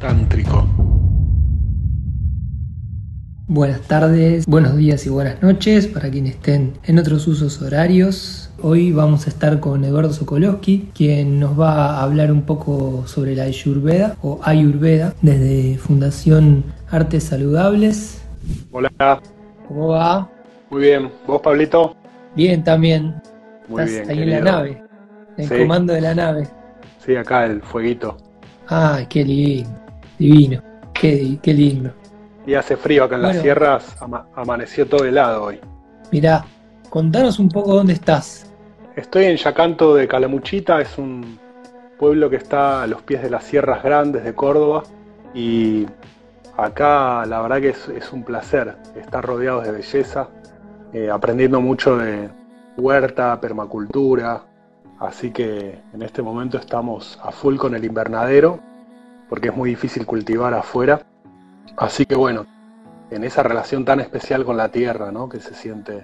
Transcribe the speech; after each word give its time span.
tántrico. 0.00 0.66
Buenas 3.46 3.80
tardes, 3.82 4.46
buenos 4.46 4.76
días 4.76 5.04
y 5.06 5.10
buenas 5.10 5.42
noches 5.42 5.86
para 5.88 6.08
quienes 6.10 6.34
estén 6.36 6.72
en 6.84 6.98
otros 6.98 7.26
usos 7.26 7.60
horarios. 7.60 8.50
Hoy 8.62 8.92
vamos 8.92 9.26
a 9.26 9.30
estar 9.30 9.60
con 9.60 9.84
Eduardo 9.84 10.12
Sokolowski, 10.12 10.88
quien 10.94 11.38
nos 11.38 11.58
va 11.58 11.96
a 11.98 12.02
hablar 12.02 12.32
un 12.32 12.42
poco 12.42 13.06
sobre 13.06 13.34
la 13.36 13.44
Ayurveda 13.44 14.16
o 14.22 14.40
Ayurveda 14.42 15.14
desde 15.20 15.76
Fundación 15.78 16.64
Artes 16.90 17.24
Saludables. 17.24 18.22
Hola. 18.72 18.90
¿Cómo 19.68 19.88
va? 19.88 20.30
Muy 20.70 20.82
bien. 20.82 21.10
¿Vos, 21.26 21.42
Pablito? 21.42 21.94
Bien, 22.36 22.62
también. 22.64 23.14
Muy 23.68 23.82
Estás 23.82 24.06
bien. 24.06 24.10
ahí 24.10 24.22
en 24.22 24.30
la 24.30 24.40
nave, 24.52 24.82
en 25.36 25.44
el 25.44 25.48
Sí. 25.48 25.58
comando 25.58 25.92
de 25.92 26.00
la 26.00 26.14
nave. 26.14 26.48
Sí, 27.04 27.16
acá 27.16 27.46
el 27.46 27.60
fueguito. 27.62 28.16
Ay, 28.68 29.06
qué 29.08 29.24
lindo, 29.24 29.68
divino, 30.20 30.62
qué, 30.92 31.38
qué 31.42 31.52
lindo. 31.54 31.90
Y 32.46 32.54
hace 32.54 32.76
frío 32.76 33.04
acá 33.04 33.16
en 33.16 33.22
las 33.22 33.36
sierras, 33.42 33.96
ama- 34.00 34.26
amaneció 34.34 34.86
todo 34.86 35.04
helado 35.04 35.44
hoy. 35.44 35.60
Mirá, 36.12 36.44
contanos 36.88 37.38
un 37.38 37.48
poco 37.48 37.74
dónde 37.74 37.94
estás. 37.94 38.46
Estoy 38.96 39.24
en 39.24 39.36
Yacanto 39.36 39.94
de 39.94 40.06
Calamuchita, 40.06 40.80
es 40.80 40.98
un 40.98 41.38
pueblo 41.98 42.28
que 42.28 42.36
está 42.36 42.82
a 42.82 42.86
los 42.86 43.02
pies 43.02 43.22
de 43.22 43.30
las 43.30 43.44
sierras 43.44 43.82
grandes 43.82 44.24
de 44.24 44.34
Córdoba 44.34 44.82
y 45.34 45.86
acá 46.56 47.24
la 47.26 47.40
verdad 47.40 47.60
que 47.60 47.68
es, 47.70 47.88
es 47.88 48.12
un 48.12 48.22
placer 48.24 48.76
estar 48.96 49.24
rodeados 49.24 49.64
de 49.64 49.72
belleza, 49.72 50.28
eh, 50.92 51.08
aprendiendo 51.10 51.60
mucho 51.60 51.96
de 51.98 52.28
huerta, 52.76 53.40
permacultura, 53.40 54.42
así 54.98 55.30
que 55.30 55.78
en 55.94 56.02
este 56.02 56.20
momento 56.22 56.58
estamos 56.58 57.18
a 57.22 57.30
full 57.30 57.56
con 57.56 57.74
el 57.74 57.84
invernadero 57.84 58.58
porque 59.30 59.48
es 59.48 59.56
muy 59.56 59.70
difícil 59.70 60.04
cultivar 60.04 60.52
afuera, 60.52 61.06
así 61.76 62.04
que 62.04 62.16
bueno, 62.16 62.46
en 63.10 63.22
esa 63.22 63.44
relación 63.44 63.84
tan 63.84 64.00
especial 64.00 64.44
con 64.44 64.56
la 64.56 64.70
tierra, 64.70 65.12
¿no? 65.12 65.28
que 65.28 65.40
se 65.40 65.54
siente 65.54 66.02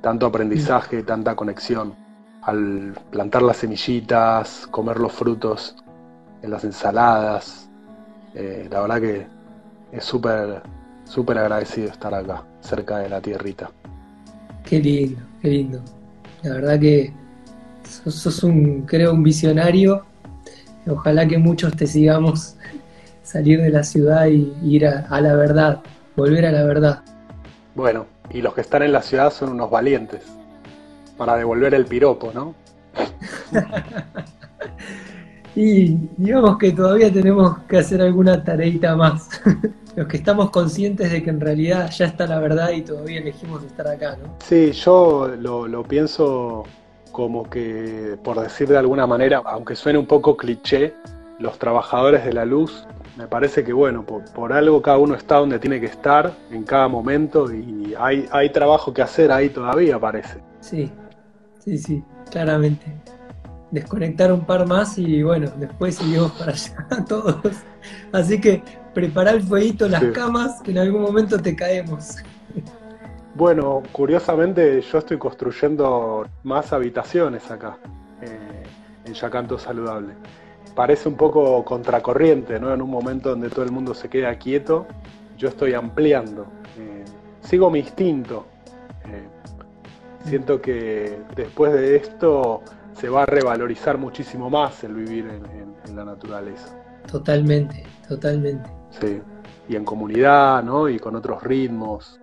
tanto 0.00 0.26
aprendizaje, 0.26 1.02
tanta 1.02 1.36
conexión 1.36 1.94
al 2.42 2.94
plantar 3.10 3.42
las 3.42 3.58
semillitas, 3.58 4.66
comer 4.70 4.98
los 4.98 5.12
frutos 5.12 5.76
en 6.42 6.50
las 6.50 6.64
ensaladas. 6.64 7.68
Eh, 8.34 8.66
la 8.70 8.80
verdad 8.80 9.00
que 9.00 9.26
es 9.92 10.04
súper, 10.04 10.62
súper 11.04 11.38
agradecido 11.38 11.88
estar 11.88 12.14
acá, 12.14 12.42
cerca 12.60 12.98
de 12.98 13.08
la 13.10 13.20
tierrita. 13.20 13.70
Qué 14.64 14.80
lindo, 14.80 15.20
qué 15.40 15.48
lindo. 15.48 15.80
La 16.42 16.54
verdad 16.54 16.80
que 16.80 17.12
sos, 17.84 18.14
sos 18.14 18.42
un, 18.42 18.82
creo, 18.86 19.12
un 19.12 19.22
visionario. 19.22 20.04
Ojalá 20.86 21.28
que 21.28 21.38
muchos 21.38 21.76
te 21.76 21.86
sigamos 21.86 22.56
salir 23.32 23.62
de 23.62 23.70
la 23.70 23.82
ciudad 23.82 24.26
y 24.26 24.52
ir 24.62 24.86
a, 24.86 25.06
a 25.08 25.20
la 25.20 25.34
verdad, 25.34 25.80
volver 26.16 26.46
a 26.46 26.52
la 26.52 26.64
verdad. 26.64 27.00
Bueno, 27.74 28.06
y 28.30 28.42
los 28.42 28.54
que 28.54 28.60
están 28.60 28.82
en 28.82 28.92
la 28.92 29.02
ciudad 29.02 29.32
son 29.32 29.52
unos 29.52 29.70
valientes 29.70 30.22
para 31.16 31.36
devolver 31.36 31.74
el 31.74 31.86
piropo, 31.86 32.30
¿no? 32.32 32.54
Y 35.54 35.98
digamos 36.16 36.56
que 36.56 36.72
todavía 36.72 37.12
tenemos 37.12 37.58
que 37.68 37.78
hacer 37.78 38.00
alguna 38.00 38.42
tareita 38.42 38.96
más. 38.96 39.28
Los 39.96 40.06
que 40.06 40.16
estamos 40.16 40.48
conscientes 40.50 41.12
de 41.12 41.22
que 41.22 41.28
en 41.28 41.40
realidad 41.40 41.90
ya 41.90 42.06
está 42.06 42.26
la 42.26 42.38
verdad 42.38 42.70
y 42.70 42.80
todavía 42.80 43.20
elegimos 43.20 43.62
estar 43.62 43.86
acá, 43.86 44.16
¿no? 44.16 44.34
Sí, 44.42 44.72
yo 44.72 45.28
lo, 45.38 45.68
lo 45.68 45.82
pienso 45.82 46.64
como 47.10 47.50
que, 47.50 48.16
por 48.24 48.40
decir 48.40 48.68
de 48.68 48.78
alguna 48.78 49.06
manera, 49.06 49.42
aunque 49.44 49.76
suene 49.76 49.98
un 49.98 50.06
poco 50.06 50.34
cliché, 50.34 50.94
los 51.42 51.58
trabajadores 51.58 52.24
de 52.24 52.32
la 52.32 52.44
luz, 52.44 52.86
me 53.18 53.26
parece 53.26 53.62
que, 53.64 53.72
bueno, 53.72 54.04
por, 54.04 54.24
por 54.32 54.52
algo 54.52 54.80
cada 54.80 54.98
uno 54.98 55.14
está 55.14 55.36
donde 55.36 55.58
tiene 55.58 55.80
que 55.80 55.86
estar 55.86 56.32
en 56.50 56.62
cada 56.62 56.88
momento 56.88 57.52
y 57.52 57.94
hay, 57.98 58.26
hay 58.30 58.50
trabajo 58.50 58.94
que 58.94 59.02
hacer 59.02 59.30
ahí 59.30 59.50
todavía, 59.50 59.98
parece. 59.98 60.38
Sí, 60.60 60.90
sí, 61.58 61.76
sí, 61.76 62.04
claramente. 62.30 62.86
Desconectar 63.70 64.32
un 64.32 64.44
par 64.44 64.66
más 64.66 64.96
y 64.98 65.22
bueno, 65.22 65.50
después 65.56 65.96
seguimos 65.96 66.32
para 66.38 66.52
allá 66.52 67.04
todos. 67.08 67.36
Así 68.12 68.40
que 68.40 68.62
prepara 68.94 69.32
el 69.32 69.42
fueguito, 69.42 69.88
las 69.88 70.00
Sí. 70.02 70.12
camas, 70.12 70.60
que 70.62 70.70
en 70.70 70.78
algún 70.78 71.02
momento 71.02 71.38
te 71.38 71.54
caemos. 71.56 72.16
Bueno, 73.34 73.82
curiosamente 73.92 74.80
yo 74.82 74.98
estoy 74.98 75.16
construyendo 75.18 76.26
más 76.42 76.72
habitaciones 76.72 77.50
acá, 77.50 77.78
eh, 78.20 78.62
en 79.06 79.14
Yacanto 79.14 79.58
Saludable. 79.58 80.12
Parece 80.74 81.08
un 81.08 81.16
poco 81.16 81.64
contracorriente, 81.64 82.58
¿no? 82.58 82.72
En 82.72 82.80
un 82.80 82.90
momento 82.90 83.30
donde 83.30 83.50
todo 83.50 83.64
el 83.64 83.70
mundo 83.72 83.92
se 83.94 84.08
queda 84.08 84.34
quieto, 84.36 84.86
yo 85.36 85.48
estoy 85.48 85.74
ampliando. 85.74 86.46
Eh, 86.78 87.04
sigo 87.42 87.70
mi 87.70 87.80
instinto. 87.80 88.46
Eh, 89.06 89.26
siento 90.24 90.60
que 90.62 91.18
después 91.36 91.72
de 91.74 91.96
esto 91.96 92.62
se 92.94 93.08
va 93.10 93.24
a 93.24 93.26
revalorizar 93.26 93.98
muchísimo 93.98 94.48
más 94.48 94.82
el 94.84 94.94
vivir 94.94 95.26
en, 95.26 95.44
en- 95.46 95.74
en 95.88 95.96
la 95.96 96.04
naturaleza. 96.04 96.68
Totalmente, 97.10 97.82
totalmente. 98.08 98.70
Sí. 99.00 99.20
Y 99.68 99.76
en 99.76 99.84
comunidad, 99.84 100.62
¿no? 100.62 100.88
Y 100.88 100.98
con 100.98 101.16
otros 101.16 101.42
ritmos. 101.42 102.18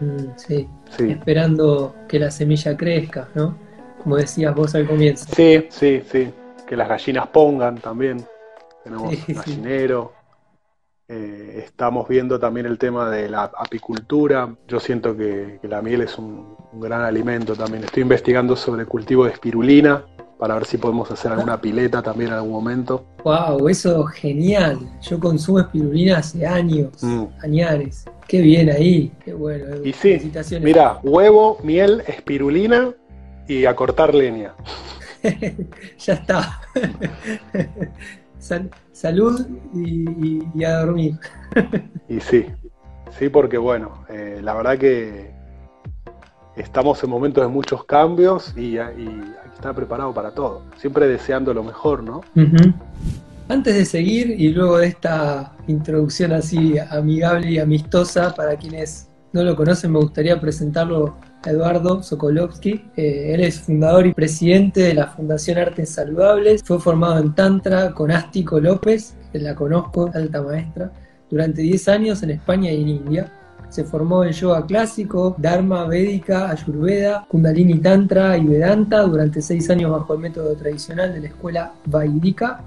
Mm, 0.00 0.32
sí, 0.36 0.68
Sí. 0.90 1.10
esperando 1.10 1.94
que 2.08 2.18
la 2.18 2.30
semilla 2.30 2.76
crezca, 2.76 3.28
¿no? 3.34 3.56
Como 4.02 4.16
decías 4.16 4.54
vos 4.54 4.74
al 4.74 4.86
comienzo. 4.86 5.26
Sí, 5.34 5.66
sí, 5.70 6.02
sí. 6.10 6.32
Que 6.66 6.76
las 6.76 6.88
gallinas 6.88 7.26
pongan 7.28 7.76
también. 7.78 8.24
Tenemos 8.82 9.14
Sí, 9.14 9.32
gallinero. 9.34 10.12
Eh, 11.06 11.62
estamos 11.66 12.08
viendo 12.08 12.38
también 12.38 12.64
el 12.66 12.78
tema 12.78 13.10
de 13.10 13.28
la 13.28 13.44
apicultura. 13.56 14.54
Yo 14.66 14.80
siento 14.80 15.14
que, 15.16 15.58
que 15.60 15.68
la 15.68 15.82
miel 15.82 16.00
es 16.02 16.16
un, 16.18 16.56
un 16.72 16.80
gran 16.80 17.02
alimento 17.02 17.54
también. 17.54 17.84
Estoy 17.84 18.02
investigando 18.02 18.56
sobre 18.56 18.86
cultivo 18.86 19.24
de 19.26 19.32
espirulina 19.32 20.04
para 20.38 20.54
ver 20.54 20.64
si 20.64 20.78
podemos 20.78 21.10
hacer 21.10 21.30
alguna 21.32 21.60
pileta 21.60 22.02
también 22.02 22.28
en 22.30 22.36
algún 22.36 22.52
momento. 22.52 23.04
Wow, 23.22 23.68
eso 23.68 24.04
genial. 24.06 24.78
Yo 25.02 25.20
consumo 25.20 25.60
espirulina 25.60 26.18
hace 26.18 26.46
años, 26.46 27.02
Mm. 27.02 27.24
añares. 27.42 28.04
Qué 28.26 28.40
bien 28.40 28.70
ahí, 28.70 29.12
qué 29.24 29.34
bueno. 29.34 29.66
Edu. 29.66 29.84
Y 29.84 29.92
sí. 29.92 30.32
Mira, 30.62 30.98
huevo, 31.02 31.58
miel, 31.62 32.02
espirulina 32.06 32.92
y 33.46 33.66
a 33.66 33.76
cortar 33.76 34.14
leña. 34.14 34.54
ya 35.98 36.14
está. 36.14 36.60
Sal- 38.38 38.70
salud 38.92 39.46
y, 39.74 40.08
y- 40.26 40.48
y 40.54 40.64
a 40.64 40.80
dormir. 40.80 41.14
Y 42.08 42.20
sí, 42.20 42.44
sí, 43.18 43.30
porque 43.30 43.56
bueno, 43.56 44.04
eh, 44.10 44.40
la 44.42 44.52
verdad 44.52 44.76
que 44.76 45.32
estamos 46.54 47.02
en 47.02 47.08
momentos 47.10 47.42
de 47.42 47.48
muchos 47.48 47.84
cambios 47.84 48.52
y, 48.56 48.74
y 48.74 48.78
hay 48.78 48.94
que 48.94 49.54
estar 49.54 49.74
preparado 49.74 50.12
para 50.12 50.32
todo. 50.32 50.62
Siempre 50.76 51.08
deseando 51.08 51.54
lo 51.54 51.64
mejor, 51.64 52.02
¿no? 52.02 52.20
Antes 53.48 53.74
de 53.74 53.84
seguir 53.86 54.30
y 54.38 54.50
luego 54.50 54.76
de 54.78 54.88
esta 54.88 55.54
introducción 55.66 56.32
así 56.32 56.74
amigable 56.78 57.50
y 57.52 57.58
amistosa 57.58 58.34
para 58.34 58.56
quienes 58.56 59.08
no 59.32 59.42
lo 59.42 59.56
conocen, 59.56 59.90
me 59.92 59.98
gustaría 60.00 60.38
presentarlo 60.38 61.16
Eduardo 61.46 62.02
Sokolowski. 62.02 62.84
Eh, 62.96 63.32
él 63.34 63.40
es 63.42 63.60
fundador 63.60 64.06
y 64.06 64.14
presidente 64.14 64.80
de 64.82 64.94
la 64.94 65.08
Fundación 65.08 65.58
Artes 65.58 65.90
Saludables. 65.90 66.62
Fue 66.64 66.78
formado 66.80 67.18
en 67.18 67.34
Tantra 67.34 67.92
con 67.92 68.10
Ástico 68.10 68.60
López, 68.60 69.14
que 69.32 69.38
la 69.38 69.54
conozco, 69.54 70.10
alta 70.14 70.42
maestra, 70.42 70.90
durante 71.30 71.62
10 71.62 71.88
años 71.88 72.22
en 72.22 72.30
España 72.30 72.70
y 72.70 72.82
en 72.82 72.88
India. 72.88 73.32
Se 73.68 73.82
formó 73.84 74.22
en 74.24 74.30
yoga 74.32 74.64
clásico, 74.66 75.34
Dharma, 75.36 75.86
Védica, 75.86 76.48
Ayurveda, 76.50 77.26
Kundalini 77.28 77.78
Tantra 77.78 78.36
y 78.38 78.44
Vedanta 78.46 79.02
durante 79.02 79.42
6 79.42 79.68
años 79.70 79.90
bajo 79.90 80.14
el 80.14 80.20
método 80.20 80.54
tradicional 80.54 81.12
de 81.12 81.20
la 81.20 81.26
escuela 81.28 81.72
Vaidika 81.86 82.60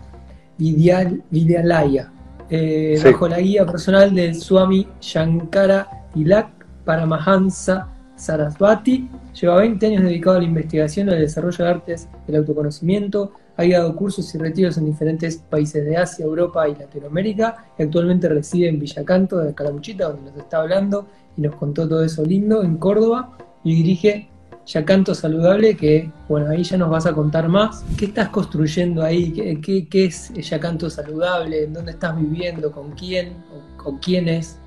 Vidyal- 0.60 1.22
Vidyalaya, 1.30 2.12
eh, 2.50 2.96
Sí. 3.02 3.12
bajo 3.12 3.28
la 3.30 3.40
guía 3.40 3.66
personal 3.66 4.14
del 4.14 4.36
Swami 4.36 4.86
Shankara 5.00 5.88
Tilak 6.14 6.50
Paramahansa 6.84 7.88
Sarasvati. 8.18 9.08
Lleva 9.40 9.58
20 9.58 9.86
años 9.86 10.04
dedicado 10.04 10.38
a 10.38 10.40
la 10.40 10.46
investigación 10.46 11.08
y 11.08 11.12
al 11.12 11.20
desarrollo 11.20 11.64
de 11.64 11.72
artes 11.72 12.10
del 12.26 12.38
autoconocimiento. 12.38 13.32
Ha 13.56 13.66
dado 13.66 13.96
cursos 13.96 14.34
y 14.36 14.38
retiros 14.38 14.78
en 14.78 14.86
diferentes 14.86 15.38
países 15.38 15.86
de 15.86 15.98
Asia, 15.98 16.26
Europa 16.26 16.68
y 16.68 16.76
Latinoamérica. 16.76 17.66
Y 17.78 17.84
actualmente 17.84 18.28
reside 18.28 18.68
en 18.68 18.80
Villacanto 18.80 19.38
de 19.38 19.54
Calamuchita, 19.54 20.10
donde 20.10 20.32
nos 20.32 20.40
está 20.40 20.58
hablando 20.58 21.08
y 21.38 21.42
nos 21.42 21.56
contó 21.56 21.88
todo 21.88 22.04
eso 22.04 22.26
lindo, 22.26 22.64
en 22.64 22.78
Córdoba. 22.78 23.38
Y 23.64 23.76
dirige 23.76 24.30
Yacanto 24.66 25.16
Saludable, 25.16 25.78
que 25.78 26.12
bueno, 26.28 26.50
ahí 26.50 26.64
ya 26.64 26.78
nos 26.78 26.90
vas 26.90 27.06
a 27.06 27.14
contar 27.14 27.48
más. 27.48 27.86
¿Qué 27.98 28.06
estás 28.06 28.30
construyendo 28.30 29.02
ahí? 29.04 29.32
¿Qué, 29.32 29.62
qué, 29.62 29.88
qué 29.88 30.06
es 30.06 30.34
Yacanto 30.34 30.90
Saludable? 30.90 31.64
¿En 31.64 31.74
dónde 31.74 31.92
estás 31.92 32.16
viviendo? 32.18 32.72
¿Con 32.72 32.92
quién? 32.92 33.34
¿O, 33.54 33.84
con 33.84 33.98
quiénes? 34.00 34.60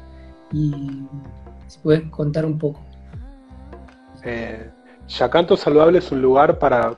Y 0.52 0.73
si 1.67 1.79
puedes 1.82 2.02
contar 2.11 2.47
un 2.47 2.58
poco. 2.58 2.81
Eh, 4.25 4.71
Yacanto 5.09 5.57
Saludable 5.57 5.99
es 5.99 6.13
un 6.13 6.23
lugar 6.23 6.59
para 6.59 6.97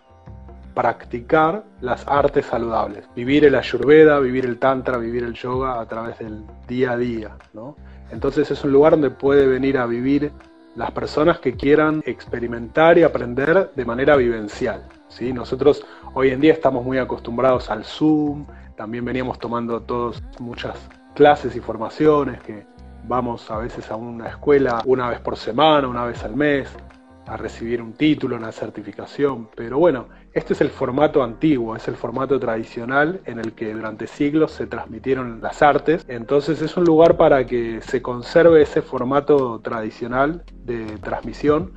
practicar 0.74 1.64
las 1.80 2.06
artes 2.08 2.46
saludables, 2.46 3.04
vivir 3.14 3.44
el 3.44 3.54
ayurveda, 3.54 4.18
vivir 4.20 4.46
el 4.46 4.58
tantra, 4.58 4.96
vivir 4.96 5.22
el 5.22 5.34
yoga 5.34 5.80
a 5.80 5.86
través 5.86 6.18
del 6.18 6.44
día 6.66 6.92
a 6.92 6.96
día, 6.96 7.36
¿no? 7.52 7.76
Entonces 8.10 8.50
es 8.50 8.62
un 8.64 8.72
lugar 8.72 8.92
donde 8.92 9.10
puede 9.10 9.46
venir 9.46 9.78
a 9.78 9.86
vivir 9.86 10.32
las 10.76 10.90
personas 10.90 11.38
que 11.38 11.54
quieran 11.54 12.02
experimentar 12.06 12.98
y 12.98 13.02
aprender 13.02 13.70
de 13.74 13.84
manera 13.84 14.16
vivencial. 14.16 14.84
¿sí? 15.08 15.32
Nosotros 15.32 15.84
hoy 16.14 16.30
en 16.30 16.40
día 16.40 16.52
estamos 16.52 16.84
muy 16.84 16.98
acostumbrados 16.98 17.70
al 17.70 17.84
Zoom, 17.84 18.46
también 18.76 19.04
veníamos 19.04 19.38
tomando 19.38 19.80
todos 19.82 20.22
muchas 20.38 20.76
clases 21.14 21.54
y 21.56 21.60
formaciones 21.60 22.40
que 22.42 22.66
vamos 23.06 23.50
a 23.50 23.58
veces 23.58 23.90
a 23.90 23.96
una 23.96 24.28
escuela 24.28 24.80
una 24.86 25.08
vez 25.08 25.20
por 25.20 25.36
semana, 25.36 25.88
una 25.88 26.04
vez 26.04 26.22
al 26.24 26.36
mes, 26.36 26.68
a 27.26 27.36
recibir 27.36 27.80
un 27.80 27.92
título, 27.92 28.36
una 28.36 28.52
certificación, 28.52 29.48
pero 29.54 29.78
bueno, 29.78 30.08
este 30.32 30.54
es 30.54 30.60
el 30.60 30.70
formato 30.70 31.22
antiguo, 31.22 31.76
es 31.76 31.86
el 31.88 31.96
formato 31.96 32.38
tradicional 32.40 33.20
en 33.26 33.38
el 33.38 33.52
que 33.52 33.72
durante 33.72 34.06
siglos 34.06 34.52
se 34.52 34.66
transmitieron 34.66 35.40
las 35.40 35.62
artes, 35.62 36.04
entonces 36.08 36.60
es 36.62 36.76
un 36.76 36.84
lugar 36.84 37.16
para 37.16 37.46
que 37.46 37.80
se 37.82 38.02
conserve 38.02 38.62
ese 38.62 38.82
formato 38.82 39.60
tradicional 39.60 40.44
de 40.64 40.84
transmisión 40.98 41.72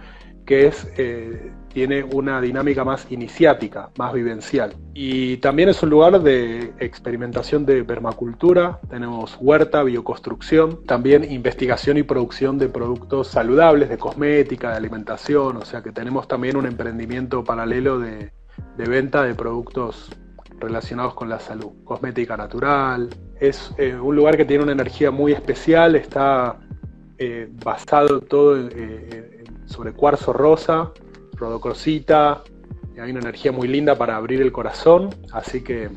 que 0.45 0.67
es, 0.67 0.87
eh, 0.97 1.51
tiene 1.75 2.05
una 2.05 2.39
dinámica 2.39 2.85
más 2.85 3.05
iniciática, 3.11 3.89
más 3.97 4.13
vivencial. 4.13 4.73
Y 4.93 5.35
también 5.37 5.67
es 5.67 5.83
un 5.83 5.89
lugar 5.89 6.21
de 6.21 6.71
experimentación 6.79 7.65
de 7.65 7.83
permacultura, 7.83 8.79
tenemos 8.89 9.37
huerta, 9.41 9.83
bioconstrucción, 9.83 10.85
también 10.85 11.29
investigación 11.29 11.97
y 11.97 12.03
producción 12.03 12.57
de 12.57 12.69
productos 12.69 13.27
saludables, 13.27 13.89
de 13.89 13.97
cosmética, 13.97 14.71
de 14.71 14.77
alimentación, 14.77 15.57
o 15.57 15.65
sea 15.65 15.83
que 15.83 15.91
tenemos 15.91 16.29
también 16.29 16.55
un 16.55 16.65
emprendimiento 16.65 17.43
paralelo 17.43 17.99
de, 17.99 18.31
venta 18.77 19.23
de 19.23 19.35
productos 19.35 20.09
relacionados 20.57 21.13
con 21.13 21.27
la 21.27 21.41
salud, 21.41 21.73
cosmética 21.83 22.37
natural. 22.37 23.09
Es 23.41 23.75
eh, 23.77 23.97
un 23.97 24.15
lugar 24.15 24.37
que 24.37 24.45
tiene 24.45 24.63
una 24.63 24.71
energía 24.71 25.11
muy 25.11 25.33
especial, 25.33 25.97
está 25.97 26.57
eh, 27.17 27.49
basado 27.65 28.21
todo 28.21 28.55
en 28.55 29.43
sobre 29.65 29.93
cuarzo 29.93 30.31
rosa, 30.31 30.91
rodocrosita, 31.35 32.43
hay 33.01 33.11
una 33.11 33.19
energía 33.19 33.51
muy 33.51 33.67
linda 33.67 33.95
para 33.97 34.15
abrir 34.15 34.41
el 34.41 34.51
corazón, 34.51 35.09
así 35.31 35.61
que 35.61 35.89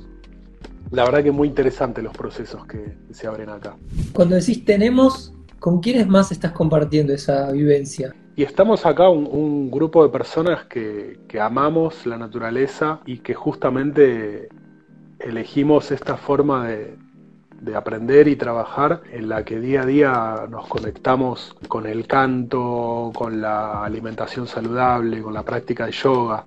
la 0.90 1.04
verdad 1.04 1.22
que 1.22 1.30
muy 1.30 1.48
interesante 1.48 2.02
los 2.02 2.16
procesos 2.16 2.66
que, 2.66 2.96
se 3.12 3.26
abren 3.26 3.50
acá. 3.50 3.76
Cuando 4.12 4.36
decís 4.36 4.64
tenemos, 4.64 5.32
¿con 5.58 5.80
quiénes 5.80 6.08
más 6.08 6.32
estás 6.32 6.52
compartiendo 6.52 7.12
esa 7.12 7.52
vivencia? 7.52 8.14
Y 8.36 8.42
estamos 8.42 8.86
acá 8.86 9.08
un, 9.08 9.70
grupo 9.70 10.04
de 10.04 10.10
personas 10.10 10.66
que, 10.66 11.20
que, 11.28 11.40
amamos 11.40 12.06
la 12.06 12.16
naturaleza 12.16 13.00
y 13.04 13.18
que 13.18 13.34
justamente 13.34 14.48
elegimos 15.18 15.90
esta 15.90 16.16
forma 16.16 16.68
de, 16.68 16.96
de 17.60 17.74
aprender 17.74 18.28
y 18.28 18.36
trabajar 18.36 19.02
en 19.12 19.28
la 19.28 19.44
que 19.44 19.58
día 19.58 19.82
a 19.82 19.86
día 19.86 20.46
nos 20.48 20.68
conectamos 20.68 21.56
con 21.68 21.86
el 21.86 22.06
canto, 22.06 23.10
con 23.14 23.40
la 23.40 23.84
alimentación 23.84 24.46
saludable, 24.46 25.22
con 25.22 25.34
la 25.34 25.42
práctica 25.42 25.86
de 25.86 25.92
yoga. 25.92 26.46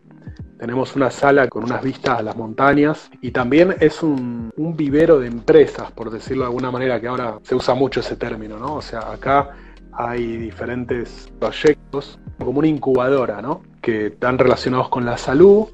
Tenemos 0.58 0.96
una 0.96 1.10
sala 1.10 1.48
con 1.48 1.64
unas 1.64 1.82
vistas 1.82 2.20
a 2.20 2.22
las 2.22 2.36
montañas 2.36 3.10
y 3.22 3.32
también 3.32 3.76
es 3.80 4.04
un, 4.04 4.54
vivero 4.56 5.20
de 5.20 5.28
empresas, 5.28 5.92
por 5.92 6.12
decirlo 6.12 6.44
de 6.44 6.48
alguna 6.48 6.72
manera, 6.72 7.02
que 7.02 7.08
ahora 7.08 7.40
se 7.44 7.56
usa 7.56 7.74
mucho 7.74 8.00
ese 8.00 8.16
término, 8.16 8.58
¿no? 8.58 8.76
O 8.76 8.82
sea, 8.82 9.12
acá 9.12 9.50
hay 9.92 10.38
diferentes 10.38 11.30
proyectos, 11.40 12.20
como 12.38 12.60
una 12.60 12.68
incubadora, 12.68 13.42
¿no? 13.42 13.64
Que 13.82 14.08
están 14.08 14.38
relacionados 14.38 14.90
con 14.90 15.04
la 15.04 15.18
salud 15.18 15.68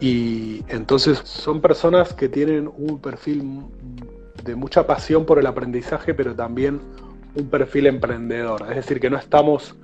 y 0.00 0.64
entonces 0.68 1.20
son 1.24 1.60
personas 1.60 2.12
que 2.14 2.28
tienen 2.28 2.70
un 2.76 3.00
perfil 3.00 3.42
de 4.44 4.56
mucha 4.56 4.86
pasión 4.86 5.24
por 5.24 5.38
el 5.38 5.46
aprendizaje, 5.46 6.14
pero 6.14 6.34
también 6.34 6.80
un 7.34 7.48
perfil 7.48 7.86
emprendedor. 7.86 8.62
Es 8.68 8.76
decir, 8.76 9.00
que 9.00 9.10
no 9.10 9.16
estamos 9.16 9.76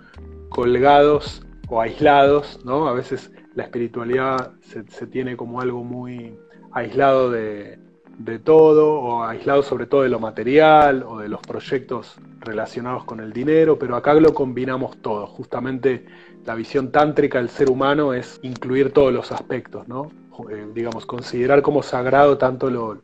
colgados 0.49 1.43
o 1.69 1.81
aislados, 1.81 2.61
¿no? 2.65 2.89
A 2.89 2.93
veces 2.93 3.31
la 3.55 3.65
espiritualidad 3.65 4.53
se, 4.61 5.07
tiene 5.07 5.37
como 5.37 5.61
algo 5.61 5.85
muy 5.85 6.39
aislado 6.73 7.31
de, 7.31 7.79
de, 8.19 8.39
todo, 8.39 8.95
o 8.95 9.25
aislado 9.25 9.63
sobre 9.63 9.87
todo 9.87 10.03
de 10.03 10.09
lo 10.09 10.21
material 10.21 11.05
o 11.07 11.19
de 11.19 11.29
los 11.29 11.41
proyectos 11.41 12.19
relacionados 12.41 13.05
con 13.05 13.21
el 13.21 13.33
dinero, 13.33 13.79
pero 13.79 13.97
acá 13.97 14.15
lo 14.15 14.33
combinamos 14.35 14.99
todo. 14.99 15.27
Justamente 15.27 16.07
la 16.45 16.55
visión 16.55 16.91
tántrica 16.91 17.39
del 17.39 17.49
ser 17.49 17.71
humano 17.71 18.15
es 18.15 18.39
incluir 18.43 18.93
todos 18.93 19.13
los 19.13 19.33
aspectos, 19.33 19.89
¿no? 19.89 20.11
Eh, 20.51 20.69
digamos, 20.73 21.05
considerar 21.05 21.63
como 21.63 21.83
sagrado 21.83 22.39
tanto 22.39 22.71
lo, 22.71 23.01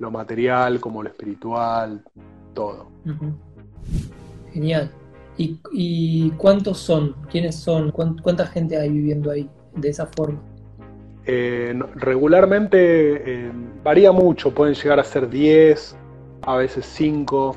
lo 0.00 0.10
material 0.10 0.80
como 0.80 1.02
lo 1.02 1.10
espiritual, 1.10 2.02
todo. 2.54 2.90
Genial. 4.52 4.90
¿Y, 5.36 6.30
cuántos 6.36 6.78
son? 6.78 7.14
¿Quiénes 7.30 7.54
son? 7.54 7.92
¿Cuánta 7.92 8.46
gente 8.46 8.76
hay 8.76 8.90
viviendo 8.90 9.30
ahí 9.30 9.48
de 9.76 9.88
esa 9.88 10.06
forma? 10.06 10.40
Eh, 11.26 11.78
regularmente 11.94 13.46
eh, 13.46 13.52
varía 13.84 14.10
mucho, 14.10 14.52
pueden 14.52 14.74
llegar 14.74 14.98
a 14.98 15.04
ser 15.04 15.28
10, 15.28 15.96
a 16.42 16.56
veces 16.56 16.84
5. 16.86 17.56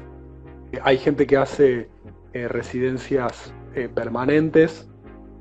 Hay 0.84 0.98
gente 0.98 1.26
que 1.26 1.38
hace 1.38 1.90
eh, 2.34 2.48
residencias 2.48 3.54
permanentes, 3.96 4.88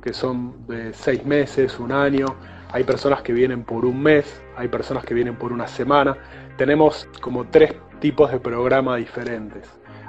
que 0.03 0.15
son 0.15 0.67
de 0.67 0.93
6 0.95 1.27
meses, 1.27 1.79
un 1.79 1.93
año. 1.93 2.27
Hay 2.73 2.85
personas 2.85 3.23
que 3.23 3.33
vienen 3.33 3.65
por 3.65 3.85
un 3.85 4.03
mes, 4.03 4.41
hay 4.57 4.69
personas 4.69 5.05
que 5.05 5.15
vienen 5.15 5.37
por 5.37 5.53
una 5.53 5.69
semana 5.69 6.17
tenemos 6.57 7.09
como 7.21 7.47
tres 7.47 7.75
tipos 8.01 8.31
de 8.31 8.41
programa 8.41 8.97
diferentes. 8.97 9.69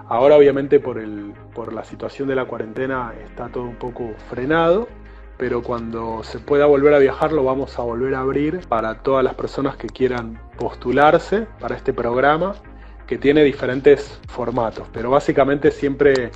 Ahora 0.09 0.35
obviamente 0.35 0.79
por, 0.79 0.97
el, 0.97 1.33
por 1.53 1.73
la 1.73 1.83
situación 1.83 2.27
de 2.27 2.35
la 2.35 2.45
cuarentena 2.45 3.13
está 3.23 3.47
todo 3.49 3.63
un 3.63 3.75
poco 3.75 4.13
frenado, 4.29 4.87
pero 5.37 5.63
cuando 5.63 6.23
se 6.23 6.39
pueda 6.39 6.65
volver 6.65 6.93
a 6.93 6.99
viajar 6.99 7.31
lo 7.31 7.43
vamos 7.43 7.77
a 7.79 7.83
volver 7.83 8.15
a 8.15 8.19
abrir 8.19 8.59
para 8.67 8.95
todas 9.01 9.23
las 9.23 9.33
personas 9.35 9.77
que 9.77 9.87
quieran 9.87 10.39
postularse 10.57 11.47
para 11.59 11.75
este 11.75 11.93
programa 11.93 12.55
que 13.07 13.17
tiene 13.17 13.43
diferentes 13.43 14.19
formatos, 14.27 14.87
pero 14.93 15.09
básicamente 15.09 15.71
siempre 15.71 16.31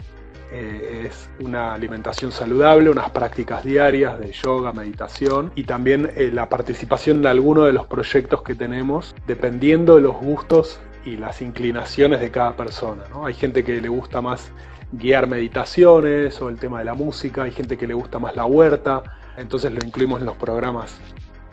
eh, 0.51 1.07
es 1.09 1.29
una 1.39 1.73
alimentación 1.73 2.31
saludable, 2.31 2.89
unas 2.89 3.09
prácticas 3.09 3.65
diarias 3.65 4.17
de 4.17 4.31
yoga, 4.31 4.71
meditación 4.71 5.51
y 5.55 5.65
también 5.65 6.09
eh, 6.15 6.31
la 6.31 6.47
participación 6.47 7.17
en 7.17 7.27
alguno 7.27 7.63
de 7.63 7.73
los 7.73 7.85
proyectos 7.87 8.43
que 8.43 8.55
tenemos, 8.55 9.13
dependiendo 9.27 9.95
de 9.95 10.01
los 10.01 10.15
gustos 10.15 10.79
y 11.03 11.17
las 11.17 11.41
inclinaciones 11.41 12.21
de 12.21 12.31
cada 12.31 12.55
persona. 12.55 13.03
Hay 13.23 13.33
gente 13.33 13.63
que 13.63 13.81
le 13.81 13.89
gusta 13.89 14.21
más 14.21 14.49
guiar 14.93 15.27
meditaciones 15.27 16.41
o 16.41 16.47
el 16.47 16.57
tema 16.57 16.79
de 16.79 16.85
la 16.85 16.93
música, 16.93 17.43
hay 17.43 17.51
gente 17.51 17.77
que 17.77 17.85
le 17.85 17.93
gusta 17.93 18.17
más 18.17 18.35
la 18.37 18.45
huerta, 18.45 19.03
entonces 19.35 19.71
lo 19.73 19.85
incluimos 19.85 20.21
en 20.21 20.27
los 20.27 20.37
programas 20.37 20.97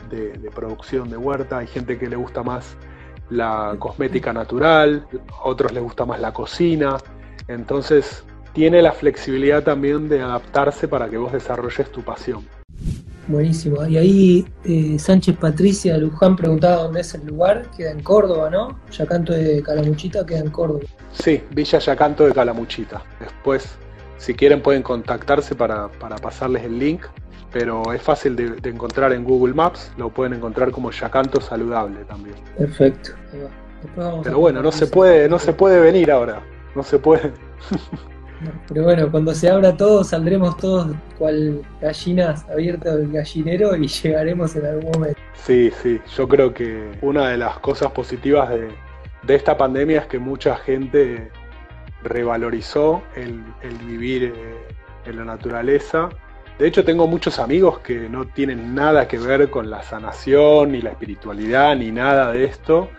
de, 0.09 0.35
de 0.35 0.50
producción 0.52 1.11
de 1.11 1.16
huerta, 1.16 1.59
hay 1.59 1.66
gente 1.66 1.99
que 1.99 2.09
le 2.09 2.14
gusta 2.14 2.45
más 2.45 2.76
la 3.28 3.75
cosmética 3.80 4.33
natural, 4.33 5.04
otros 5.42 5.73
les 5.73 5.83
gusta 5.83 6.04
más 6.04 6.21
la 6.21 6.33
cocina, 6.33 6.97
entonces 7.49 8.25
tiene 8.54 8.80
la 8.80 8.92
flexibilidad 8.92 9.62
también 9.62 10.08
de 10.08 10.23
adaptarse 10.23 10.88
para 10.88 11.11
que 11.11 11.18
vos 11.18 11.32
desarrolles 11.32 11.90
tu 11.90 12.02
pasión. 12.02 12.44
Buenísimo. 13.26 13.84
Y 13.87 13.96
ahí 13.96 14.46
eh, 14.64 14.99
Sánchez 14.99 15.37
Patricia 15.37 15.96
Luján 15.99 16.37
preguntaba 16.37 16.84
dónde 16.84 17.00
es 17.00 17.14
el 17.14 17.26
lugar. 17.26 17.66
Queda 17.76 17.90
en 17.90 18.02
Córdoba, 18.02 18.50
¿no? 18.50 18.78
Yacanto 18.90 19.32
de 19.32 19.62
Calamuchita 19.62 20.25
queda 20.25 20.40
en 20.40 20.50
Córdoba. 20.50 20.84
Sí, 21.12 21.42
Villa 21.50 21.78
Yacanto 21.78 22.26
de 22.26 22.32
Calamuchita. 22.32 23.02
Después, 23.20 23.76
si 24.18 24.34
quieren, 24.34 24.61
pueden 24.62 24.82
contactarse 24.82 25.54
para, 25.54 25.88
pasarles 26.23 26.64
el 26.64 26.78
link. 26.78 27.02
Pero 27.50 27.92
es 27.92 28.02
fácil 28.02 28.37
de, 28.37 28.68
encontrar 28.68 29.12
en 29.12 29.25
Google 29.25 29.54
Maps. 29.54 29.92
Lo 29.96 30.11
pueden 30.11 30.34
encontrar 30.34 30.70
como 30.70 30.90
Yacanto 30.90 31.40
Saludable 31.40 32.04
también. 32.04 32.37
Perfecto. 32.58 33.11
Pero 34.23 34.38
bueno, 34.38 34.62
no 34.62 34.73
se 34.73 34.87
puede, 34.87 35.28
no 35.28 35.38
se 35.38 35.52
puede 35.52 35.80
venir 35.80 36.11
ahora. 36.11 36.42
No 36.75 36.82
se 36.82 36.99
puede. 36.99 37.32
Pero 38.68 38.84
bueno, 38.84 39.10
cuando 39.10 39.34
se 39.34 39.48
abra 39.48 39.76
todo, 39.76 40.04
saldremos 40.04 40.56
todos 40.56 40.94
cual 41.18 41.62
gallinas 41.80 42.48
abiertas 42.50 42.96
del 42.96 43.12
gallinero 43.12 43.76
y 43.76 43.86
llegaremos 44.02 44.56
en 44.56 44.66
algún 44.66 44.90
momento. 44.92 45.20
Sí, 45.34 45.70
sí, 45.82 46.00
yo 46.16 46.28
creo 46.28 46.52
que 46.54 46.90
una 47.02 47.28
de 47.28 47.38
las 47.38 47.58
cosas 47.58 47.92
positivas 47.92 48.50
de, 48.50 48.68
esta 49.28 49.56
pandemia 49.56 50.00
es 50.00 50.06
que 50.06 50.18
mucha 50.18 50.56
gente 50.56 51.30
revalorizó 52.02 53.02
el, 53.16 53.42
vivir 53.86 54.24
eh, 54.24 54.30
en 55.06 55.16
la 55.16 55.24
naturaleza. 55.24 56.10
De 56.58 56.68
hecho, 56.68 56.84
tengo 56.84 57.06
muchos 57.06 57.38
amigos 57.38 57.80
que 57.80 58.08
no 58.08 58.26
tienen 58.26 58.74
nada 58.74 59.08
que 59.08 59.18
ver 59.18 59.50
con 59.50 59.70
la 59.70 59.82
sanación, 59.82 60.72
ni 60.72 60.82
la 60.82 60.90
espiritualidad, 60.90 61.74
ni 61.74 61.90
nada 61.90 62.32
de 62.32 62.44
esto, 62.44 62.90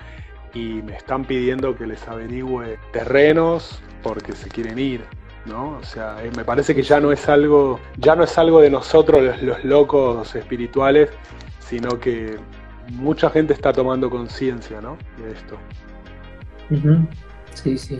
y 0.53 0.81
me 0.81 0.95
están 0.95 1.25
pidiendo 1.25 1.75
que 1.75 1.87
les 1.87 2.05
averigüe 2.07 2.77
terrenos 2.91 3.81
porque 4.01 4.33
se 4.33 4.49
quieren 4.49 4.77
ir. 4.77 5.03
¿No? 5.45 5.77
O 5.77 5.83
sea, 5.83 6.17
eh, 6.23 6.31
me 6.35 6.43
parece 6.43 6.73
que 6.75 6.83
ya 6.83 6.99
no 6.99 7.11
es 7.11 7.27
algo, 7.29 7.79
ya 7.97 8.15
no 8.15 8.23
es 8.23 8.37
algo 8.37 8.61
de 8.61 8.69
nosotros 8.69 9.41
los, 9.41 9.63
locos 9.63 10.35
espirituales, 10.35 11.09
sino 11.59 11.99
que 11.99 12.37
mucha 12.93 13.29
gente 13.29 13.53
está 13.53 13.73
tomando 13.73 14.09
conciencia 14.09 14.81
¿no? 14.81 14.97
de 15.17 15.31
esto. 15.31 15.57
Sí, 17.53 17.77
sí, 17.77 17.99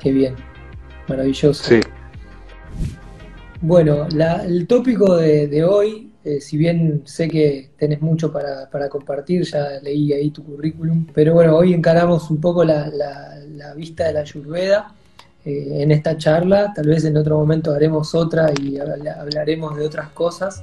qué 0.00 0.12
bien, 0.12 0.36
maravilloso. 1.08 1.64
Sí. 1.64 1.80
Bueno, 3.60 4.06
el 4.46 4.66
tópico 4.66 5.16
de, 5.16 5.64
hoy, 5.64 6.12
eh, 6.22 6.40
si 6.40 6.56
bien 6.58 7.02
sé 7.06 7.28
que 7.28 7.70
tenés 7.78 8.02
mucho 8.02 8.30
para, 8.30 8.88
compartir, 8.90 9.44
ya 9.44 9.80
leí 9.82 10.12
ahí 10.12 10.30
tu 10.30 10.44
currículum, 10.44 11.06
pero 11.14 11.32
bueno, 11.32 11.56
hoy 11.56 11.72
encaramos 11.72 12.30
un 12.30 12.40
poco 12.40 12.62
la, 12.62 12.90
vista 13.74 14.06
de 14.06 14.12
la 14.12 14.20
Ayurveda 14.20 14.94
eh, 15.44 15.82
en 15.82 15.90
esta 15.90 16.16
charla, 16.16 16.72
tal 16.74 16.88
vez 16.88 17.04
en 17.04 17.16
otro 17.16 17.38
momento 17.38 17.72
haremos 17.72 18.14
otra 18.14 18.50
y 18.60 18.78
hablaremos 18.78 19.76
de 19.76 19.86
otras 19.86 20.08
cosas, 20.10 20.62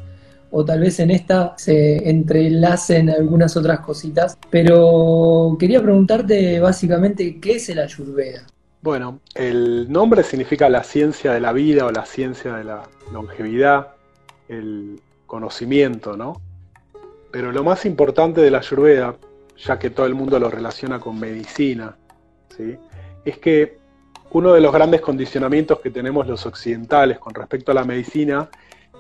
o 0.52 0.66
tal 0.66 0.82
vez 0.82 1.00
en 1.00 1.12
esta 1.12 1.54
se 1.58 2.10
entrelacen 2.10 3.10
algunas 3.10 3.56
otras 3.56 3.80
cositas, 3.80 4.38
pero 4.50 5.56
quería 5.60 5.82
preguntarte 5.82 6.60
básicamente 6.60 7.40
qué 7.40 7.54
es 7.54 7.70
el 7.70 7.80
Ayurveda. 7.80 8.46
Bueno, 8.82 9.20
el 9.36 9.92
nombre 9.92 10.24
significa 10.24 10.68
la 10.68 10.84
ciencia 10.84 11.34
de 11.34 11.40
la 11.40 11.54
vida 11.54 11.86
o 11.86 11.92
la 11.92 12.06
ciencia 12.06 12.56
de 12.56 12.64
la 12.64 12.84
longevidad, 13.14 13.90
el 14.50 15.00
conocimiento, 15.28 16.18
¿no? 16.18 16.42
Pero 17.32 17.52
lo 17.52 17.64
más 17.64 17.86
importante 17.86 18.42
de 18.42 18.52
la 18.52 18.58
Ayurveda, 18.58 19.16
ya 19.58 19.80
que 19.80 19.90
todo 19.92 20.06
el 20.06 20.16
mundo 20.16 20.40
lo 20.40 20.50
relaciona 20.50 21.00
con 21.00 21.20
medicina, 21.20 21.96
¿sí? 22.58 22.78
es 23.24 23.38
que 23.38 23.78
uno 24.32 24.54
de 24.54 24.62
los 24.62 24.74
grandes 24.74 25.02
condicionamientos 25.02 25.80
que 25.80 25.90
tenemos 25.90 26.28
los 26.28 26.46
occidentales 26.46 27.20
con 27.20 27.34
respecto 27.34 27.72
a 27.72 27.76
la 27.76 27.84
medicina 27.84 28.50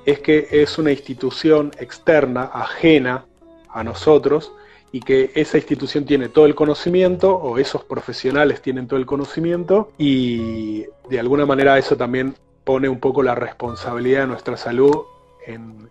es 0.05 0.19
que 0.19 0.47
es 0.51 0.77
una 0.77 0.91
institución 0.91 1.71
externa, 1.79 2.49
ajena 2.53 3.25
a 3.69 3.83
nosotros, 3.83 4.53
y 4.91 4.99
que 4.99 5.31
esa 5.35 5.57
institución 5.57 6.05
tiene 6.05 6.27
todo 6.27 6.45
el 6.45 6.53
conocimiento 6.53 7.33
o 7.33 7.57
esos 7.57 7.85
profesionales 7.85 8.61
tienen 8.61 8.87
todo 8.87 8.99
el 8.99 9.05
conocimiento 9.05 9.93
y 9.97 10.85
de 11.09 11.19
alguna 11.19 11.45
manera 11.45 11.77
eso 11.77 11.95
también 11.95 12.35
pone 12.65 12.89
un 12.89 12.99
poco 12.99 13.23
la 13.23 13.33
responsabilidad 13.33 14.21
de 14.21 14.27
nuestra 14.27 14.57
salud 14.57 15.03
en, 15.47 15.89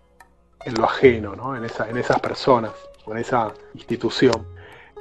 lo 0.76 0.85
ajeno, 0.85 1.35
¿no? 1.35 1.56
en, 1.56 1.64
esa, 1.64 1.88
en 1.88 1.97
esas 1.97 2.20
personas 2.20 2.73
en 3.12 3.18
esa 3.18 3.52
institución. 3.75 4.47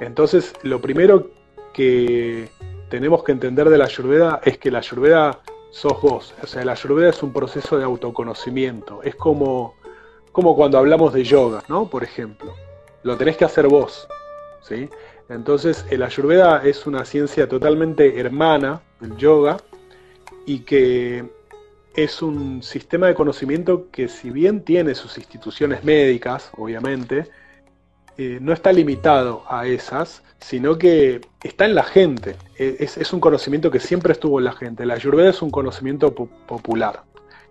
Entonces, 0.00 0.54
lo 0.62 0.80
primero 0.80 1.30
que 1.72 2.48
tenemos 2.90 3.24
que 3.24 3.32
entender 3.32 3.70
de 3.70 3.78
la 3.78 3.84
ayurveda 3.84 4.40
es 4.44 4.58
que 4.58 4.70
la 4.70 4.78
ayurveda 4.78 5.40
sos 5.70 6.02
vos. 6.02 6.34
O 6.42 6.46
sea, 6.46 6.64
la 6.64 6.72
ayurveda 6.72 7.08
es 7.08 7.22
un 7.22 7.32
proceso 7.32 7.78
de 7.78 7.84
autoconocimiento. 7.84 9.02
Es 9.02 9.14
como, 9.14 9.76
como 10.32 10.54
cuando 10.54 10.76
hablamos 10.76 11.14
de 11.14 11.24
yoga, 11.24 11.62
¿no? 11.68 11.88
Por 11.88 12.04
ejemplo 12.04 12.54
lo 13.02 13.16
tenés 13.16 13.36
que 13.36 13.44
hacer 13.44 13.68
vos. 13.68 14.08
¿sí? 14.62 14.88
Entonces, 15.28 15.84
el 15.90 16.02
Ayurveda 16.02 16.62
es 16.64 16.86
una 16.86 17.04
ciencia 17.04 17.48
totalmente 17.48 18.18
hermana 18.18 18.82
del 19.00 19.16
yoga 19.16 19.58
y 20.46 20.60
que 20.60 21.24
es 21.94 22.22
un 22.22 22.62
sistema 22.62 23.08
de 23.08 23.14
conocimiento 23.14 23.88
que 23.90 24.08
si 24.08 24.30
bien 24.30 24.64
tiene 24.64 24.94
sus 24.94 25.18
instituciones 25.18 25.84
médicas, 25.84 26.50
obviamente, 26.56 27.28
eh, 28.18 28.38
no 28.40 28.52
está 28.52 28.72
limitado 28.72 29.44
a 29.48 29.66
esas, 29.66 30.22
sino 30.38 30.78
que 30.78 31.20
está 31.42 31.64
en 31.64 31.74
la 31.74 31.84
gente. 31.84 32.36
E, 32.58 32.76
es, 32.80 33.12
un 33.12 33.20
conocimiento 33.20 33.70
que 33.70 33.80
siempre 33.80 34.12
estuvo 34.12 34.38
en 34.38 34.44
la 34.44 34.52
gente. 34.52 34.86
La 34.86 34.94
Ayurveda 34.94 35.30
es 35.30 35.42
un 35.42 35.50
conocimiento 35.50 36.14
popular, 36.14 37.02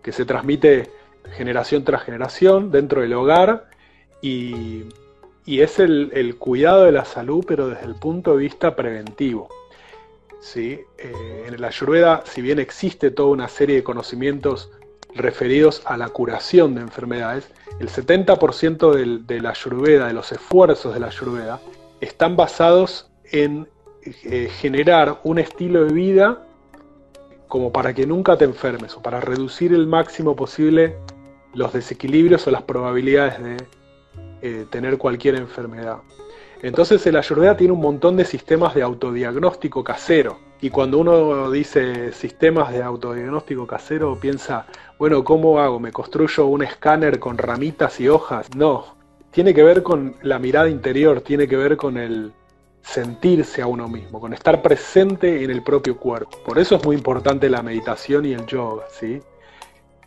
que 0.02 0.12
se 0.12 0.26
transmite 0.26 0.92
generación 1.38 1.84
tras 1.84 2.04
generación 2.04 2.72
dentro 2.72 3.02
del 3.02 3.14
hogar 3.14 3.70
y 4.22 4.86
es 5.46 5.80
el, 5.80 6.36
cuidado 6.38 6.84
de 6.84 6.92
la 6.92 7.06
salud, 7.06 7.44
pero 7.48 7.68
desde 7.68 7.86
el 7.86 7.96
punto 7.96 8.32
de 8.32 8.44
vista 8.44 8.76
preventivo. 8.76 9.50
¿sí? 10.40 10.82
Eh, 10.98 11.46
en 11.48 11.60
la 11.60 11.68
Ayurveda, 11.68 12.24
si 12.26 12.42
bien 12.42 12.60
existe 12.60 13.12
toda 13.12 13.30
una 13.30 13.48
serie 13.48 13.78
de 13.78 13.84
conocimientos 13.84 14.72
referidos 15.16 15.82
a 15.86 15.98
la 15.98 16.10
curación 16.10 16.76
de 16.76 16.82
enfermedades, 16.82 17.50
el 17.80 17.90
70% 17.90 19.26
de 19.26 19.42
la 19.42 19.52
Ayurveda, 19.52 20.08
de 20.08 20.14
los 20.14 20.32
esfuerzos 20.32 20.94
de 20.94 21.00
la 21.00 21.08
Ayurveda, 21.08 21.60
están 22.02 22.36
basados 22.36 23.10
en 23.32 23.68
eh, 24.04 24.50
generar 24.60 25.20
un 25.24 25.40
estilo 25.40 25.86
de 25.86 25.94
vida 25.94 26.46
como 27.48 27.72
para 27.72 27.94
que 27.94 28.06
nunca 28.06 28.38
te 28.38 28.46
enfermes 28.46 28.96
o 28.96 29.02
para 29.02 29.20
reducir 29.20 29.74
el 29.74 29.88
máximo 29.88 30.36
posible 30.36 30.96
los 31.54 31.74
desequilibrios 31.74 32.46
o 32.48 32.52
las 32.52 32.62
probabilidades 32.62 33.44
de 33.44 33.58
eh, 34.42 34.66
tener 34.70 34.98
cualquier 34.98 35.36
enfermedad. 35.36 35.98
Entonces 36.62 37.06
el 37.08 37.16
Ayurveda 37.16 37.56
tiene 37.56 37.74
un 37.74 37.80
montón 37.80 38.18
de 38.18 38.26
sistemas 38.26 38.76
de 38.76 38.82
autodiagnóstico 38.82 39.84
casero. 39.84 40.40
Y 40.62 40.70
cuando 40.70 40.98
uno 41.00 41.50
dice 41.52 42.12
sistemas 42.12 42.74
de 42.74 42.84
autodiagnóstico 42.84 43.66
casero, 43.66 44.20
piensa, 44.20 44.66
bueno, 44.98 45.24
¿cómo 45.24 45.60
hago? 45.60 45.80
¿Me 45.80 45.94
construyo 45.94 46.48
un 46.48 46.64
escáner 46.64 47.20
con 47.20 47.38
ramitas 47.38 48.00
y 48.02 48.10
hojas? 48.10 48.54
No, 48.56 48.98
tiene 49.32 49.54
que 49.54 49.64
ver 49.64 49.84
con 49.84 50.16
la 50.22 50.38
mirada 50.38 50.70
interior, 50.70 51.22
tiene 51.22 51.48
que 51.48 51.56
ver 51.56 51.78
con 51.78 51.98
el 51.98 52.34
sentirse 52.82 53.62
a 53.62 53.68
uno 53.68 53.88
mismo, 53.88 54.20
con 54.20 54.34
estar 54.34 54.62
presente 54.62 55.44
en 55.44 55.52
el 55.52 55.64
propio 55.64 55.98
cuerpo. 55.98 56.38
Por 56.44 56.60
eso 56.60 56.76
es 56.76 56.84
muy 56.84 56.98
importante 56.98 57.50
la 57.50 57.64
meditación 57.64 58.26
y 58.26 58.34
el 58.34 58.46
yoga, 58.46 58.84
¿sí? 58.90 59.22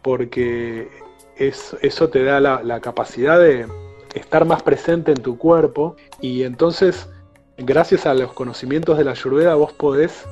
Porque 0.03 0.91
eso 1.39 2.09
te 2.11 2.25
da 2.25 2.41
la 2.41 2.81
capacidad 2.81 3.41
de, 3.41 3.67
estar 4.15 4.45
más 4.45 4.63
presente 4.63 5.13
en 5.13 5.23
tu 5.23 5.39
cuerpo 5.39 5.97
y 6.21 6.43
entonces 6.43 7.09
gracias 7.57 8.07
a 8.07 8.15
los 8.15 8.33
conocimientos 8.33 8.99
de 8.99 9.05
la 9.05 9.13
ayurveda 9.13 9.55
vos 9.55 9.73
podés 9.73 10.25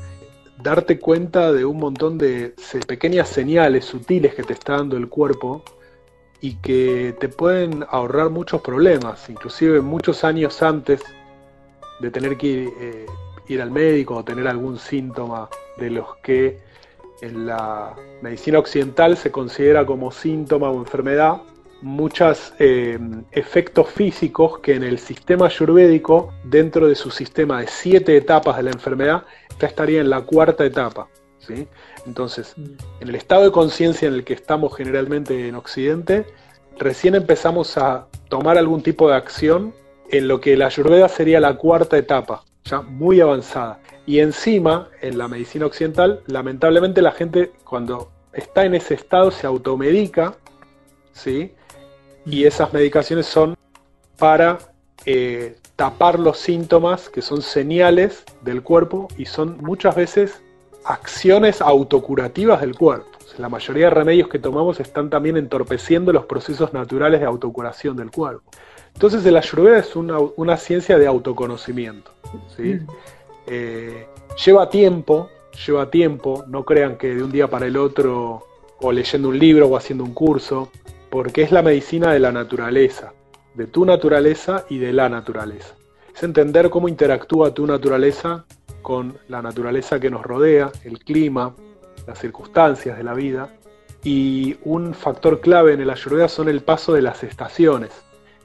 darte 0.63 0.99
cuenta 0.99 1.53
de 1.53 1.65
un 1.65 1.79
montón 1.79 2.19
de 2.19 2.55
pequeñas 2.87 3.29
señales 3.29 3.85
sutiles 3.85 4.35
que 4.35 4.43
te 4.43 4.53
está 4.53 4.77
dando 4.77 4.97
el 4.97 5.09
cuerpo 5.09 5.63
y 6.41 6.55
que 6.57 7.15
te 7.19 7.29
pueden 7.29 7.85
ahorrar 7.89 8.31
muchos 8.31 8.63
problemas, 8.63 9.29
inclusive 9.29 9.81
muchos 9.81 10.25
años 10.25 10.63
antes 10.63 11.03
de 12.01 12.11
tener 12.11 12.37
que 12.37 12.47
ir, 12.47 12.69
eh, 12.81 13.07
ir 13.49 13.61
al 13.61 13.71
médico 13.71 14.17
o 14.17 14.25
tener 14.25 14.49
algún 14.49 14.79
síntoma 14.79 15.49
de 15.77 15.91
los 15.91 16.17
que 16.23 16.59
en 17.21 17.47
la 17.47 17.95
medicina 18.23 18.59
occidental 18.59 19.17
se 19.17 19.31
considera 19.31 19.85
como 19.85 20.11
síntoma 20.11 20.71
o 20.71 20.79
enfermedad, 20.79 21.43
muchos 21.83 22.53
eh, 22.59 22.99
efectos 23.33 23.89
físicos 23.89 24.59
que 24.61 24.75
en 24.75 24.83
el 24.83 24.99
sistema 24.99 25.47
ayurvédico, 25.47 26.33
dentro 26.45 26.89
de 26.89 26.95
su 26.95 27.11
sistema 27.11 27.61
de 27.61 27.67
siete 27.69 28.17
etapas 28.17 28.57
de 28.57 28.65
la 28.65 28.71
enfermedad, 28.71 29.25
ya 29.61 29.67
estaría 29.67 30.01
en 30.01 30.11
la 30.11 30.23
cuarta 30.23 30.65
etapa. 30.65 31.09
¿sí? 31.39 31.67
Entonces, 32.07 32.55
mm. 32.57 32.63
en 33.01 33.09
el 33.09 33.15
estado 33.15 33.45
de 33.45 33.53
conciencia 33.53 34.09
en 34.09 34.15
el 34.15 34.25
que 34.25 34.35
estamos 34.35 34.77
generalmente 34.77 35.49
en 35.49 35.55
Occidente, 35.55 36.27
recién 36.79 37.15
empezamos 37.15 37.77
a 37.77 38.07
tomar 38.29 38.59
algún 38.59 38.83
tipo 38.83 39.09
de 39.09 39.17
acción 39.17 39.75
en 40.11 40.29
lo 40.29 40.41
que 40.41 40.57
la 40.57 40.67
ayurveda 40.67 41.09
sería 41.09 41.41
la 41.41 41.57
cuarta 41.57 41.97
etapa, 41.97 42.45
ya 42.65 42.83
muy 42.83 43.21
avanzada. 43.21 43.81
Y 44.07 44.19
encima, 44.19 44.89
en 45.01 45.19
la 45.19 45.29
medicina 45.29 45.67
occidental, 45.67 46.23
lamentablemente 46.27 47.01
la 47.01 47.13
gente 47.13 47.53
cuando 47.65 48.11
está 48.33 48.65
en 48.65 48.75
ese 48.75 48.95
estado 48.95 49.31
se 49.31 49.47
automedica, 49.47 50.35
¿sí? 51.13 51.53
Y 52.27 52.45
esas 52.45 52.73
medicaciones 52.73 53.27
son 53.27 53.57
para 54.19 54.59
eh, 55.07 55.57
tapar 55.77 56.19
los 56.19 56.39
síntomas 56.39 57.09
que 57.09 57.23
son 57.23 57.43
señales 57.43 58.25
del 58.43 58.63
cuerpo 58.63 59.09
y 59.17 59.27
son 59.27 59.59
muchas 59.63 59.95
veces 59.97 60.43
acciones 60.85 61.61
autocurativas 61.61 62.61
del 62.61 62.77
cuerpo. 62.77 63.07
la 63.39 63.49
mayoría 63.49 63.87
de 63.87 63.91
remedios 63.91 64.29
que 64.29 64.39
tomamos 64.39 64.81
están 64.81 65.09
también 65.09 65.37
entorpeciendo 65.39 66.13
los 66.13 66.27
procesos 66.27 66.75
naturales 66.75 67.21
de 67.21 67.27
autocuración 67.27 67.97
del 67.97 68.11
cuerpo. 68.11 68.51
Entonces 68.93 69.25
el 69.25 69.37
ayurveda 69.37 69.79
es 69.79 69.97
una, 69.97 70.57
ciencia 70.57 70.99
de 70.99 71.07
autoconocimiento. 71.07 72.11
¿sí? 72.57 72.75
Mm. 72.75 72.87
Eh, 73.47 74.07
lleva 74.45 74.69
tiempo, 74.69 75.31
lleva 75.67 75.91
tiempo, 75.91 76.45
no 76.49 76.65
crean 76.65 76.99
que 76.99 77.15
de 77.15 77.23
un 77.23 77.33
día 77.33 77.49
para 77.49 77.67
el 77.67 77.77
otro, 77.77 78.47
o 78.81 78.93
leyendo 78.93 79.29
un 79.29 79.39
libro 79.39 79.69
o 79.69 79.77
haciendo 79.77 80.05
un 80.05 80.13
curso, 80.13 80.71
porque 81.11 81.43
es 81.43 81.51
la 81.51 81.63
medicina 81.63 82.13
de 82.13 82.21
la 82.21 82.33
naturaleza, 82.33 83.13
de 83.55 83.67
tu 83.67 83.85
naturaleza 83.85 84.65
y 84.71 84.79
de 84.79 84.93
la 84.93 85.09
naturaleza. 85.09 85.75
Es 86.15 86.23
entender 86.23 86.71
cómo 86.71 86.89
interactúa 86.89 87.53
tu 87.53 87.67
naturaleza 87.67 88.45
con 88.83 89.19
la 89.29 89.43
naturaleza 89.43 90.01
que 90.01 90.11
nos 90.11 90.23
rodea, 90.23 90.71
el 90.85 91.01
clima, 91.01 91.55
las 92.07 92.19
circunstancias 92.19 92.97
de 92.97 93.05
la 93.05 93.15
vida. 93.15 93.55
Y 94.03 94.57
un 94.65 94.95
factor 94.95 95.41
clave 95.41 95.75
en 95.75 95.81
el 95.81 95.91
ayurveda 95.91 96.29
son 96.29 96.49
el 96.49 96.63
paso 96.63 96.93
de 96.93 97.03
las 97.03 97.23
estaciones. 97.23 97.91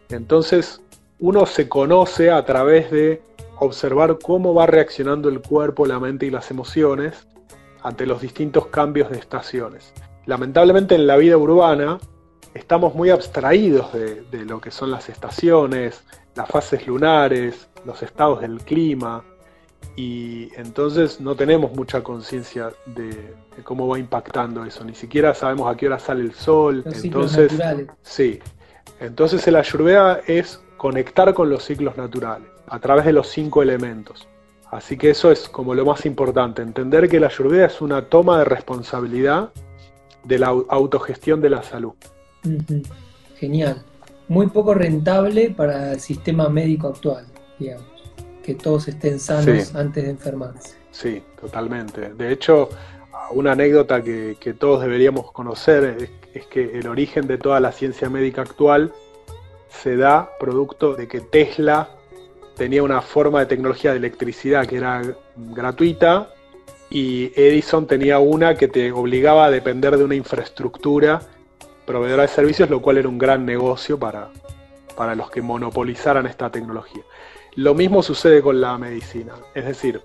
Entonces, 0.10 0.82
uno 1.20 1.46
se 1.46 1.70
conoce 1.70 2.30
a 2.30 2.44
través 2.46 2.92
de 2.92 3.22
observar 3.60 4.18
cómo 4.22 4.54
va 4.54 4.66
reaccionando 4.66 5.30
el 5.30 5.42
cuerpo, 5.42 5.86
la 5.86 6.00
mente 6.00 6.26
y 6.26 6.30
las 6.30 6.52
emociones 6.52 7.28
ante 7.84 8.06
los 8.06 8.22
distintos 8.22 8.68
cambios 8.68 9.10
de 9.10 9.18
estaciones. 9.18 9.94
Lamentablemente 10.26 10.96
en 10.96 11.08
la 11.08 11.16
vida 11.18 11.38
urbana 11.38 12.00
estamos 12.56 12.96
muy 12.96 13.10
abstraídos 13.12 13.92
de, 13.94 14.46
lo 14.46 14.60
que 14.60 14.72
son 14.72 14.90
las 14.90 15.10
estaciones, 15.10 16.04
las 16.36 16.48
fases 16.48 16.88
lunares, 16.88 17.68
los 17.86 18.02
estados 18.02 18.42
del 18.42 18.62
clima, 18.62 19.24
y 19.98 20.50
entonces 20.56 21.22
no 21.22 21.36
tenemos 21.36 21.74
mucha 21.74 22.02
conciencia 22.02 22.72
de, 22.86 23.34
cómo 23.64 23.88
va 23.88 24.00
impactando 24.00 24.66
eso, 24.66 24.84
ni 24.84 24.96
siquiera 24.96 25.36
sabemos 25.36 25.72
a 25.72 25.76
qué 25.78 25.88
hora 25.88 26.00
sale 26.00 26.22
el 26.22 26.34
sol, 26.34 26.84
entonces 26.86 27.52
sí, 28.02 28.40
entonces 29.00 29.46
el 29.48 29.58
ayurveda 29.58 30.22
es 30.26 30.62
conectar 30.78 31.34
con 31.34 31.50
los 31.50 31.64
ciclos 31.64 31.98
naturales 31.98 32.48
a 32.68 32.80
través 32.80 33.06
de 33.06 33.14
los 33.14 33.28
cinco 33.28 33.62
elementos. 33.62 34.28
Así 34.72 34.98
que 34.98 35.12
eso 35.12 35.32
es 35.32 35.48
como 35.48 35.76
lo 35.76 35.86
más 35.86 36.06
importante, 36.06 36.62
entender 36.62 37.08
que 37.08 37.20
la 37.20 37.28
ayurveda 37.28 37.68
es 37.68 37.82
una 37.82 38.06
toma 38.06 38.40
de 38.40 38.46
responsabilidad 38.46 39.52
de 40.24 40.40
la 40.40 40.48
autogestión 40.48 41.40
de 41.40 41.50
la 41.50 41.62
salud. 41.62 41.94
Genial. 43.38 43.84
Muy 44.28 44.48
poco 44.48 44.74
rentable 44.74 45.52
para 45.52 45.94
el 45.94 46.00
sistema 46.00 46.50
médico 46.50 46.88
actual, 46.88 47.26
digamos. 47.60 47.86
Que 48.44 48.56
todos 48.56 48.88
estén 48.88 49.20
sanos 49.20 49.76
antes 49.76 50.04
de 50.04 50.10
enfermarse. 50.12 50.76
Sí, 50.92 51.22
totalmente. 51.40 52.14
De 52.14 52.32
hecho, 52.32 52.70
una 53.32 53.54
anécdota 53.54 54.02
que, 54.04 54.56
todos 54.58 54.82
deberíamos 54.82 55.32
conocer 55.32 56.10
es, 56.34 56.46
que 56.48 56.80
el 56.80 56.88
origen 56.88 57.28
de 57.28 57.38
toda 57.38 57.60
la 57.60 57.72
ciencia 57.72 58.10
médica 58.10 58.42
actual 58.42 58.94
se 59.70 59.96
da 59.96 60.30
producto 60.40 60.96
de 60.96 61.08
que 61.08 61.22
Tesla 61.22 61.90
tenía 62.56 62.84
una 62.84 63.02
forma 63.02 63.40
de 63.40 63.46
tecnología 63.48 63.92
de 63.92 63.98
electricidad 63.98 64.66
que 64.66 64.78
era 64.78 65.02
gratuita 65.36 66.30
y 66.90 67.32
Edison 67.36 67.88
tenía 67.88 68.20
una 68.20 68.56
que 68.56 68.68
te 68.68 68.92
obligaba 68.92 69.46
a 69.46 69.52
depender 69.52 69.98
de 69.98 70.04
una 70.04 70.16
infraestructura 70.16 71.22
proveedora 71.86 72.24
de 72.24 72.30
servicios, 72.30 72.70
lo 72.70 72.82
cual 72.82 72.98
era 72.98 73.10
un 73.10 73.18
gran 73.18 73.46
negocio 73.46 74.00
para, 74.00 74.30
para 74.96 75.16
los 75.16 75.30
que 75.30 75.42
monopolizaran 75.42 76.26
esta 76.26 76.50
tecnología. 76.50 77.04
Lo 77.56 77.74
mismo 77.74 78.04
sucede 78.04 78.42
con 78.42 78.60
la 78.60 78.78
medicina, 78.78 79.34
es 79.54 79.66
decir, 79.66 80.02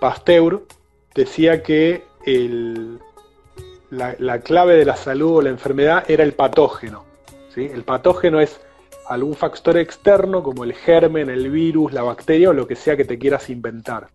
Pasteur 0.00 0.62
decía 1.14 1.62
que 1.62 2.04
la, 3.90 4.14
la, 4.18 4.40
clave 4.40 4.76
de 4.76 4.84
la 4.84 4.96
salud 4.96 5.36
o 5.36 5.42
la 5.42 5.50
enfermedad 5.50 6.08
era 6.08 6.22
el 6.22 6.34
patógeno. 6.34 7.04
¿sí? 7.54 7.68
El 7.72 7.82
patógeno 7.82 8.40
es 8.40 8.60
algún 9.08 9.34
factor 9.34 9.76
externo 9.76 10.42
como 10.42 10.64
el 10.64 10.74
germen, 10.74 11.30
el 11.30 11.50
virus, 11.50 11.92
la 11.92 12.02
bacteria 12.02 12.50
o 12.50 12.52
lo 12.52 12.68
que 12.68 12.76
sea 12.76 12.96
que 12.96 13.04
te 13.04 13.18
quieras 13.18 13.50
inventar. 13.50 14.08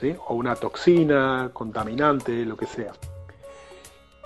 ¿sí? 0.00 0.14
O 0.28 0.34
una 0.34 0.56
toxina, 0.56 1.50
contaminante, 1.52 2.44
lo 2.44 2.56
que 2.56 2.66
sea. 2.66 2.92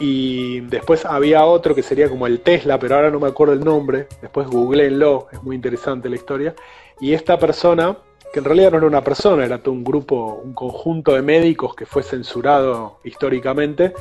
Y 0.01 0.61
después 0.61 1.05
había 1.05 1.45
otro 1.45 1.75
que 1.75 1.83
sería 1.83 2.09
como 2.09 2.27
el 2.27 2.41
Tesla, 2.41 2.79
pero 2.79 2.97
ahora 2.97 3.11
no 3.11 3.19
me 3.19 3.29
acuerdo 3.29 3.55
el 3.55 3.65
nombre. 3.65 4.07
Después 4.23 4.47
googleenlo, 4.47 5.29
es 5.33 5.43
muy 5.43 5.57
interesante 5.57 6.09
la 6.09 6.17
historia. 6.17 6.55
Y 7.01 7.15
esta 7.15 7.39
persona, 7.39 7.97
que 8.33 8.39
en 8.39 8.45
realidad 8.45 8.71
no 8.73 8.79
era 8.79 8.87
una 8.87 9.03
persona, 9.03 9.45
era 9.45 9.59
todo 9.59 9.75
un 9.75 9.83
grupo, 9.83 10.41
un 10.45 10.55
conjunto 10.55 11.15
de 11.15 11.23
médicos 11.23 11.75
que 11.75 11.85
fue 11.85 12.03
censurado 12.03 12.99
históricamente, 13.03 13.93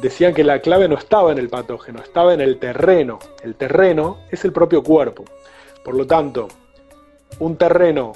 decían 0.00 0.32
que 0.32 0.44
la 0.44 0.60
clave 0.60 0.88
no 0.88 0.96
estaba 0.96 1.32
en 1.32 1.38
el 1.38 1.50
patógeno, 1.50 2.00
estaba 2.00 2.32
en 2.32 2.40
el 2.40 2.58
terreno. 2.58 3.18
El 3.42 3.54
terreno 3.54 4.18
es 4.30 4.44
el 4.46 4.52
propio 4.52 4.82
cuerpo. 4.82 5.24
Por 5.84 5.94
lo 5.94 6.06
tanto, 6.06 6.48
un 7.40 7.56
terreno 7.56 8.12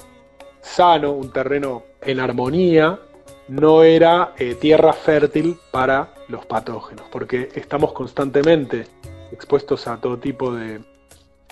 sano, 0.61 1.11
un 1.11 1.31
terreno 1.31 1.83
en 2.01 2.19
armonía, 2.19 2.99
no 3.47 3.83
era 3.83 4.33
eh, 4.37 4.55
tierra 4.55 4.93
fértil 4.93 5.57
para 5.71 6.13
los 6.27 6.45
patógenos, 6.45 7.05
porque 7.11 7.49
estamos 7.55 7.93
constantemente 7.93 8.87
expuestos 9.31 9.87
a 9.87 9.97
todo 9.97 10.17
tipo 10.17 10.53
de 10.53 10.81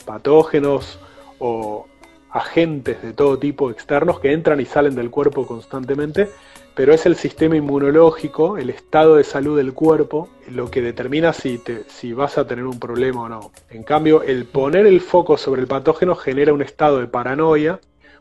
patógenos 0.05 0.99
o 1.39 1.87
agentes 2.31 3.01
de 3.01 3.13
todo 3.13 3.39
tipo 3.39 3.71
externos 3.71 4.19
que 4.19 4.33
entran 4.33 4.59
y 4.59 4.65
salen 4.65 4.95
del 4.95 5.09
cuerpo 5.09 5.47
constantemente 5.47 6.29
pero 6.75 6.93
es 6.93 7.05
el 7.05 7.15
sistema 7.15 7.55
inmunológico, 7.55 8.57
el 8.57 8.69
estado 8.69 9.15
de 9.15 9.23
salud 9.23 9.55
del 9.57 9.73
cuerpo, 9.73 10.29
lo 10.51 10.69
que 10.69 10.81
determina 10.81 11.31
si, 11.31 11.57
te, 11.57 11.85
si 11.87 12.11
vas 12.11 12.37
a 12.37 12.45
tener 12.45 12.65
un 12.65 12.79
problema 12.79 13.21
o 13.21 13.29
no. 13.29 13.51
En 13.69 13.83
cambio, 13.83 14.21
el 14.21 14.45
poner 14.45 14.85
el 14.85 14.99
foco 14.99 15.37
sobre 15.37 15.61
el 15.61 15.67
patógeno 15.67 16.15
genera 16.15 16.53
un 16.53 16.61
estado 16.61 16.99
de 16.99 17.07
paranoia, 17.07 17.79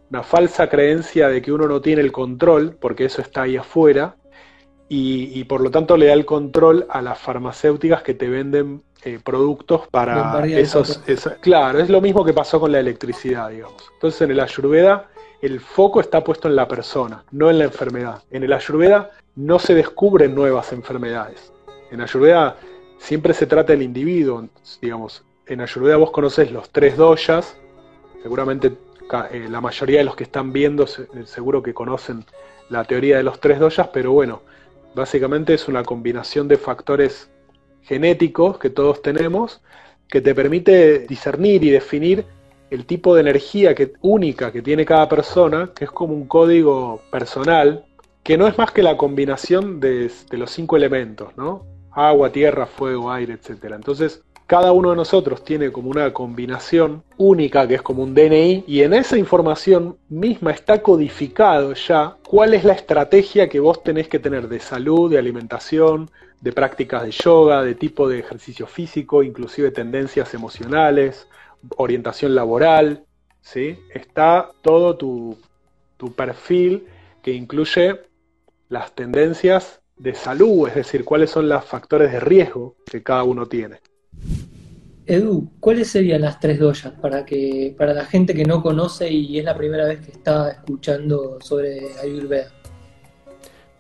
una 0.08 0.22
falsa 0.22 0.68
creencia 0.68 1.28
de 1.28 1.42
que 1.42 1.50
uno 1.50 1.66
no 1.66 1.80
tiene 1.80 2.00
el 2.02 2.12
control, 2.12 2.76
porque 2.80 3.06
eso 3.06 3.20
está 3.20 3.42
ahí 3.42 3.56
afuera, 3.56 4.14
y, 4.88 5.42
por 5.44 5.60
lo 5.60 5.70
tanto 5.70 5.96
le 5.96 6.06
da 6.06 6.12
el 6.12 6.24
control 6.24 6.86
a 6.88 7.00
las 7.02 7.18
farmacéuticas 7.18 8.02
que 8.02 8.14
te 8.14 8.28
venden 8.28 8.82
eh, 9.02 9.18
productos 9.22 9.88
para 9.88 10.44
esos, 10.46 11.02
Claro, 11.40 11.78
es 11.80 11.88
lo 11.88 12.00
mismo 12.00 12.24
que 12.24 12.32
pasó 12.32 12.60
con 12.60 12.70
la 12.70 12.80
electricidad, 12.80 13.50
digamos. 13.50 13.90
Entonces 13.94 14.20
en 14.22 14.30
el 14.30 14.40
Ayurveda 14.40 15.08
el 15.42 15.60
foco 15.60 16.00
está 16.00 16.24
puesto 16.24 16.48
en 16.48 16.56
la 16.56 16.66
persona, 16.66 17.24
no 17.30 17.50
en 17.50 17.58
la 17.58 17.64
enfermedad. 17.64 18.22
En 18.30 18.44
el 18.44 18.52
Ayurveda 18.52 19.10
no 19.36 19.58
se 19.58 19.74
descubren 19.74 20.34
nuevas 20.34 20.72
enfermedades. 20.72 21.52
En 21.90 22.00
Ayurveda 22.00 22.56
siempre 22.98 23.34
se 23.34 23.46
trata 23.46 23.72
del 23.72 23.82
individuo, 23.82 24.48
digamos. 24.80 25.22
En 25.46 25.60
Ayurveda 25.60 25.96
vos 25.96 26.10
conoces 26.10 26.50
los 26.50 26.70
tres 26.70 26.96
doyas, 26.96 27.56
seguramente 28.22 28.72
eh, 29.32 29.46
la 29.50 29.60
mayoría 29.60 29.98
de 29.98 30.04
los 30.04 30.16
que 30.16 30.24
están 30.24 30.52
viendo 30.52 30.86
seguro 30.86 31.62
que 31.62 31.74
conocen 31.74 32.24
la 32.70 32.84
teoría 32.84 33.18
de 33.18 33.22
los 33.22 33.38
tres 33.38 33.58
doyas, 33.58 33.88
pero 33.92 34.12
bueno, 34.12 34.40
básicamente 34.94 35.54
es 35.54 35.68
una 35.68 35.82
combinación 35.82 36.48
de 36.48 36.56
factores 36.56 37.30
genéticos 37.82 38.58
que 38.58 38.70
todos 38.70 39.02
tenemos 39.02 39.60
que 40.08 40.20
te 40.20 40.34
permite 40.34 41.00
discernir 41.00 41.64
y 41.64 41.70
definir 41.70 42.24
el 42.70 42.86
tipo 42.86 43.14
de 43.14 43.22
energía 43.22 43.74
que, 43.74 43.92
única 44.00 44.52
que 44.52 44.62
tiene 44.62 44.84
cada 44.84 45.08
persona, 45.08 45.70
que 45.74 45.84
es 45.84 45.90
como 45.90 46.14
un 46.14 46.26
código 46.26 47.02
personal, 47.10 47.84
que 48.22 48.38
no 48.38 48.46
es 48.46 48.56
más 48.58 48.70
que 48.70 48.82
la 48.82 48.96
combinación 48.96 49.80
de, 49.80 50.10
los 50.30 50.50
cinco 50.50 50.76
elementos, 50.76 51.36
¿no? 51.36 51.66
Agua, 51.92 52.32
tierra, 52.32 52.66
fuego, 52.66 53.12
aire, 53.12 53.34
etc. 53.34 53.72
Entonces, 53.74 54.22
cada 54.46 54.72
uno 54.72 54.90
de 54.90 54.96
nosotros 54.96 55.42
tiene 55.42 55.72
como 55.72 55.90
una 55.90 56.12
combinación 56.12 57.02
única 57.16 57.66
que 57.66 57.76
es 57.76 57.82
como 57.82 58.02
un 58.02 58.14
DNI 58.14 58.64
y 58.66 58.82
en 58.82 58.92
esa 58.92 59.16
información 59.16 59.96
misma 60.08 60.50
está 60.50 60.82
codificado 60.82 61.72
ya 61.72 62.16
cuál 62.28 62.52
es 62.52 62.64
la 62.64 62.74
estrategia 62.74 63.48
que 63.48 63.60
vos 63.60 63.82
tenés 63.82 64.08
que 64.08 64.18
tener 64.18 64.48
de 64.48 64.60
salud, 64.60 65.10
de 65.10 65.18
alimentación, 65.18 66.10
de 66.42 66.52
prácticas 66.52 67.04
de 67.04 67.10
yoga, 67.10 67.62
de 67.62 67.74
tipo 67.74 68.06
de 68.06 68.18
ejercicio 68.18 68.66
físico, 68.66 69.22
inclusive 69.22 69.70
tendencias 69.70 70.34
emocionales, 70.34 71.26
orientación 71.76 72.34
laboral, 72.34 73.06
¿sí? 73.40 73.78
está 73.94 74.50
todo 74.60 74.96
tu, 74.96 75.38
perfil 76.14 76.86
que 77.22 77.32
incluye 77.32 77.98
las 78.68 78.94
tendencias 78.94 79.80
de 79.96 80.14
salud, 80.14 80.68
es 80.68 80.74
decir, 80.74 81.02
cuáles 81.02 81.30
son 81.30 81.48
los 81.48 81.64
factores 81.64 82.12
de 82.12 82.20
riesgo 82.20 82.76
que 82.84 83.02
cada 83.02 83.24
uno 83.24 83.46
tiene. 83.46 83.80
Edu, 85.06 85.50
¿cuáles 85.60 85.88
serían 85.90 86.22
las 86.22 86.40
tres 86.40 86.58
doyas 86.58 86.92
para 87.00 87.26
que 87.26 87.74
para 87.76 87.92
la 87.92 88.06
gente 88.06 88.32
que 88.34 88.44
no 88.44 88.62
conoce 88.62 89.10
y 89.10 89.38
es 89.38 89.44
la 89.44 89.54
primera 89.54 89.84
vez 89.84 90.00
que 90.00 90.12
está 90.12 90.50
escuchando 90.50 91.38
sobre 91.42 91.98
Ayurveda? 92.02 92.48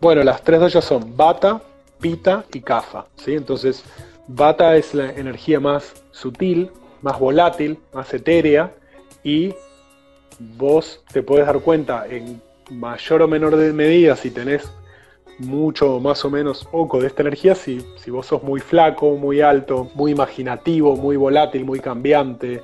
Bueno, 0.00 0.22
las 0.22 0.42
tres 0.42 0.60
doyas 0.60 0.84
son 0.84 1.16
Bata, 1.16 1.62
Pita 1.98 2.44
y 2.52 2.60
Kafa, 2.60 3.06
¿sí? 3.16 3.32
Entonces, 3.32 3.82
Bata 4.28 4.76
es 4.76 4.92
la 4.92 5.10
energía 5.12 5.60
más 5.60 5.94
sutil, 6.10 6.70
más 7.00 7.18
volátil, 7.18 7.78
más 7.94 8.12
etérea, 8.12 8.74
y 9.22 9.54
vos 10.38 11.02
te 11.10 11.22
puedes 11.22 11.46
dar 11.46 11.60
cuenta 11.60 12.06
en 12.06 12.42
mayor 12.70 13.22
o 13.22 13.28
menor 13.28 13.56
medida 13.56 14.16
si 14.16 14.30
tenés 14.30 14.70
mucho 15.38 16.00
más 16.00 16.24
o 16.24 16.30
menos 16.30 16.64
poco 16.64 17.00
de 17.00 17.08
esta 17.08 17.22
energía, 17.22 17.54
si, 17.54 17.84
si 17.96 18.10
vos 18.10 18.26
sos 18.26 18.42
muy 18.42 18.60
flaco, 18.60 19.16
muy 19.16 19.40
alto, 19.40 19.90
muy 19.94 20.12
imaginativo, 20.12 20.96
muy 20.96 21.16
volátil, 21.16 21.64
muy 21.64 21.80
cambiante, 21.80 22.62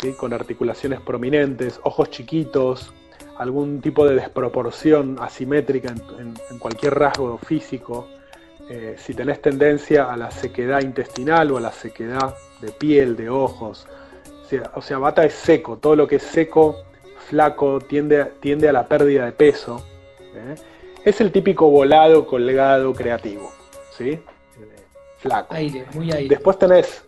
¿sí? 0.00 0.12
con 0.12 0.32
articulaciones 0.32 1.00
prominentes, 1.00 1.80
ojos 1.82 2.10
chiquitos, 2.10 2.92
algún 3.38 3.80
tipo 3.80 4.06
de 4.06 4.14
desproporción 4.14 5.16
asimétrica 5.20 5.94
en, 6.18 6.58
cualquier 6.58 6.94
rasgo 6.94 7.38
físico, 7.38 8.08
eh, 8.68 8.96
si 8.98 9.14
tenés 9.14 9.40
tendencia 9.42 10.10
a 10.12 10.16
la 10.16 10.30
sequedad 10.30 10.80
intestinal 10.82 11.50
o 11.52 11.58
a 11.58 11.60
la 11.60 11.72
sequedad 11.72 12.34
de 12.60 12.72
piel, 12.72 13.16
de 13.16 13.28
ojos. 13.28 13.86
O 14.74 14.82
sea, 14.82 14.98
bata 14.98 15.24
es 15.24 15.34
seco, 15.34 15.76
todo 15.76 15.96
lo 15.96 16.06
que 16.06 16.16
es 16.16 16.22
seco, 16.22 16.84
flaco, 17.28 17.80
tiende, 17.80 18.24
tiende 18.40 18.68
a 18.68 18.72
la 18.72 18.86
pérdida 18.86 19.26
de 19.26 19.32
peso. 19.32 19.84
¿eh? 20.34 20.54
Es 21.06 21.20
el 21.20 21.30
típico 21.30 21.70
volado, 21.70 22.26
colgado, 22.26 22.92
creativo. 22.92 23.52
¿sí? 23.96 24.10
Eh, 24.10 24.22
flaco. 25.18 25.54
Aire, 25.54 25.86
muy 25.94 26.10
aire. 26.10 26.28
Después 26.28 26.58
tenés 26.58 27.04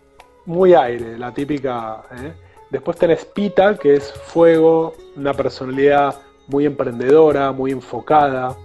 muy 0.46 0.72
aire, 0.72 1.18
la 1.18 1.34
típica. 1.34 2.04
¿eh? 2.12 2.32
Después 2.70 2.96
tenés 2.96 3.24
pita, 3.24 3.76
que 3.76 3.94
es 3.94 4.12
fuego, 4.12 4.94
una 5.16 5.34
personalidad 5.34 6.14
muy 6.46 6.64
emprendedora, 6.64 7.50
muy 7.50 7.72
enfocada, 7.72 8.56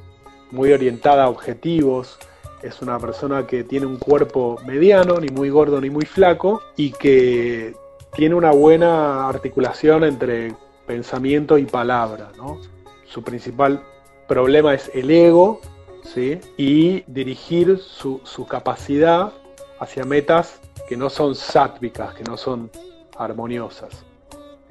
muy 0.52 0.72
orientada 0.72 1.24
a 1.24 1.30
objetivos, 1.30 2.20
es 2.62 2.84
una 2.84 3.00
persona 3.00 3.48
que 3.48 3.64
tiene 3.64 3.88
un 3.88 3.98
cuerpo 3.98 4.60
mediano, 4.68 5.20
ni 5.20 5.30
muy 5.30 5.50
gordo 5.50 5.82
ni 5.82 5.90
muy 5.90 6.06
flaco, 6.06 6.62
y 6.78 6.92
que 6.92 7.74
tiene 8.16 8.36
una 8.36 8.52
buena 8.52 9.28
articulación 9.28 10.04
entre 10.04 10.54
pensamiento 10.86 11.58
y 11.58 11.66
palabra. 11.66 12.32
¿no? 12.38 12.62
Su 13.06 13.24
principal 13.24 13.82
problema 14.28 14.74
es 14.74 14.92
el 14.94 15.10
ego 15.12 15.62
¿sí? 16.04 16.40
y 16.58 17.02
dirigir 17.08 17.80
su, 17.80 18.22
capacidad 18.50 19.32
hacia 19.80 20.04
metas 20.04 20.60
que 20.88 20.98
no 20.98 21.10
son 21.10 21.36
sáttvicas, 21.36 22.14
que 22.14 22.24
no 22.24 22.38
son 22.38 22.70
armoniosas. 23.18 24.04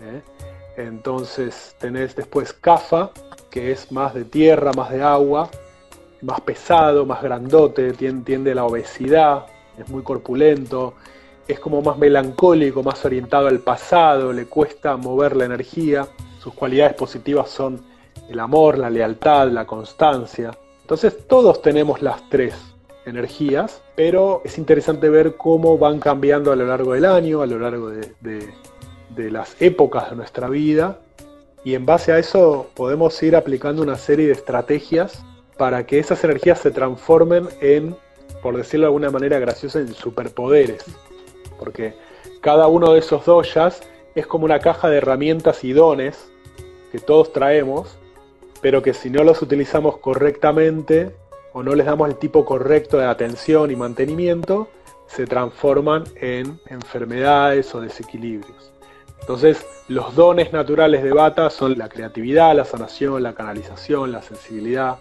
¿eh? 0.01 0.23
Entonces 0.77 1.77
tenés 1.79 2.17
después 2.17 2.53
Kafa, 2.53 3.11
que 3.51 3.73
es 3.73 3.93
más 3.93 4.15
de 4.15 4.25
tierra, 4.25 4.73
más 4.73 4.91
de 4.91 5.03
agua, 5.03 5.51
más 6.23 6.41
pesado, 6.41 7.05
más 7.05 7.23
grandote, 7.23 7.93
tiende, 7.93 8.55
la 8.55 8.65
obesidad, 8.65 9.47
es 9.77 9.89
muy 9.89 10.03
corpulento, 10.03 10.95
es 11.47 11.59
como 11.59 11.83
más 11.83 11.99
melancólico, 11.99 12.83
más 12.83 13.05
orientado 13.05 13.49
al 13.49 13.59
pasado, 13.59 14.33
le 14.33 14.47
cuesta 14.47 14.97
mover 14.97 15.37
la 15.37 15.45
energía, 15.45 16.07
sus 16.39 16.55
cualidades 16.55 16.95
positivas 16.95 17.51
son 17.51 17.92
el 18.29 18.41
amor, 18.41 18.79
la 18.79 18.91
lealtad, 18.91 19.49
la 19.49 19.67
constancia. 19.67 20.51
Entonces 20.81 21.27
todos 21.27 21.63
tenemos 21.63 22.03
las 22.03 22.29
tres 22.29 22.55
energías, 23.05 23.83
pero 23.97 24.43
es 24.45 24.59
interesante 24.59 25.09
ver 25.09 25.37
cómo 25.37 25.79
van 25.79 25.99
cambiando 25.99 26.53
a 26.53 26.57
lo 26.57 26.67
largo 26.67 26.93
del 26.93 27.05
año, 27.05 27.43
a 27.43 27.47
lo 27.47 27.59
largo 27.59 27.91
de, 27.91 28.13
de 29.11 29.31
las 29.31 29.61
épocas 29.61 30.11
de 30.11 30.17
nuestra 30.17 30.49
vida, 30.49 30.99
y 31.65 31.75
en 31.75 31.87
base 31.87 32.13
a 32.13 32.19
eso 32.19 32.71
podemos 32.75 33.23
ir 33.23 33.37
aplicando 33.37 33.83
una 33.83 33.97
serie 33.97 34.27
de 34.27 34.33
estrategias 34.33 35.25
para 35.57 35.87
que 35.87 35.99
esas 35.99 36.25
energías 36.25 36.59
se 36.59 36.73
transformen 36.73 37.49
en, 37.61 37.97
por 38.43 38.57
decirlo 38.57 38.85
de 38.85 38.89
alguna 38.89 39.11
manera 39.11 39.39
graciosa, 39.39 39.79
en 39.79 39.95
superpoderes. 39.95 40.85
Porque 41.59 41.95
cada 42.41 42.67
uno 42.67 42.93
de 42.93 42.99
esos 42.99 43.25
doyas 43.25 43.81
es 44.17 44.27
como 44.27 44.45
una 44.45 44.59
caja 44.59 44.89
de 44.89 44.97
herramientas 44.97 45.63
y 45.63 45.73
dones 45.73 46.33
que 46.91 46.99
todos 46.99 47.33
traemos, 47.33 47.97
pero 48.63 48.81
que 48.81 48.95
si 48.95 49.11
no 49.11 49.25
los 49.25 49.43
utilizamos 49.43 49.99
correctamente 49.99 51.15
o 51.53 51.63
no 51.63 51.75
les 51.75 51.85
damos 51.85 52.09
el 52.09 52.17
tipo 52.17 52.47
correcto 52.47 52.97
de 52.97 53.05
atención 53.05 53.71
y 53.71 53.77
mantenimiento, 53.77 54.69
se 55.07 55.27
transforman 55.27 56.05
en 56.17 56.59
enfermedades 56.69 57.75
o 57.75 57.81
desequilibrios. 57.83 58.73
Entonces, 59.21 59.67
los 59.89 60.15
dones 60.15 60.53
naturales 60.53 61.03
de 61.03 61.13
Bata 61.13 61.51
son 61.51 61.77
la 61.77 61.89
creatividad, 61.89 62.57
la 62.57 62.65
sanación, 62.65 63.23
la 63.23 63.35
canalización, 63.35 64.11
la 64.11 64.23
sensibilidad, 64.23 64.99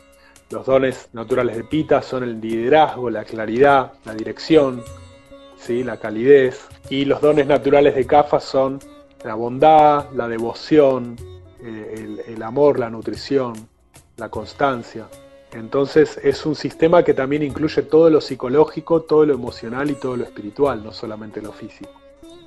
los 0.51 0.65
dones 0.65 1.07
naturales 1.13 1.55
de 1.55 1.63
Pita 1.63 2.01
son 2.01 2.23
el 2.23 2.41
liderazgo, 2.41 3.09
la 3.09 3.23
claridad, 3.23 3.93
la 4.03 4.13
dirección, 4.13 4.83
¿sí? 5.55 5.81
la 5.81 5.95
calidez. 5.95 6.67
Y 6.89 7.05
los 7.05 7.21
dones 7.21 7.47
naturales 7.47 7.95
de 7.95 8.05
Kafa 8.05 8.41
son 8.41 8.79
la 9.23 9.35
bondad, 9.35 10.11
la 10.11 10.27
devoción, 10.27 11.15
eh, 11.63 12.23
el, 12.27 12.43
amor, 12.43 12.79
la 12.79 12.89
nutrición, 12.89 13.53
la 14.17 14.29
constancia. 14.29 15.07
Entonces 15.53 16.19
es 16.23 16.45
un 16.45 16.55
sistema 16.55 17.03
que 17.03 17.13
también 17.13 17.43
incluye 17.43 17.81
todo 17.83 18.09
lo 18.09 18.21
psicológico, 18.21 19.01
todo 19.01 19.25
lo 19.25 19.33
emocional 19.33 19.89
y 19.89 19.95
todo 19.95 20.15
lo 20.15 20.23
espiritual, 20.23 20.83
no 20.83 20.91
solamente 20.91 21.41
lo 21.41 21.51
físico. 21.51 21.91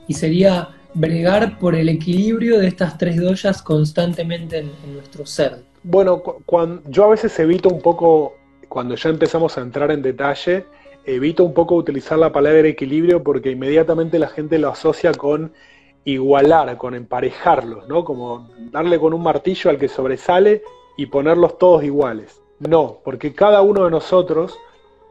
Y 0.09 0.15
sería 0.15 0.71
bregar 0.95 1.59
por 1.59 1.75
el 1.75 1.89
equilibrio 1.89 2.59
de 2.59 2.69
estas 2.69 2.97
tres 2.99 3.17
doyas 3.17 3.63
constantemente 3.63 4.59
en 4.59 4.95
nuestro 4.95 5.27
ser. 5.27 5.63
Bueno, 5.83 6.23
cuando, 6.23 6.83
yo 6.89 7.05
a 7.05 7.09
veces 7.09 7.39
evito 7.39 7.69
un 7.69 7.83
poco, 7.83 8.37
cuando 8.69 8.95
ya 8.95 9.11
empezamos 9.11 9.59
a 9.59 9.61
entrar 9.61 9.91
en 9.91 10.01
detalle, 10.01 10.65
evito 11.05 11.45
un 11.45 11.53
poco 11.53 11.75
utilizar 11.75 12.19
la 12.19 12.33
palabra 12.33 12.67
equilibrio 12.67 13.23
porque 13.23 13.51
inmediatamente 13.51 14.19
la 14.19 14.29
gente 14.29 14.59
lo 14.59 14.71
asocia 14.71 15.13
con 15.13 15.53
igualar, 16.05 16.77
con 16.77 16.95
emparejarlos, 16.95 17.89
¿no? 17.89 18.05
Como 18.05 18.49
darle 18.71 18.99
con 18.99 19.15
un 19.15 19.23
martillo 19.23 19.71
al 19.71 19.79
que 19.79 19.89
sobresale 19.89 20.63
y 20.97 21.07
ponerlos 21.07 21.59
todos 21.59 21.83
iguales. 21.85 22.41
No, 22.59 22.99
porque 23.05 23.35
cada 23.35 23.63
uno 23.63 23.85
de 23.85 23.91
nosotros 23.91 24.57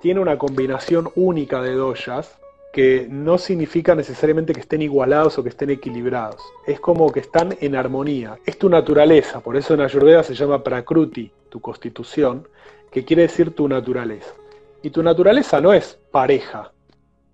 tiene 0.02 0.20
una 0.20 0.38
combinación 0.38 1.10
única 1.16 1.62
de 1.62 1.74
doyas 1.74 2.38
que 2.74 3.08
no 3.08 3.38
significa 3.38 3.94
necesariamente 3.94 4.52
que 4.52 4.62
estén 4.62 4.82
igualados 4.82 5.38
o 5.38 5.44
que 5.44 5.50
estén 5.50 5.70
equilibrados. 5.70 6.42
Es 6.66 6.80
como 6.80 7.12
que 7.12 7.20
están 7.20 7.56
en 7.62 7.76
armonía. 7.76 8.40
Es 8.46 8.58
tu 8.58 8.68
naturaleza, 8.68 9.42
por 9.42 9.56
eso 9.56 9.76
en 9.76 9.82
Ayurveda 9.82 10.24
se 10.24 10.34
llama 10.34 10.64
Prakruti, 10.64 11.32
tu 11.50 11.62
constitución, 11.62 12.48
que 12.92 13.06
quiere 13.06 13.24
decir 13.24 13.54
tu 13.54 13.68
naturaleza. 13.68 14.34
Y 14.82 14.90
tu 14.90 15.04
naturaleza 15.04 15.62
no 15.62 15.72
es 15.72 16.00
pareja. 16.12 16.72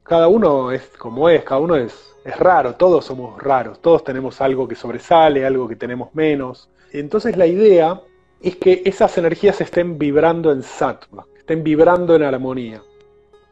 Cada 0.10 0.28
uno 0.28 0.72
es 0.72 0.88
como 0.98 1.30
es, 1.30 1.44
cada 1.44 1.62
uno 1.62 1.76
es, 1.76 2.16
es 2.26 2.36
raro, 2.40 2.74
todos 2.74 3.06
somos 3.06 3.40
raros, 3.42 3.80
todos 3.80 4.04
tenemos 4.04 4.42
algo 4.42 4.68
que 4.68 4.74
sobresale, 4.74 5.46
algo 5.46 5.68
que 5.68 5.76
tenemos 5.76 6.16
menos. 6.16 6.68
Entonces 6.92 7.38
la 7.38 7.46
idea 7.46 8.02
es 8.42 8.56
que 8.56 8.82
esas 8.86 9.16
energías 9.20 9.62
estén 9.62 10.00
vibrando 10.00 10.52
en 10.52 10.64
sattva, 10.64 11.28
estén 11.38 11.64
vibrando 11.64 12.16
en 12.16 12.24
armonía. 12.24 12.82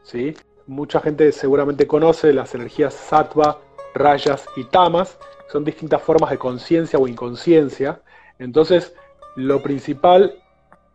¿sí? 0.02 0.34
mucha 0.66 1.00
gente 1.00 1.30
seguramente 1.30 1.86
conoce 1.86 2.32
las 2.32 2.54
energías 2.56 2.92
sattva, 2.92 3.60
rayas 3.94 4.44
y 4.56 4.64
tamas, 4.64 5.16
son 5.52 5.64
distintas 5.64 6.02
formas 6.02 6.30
de 6.30 6.38
conciencia 6.38 6.98
o 6.98 7.06
inconsciencia. 7.06 8.02
Entonces, 8.40 8.94
lo 9.36 9.62
principal 9.62 10.42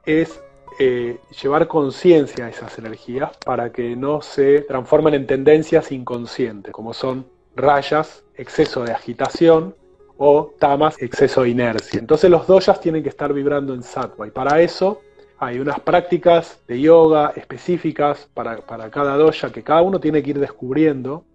es 0.05 0.41
eh, 0.79 1.19
llevar 1.41 1.67
conciencia 1.67 2.45
a 2.45 2.49
esas 2.49 2.77
energías 2.77 3.37
para 3.45 3.71
que 3.71 3.95
no 3.95 4.21
se 4.21 4.61
transformen 4.61 5.13
en 5.13 5.27
tendencias 5.27 5.91
inconscientes, 5.91 6.71
como 6.71 6.93
son 6.93 7.25
rayas, 7.55 8.23
exceso 8.35 8.83
de 8.83 8.91
agitación, 8.91 9.75
o 10.17 10.53
tamas, 10.59 11.01
exceso 11.01 11.43
de 11.43 11.49
inercia. 11.49 11.99
Entonces 11.99 12.29
los 12.29 12.47
doyas 12.47 12.79
tienen 12.79 13.03
que 13.03 13.09
estar 13.09 13.33
vibrando 13.33 13.73
en 13.73 13.83
sattva 13.83 14.27
y 14.27 14.31
para 14.31 14.61
eso 14.61 15.01
hay 15.37 15.59
unas 15.59 15.79
prácticas 15.81 16.61
de 16.67 16.79
yoga 16.79 17.33
específicas 17.35 18.29
para, 18.33 18.61
cada 18.89 19.17
doya 19.17 19.51
que 19.51 19.63
cada 19.63 19.81
uno 19.81 19.99
tiene 19.99 20.23
que 20.23 20.31
ir 20.31 20.39
descubriendo. 20.39 21.25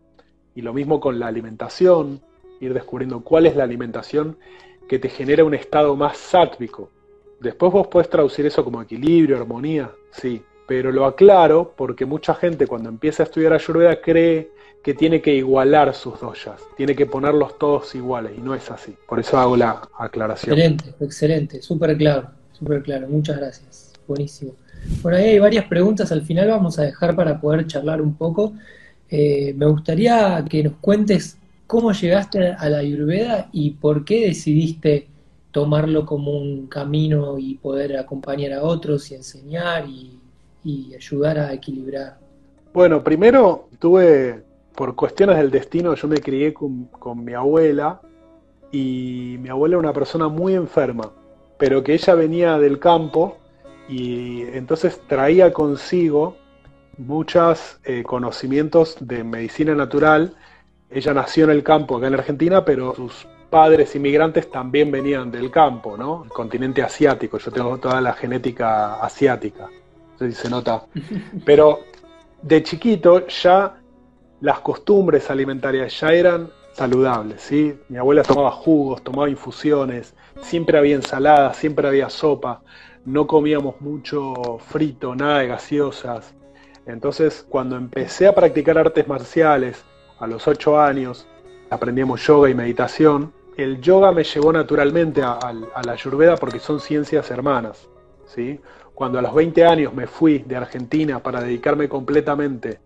Y 0.55 0.63
lo 0.63 0.73
mismo 0.73 0.99
con 0.99 1.19
la 1.19 1.27
alimentación, 1.27 2.23
ir 2.61 2.73
descubriendo 2.75 3.21
cuál 3.21 3.47
es 3.47 3.55
la 3.55 3.65
alimentación 3.65 4.39
que 4.89 4.99
te 4.99 5.09
genera 5.09 5.45
un 5.45 5.55
estado 5.55 5.95
más 5.95 6.17
sátvico. 6.17 6.91
Después 7.41 7.73
vos 7.73 7.87
podés 7.87 8.11
traducir 8.11 8.47
eso 8.47 8.65
como 8.65 8.83
equilibrio, 8.83 9.37
armonía, 9.37 9.91
sí. 10.11 10.43
Pero 10.67 10.93
lo 10.93 11.07
aclaro 11.07 11.73
porque 11.77 12.05
mucha 12.05 12.35
gente 12.35 12.67
cuando 12.67 12.89
empieza 12.89 13.23
a 13.23 13.27
estudiar 13.27 13.53
Ayurveda 13.55 14.01
cree 14.01 14.51
que 14.83 14.95
tiene 14.95 15.21
que 15.21 15.35
igualar 15.35 15.95
sus 15.95 16.21
doyas, 16.21 16.61
tiene 16.77 16.95
que 16.95 17.07
ponerlos 17.07 17.59
todos 17.59 17.95
iguales 17.95 18.33
y 18.37 18.41
no 18.41 18.55
es 18.55 18.71
así. 18.71 18.95
Por 19.09 19.19
eso 19.19 19.39
hago 19.39 19.57
la 19.57 19.83
aclaración. 19.99 20.59
Excelente, 20.59 20.95
excelente, 21.01 21.63
súper 21.63 21.97
claro, 21.97 22.29
súper 22.53 22.83
claro. 22.83 23.09
Muchas 23.09 23.39
gracias. 23.39 23.93
Buenísimo. 24.07 24.53
Por 25.03 25.15
ahí 25.15 25.31
hay 25.31 25.39
varias 25.39 25.67
preguntas, 25.67 26.13
al 26.13 26.23
final 26.23 26.49
vamos 26.49 26.79
a 26.79 26.83
dejar 26.83 27.17
para 27.17 27.41
poder 27.41 27.67
charlar 27.67 28.01
un 28.01 28.15
poco. 28.15 28.53
Eh, 29.11 29.55
me 29.57 29.67
gustaría 29.67 30.45
que 30.49 30.63
nos 30.63 30.75
cuentes 30.81 31.39
cómo 31.67 31.93
llegaste 31.93 32.53
a 32.53 32.69
la 32.69 32.79
Ayurveda 32.79 33.49
y 33.53 33.71
por 33.73 34.05
qué 34.05 34.27
decidiste 34.27 35.09
tomarlo 35.51 36.05
como 36.05 36.33
un 36.33 36.67
camino 36.67 37.39
y 37.39 37.55
poder 37.57 37.97
acompañar 37.97 38.53
a 38.53 38.63
otros 38.63 39.11
y 39.11 39.15
enseñar 39.15 39.87
y, 39.89 40.15
ayudar 40.95 41.39
a 41.39 41.55
equilibrar. 41.55 42.19
Bueno, 42.75 43.03
primero 43.03 43.69
tuve, 43.79 44.43
por 44.75 44.95
cuestiones 44.95 45.39
del 45.39 45.51
destino, 45.51 45.95
yo 45.95 46.09
me 46.09 46.19
crié 46.19 46.53
con, 46.53 46.91
mi 47.25 47.33
abuela 47.33 48.03
y 48.71 49.37
mi 49.41 49.49
abuela 49.49 49.77
era 49.77 49.79
una 49.79 49.95
persona 49.95 50.29
muy 50.29 50.53
enferma, 50.53 51.11
pero 51.57 51.83
que 51.83 51.95
ella 51.95 52.15
venía 52.15 52.59
del 52.59 52.79
campo 52.79 53.39
y 53.89 54.43
entonces 54.43 55.01
traía 55.09 55.55
consigo 55.55 56.37
muchos 56.99 57.79
eh, 57.85 58.03
conocimientos 58.03 58.97
de 59.01 59.25
medicina 59.25 59.75
natural. 59.75 60.35
Ella 60.91 61.15
nació 61.15 61.45
en 61.45 61.51
el 61.51 61.63
campo 61.63 61.97
acá 61.97 62.09
en 62.09 62.15
Argentina, 62.15 62.63
pero 62.67 62.95
sus 62.95 63.27
padres 63.51 63.95
inmigrantes 63.97 64.51
también 64.51 64.91
venían 64.91 65.31
del 65.31 65.51
campo, 65.51 65.97
¿no? 65.97 66.25
El 66.25 66.31
continente 66.31 66.83
asiático. 66.83 67.39
Yo 67.39 67.51
tengo 67.51 67.79
toda 67.79 68.01
la 68.01 68.13
genética 68.13 68.97
asiática. 68.97 69.69
No 70.13 70.19
sé 70.19 70.33
si 70.33 70.43
se 70.43 70.51
nota. 70.51 70.85
Pero 71.45 71.81
de 72.43 72.63
chiquito 72.63 73.27
ya 73.27 73.79
las 74.41 74.61
costumbres 74.61 75.31
alimentarias 75.31 75.99
ya 76.01 76.13
eran 76.13 76.51
saludables, 76.73 77.43
¿sí? 77.43 77.75
Mi 77.89 77.99
abuela 77.99 78.23
tomaba 78.23 78.53
jugos, 78.53 79.03
tomaba 79.03 79.29
infusiones, 79.29 80.15
siempre 80.43 80.79
había 80.79 80.95
ensalada, 80.95 81.53
siempre 81.53 81.89
había 81.89 82.09
sopa 82.09 82.63
no 83.09 83.27
comíamos 83.27 83.81
mucho 83.81 84.59
frito, 84.59 85.15
nada 85.15 85.39
de 85.39 85.47
gaseosas. 85.49 86.35
Entonces, 86.87 87.45
cuando 87.49 87.77
empecé 87.77 88.27
a 88.27 88.35
practicar 88.35 88.77
artes 88.77 89.09
marciales 89.09 89.83
a 90.19 90.27
los 90.27 90.47
8 90.47 90.79
años, 90.79 91.27
aprendíamos 91.71 92.27
yoga 92.27 92.51
y 92.51 92.55
meditación. 92.55 93.33
El 93.59 93.81
yoga 93.81 94.13
me 94.13 94.23
llevó 94.23 94.53
naturalmente 94.53 95.21
a, 95.21 95.53
la 95.85 95.93
ayurveda 95.93 96.37
porque 96.37 96.61
son 96.61 96.79
ciencias 96.79 97.29
hermanas. 97.33 97.89
¿sí? 98.25 98.61
Cuando 98.95 99.19
a 99.19 99.23
los 99.23 99.35
20 99.35 99.65
años 99.65 99.93
me 99.93 100.07
fui 100.07 100.39
de 100.39 100.55
Argentina 100.55 101.21
para 101.21 101.41
dedicarme 101.41 101.89
completamente 101.89 102.79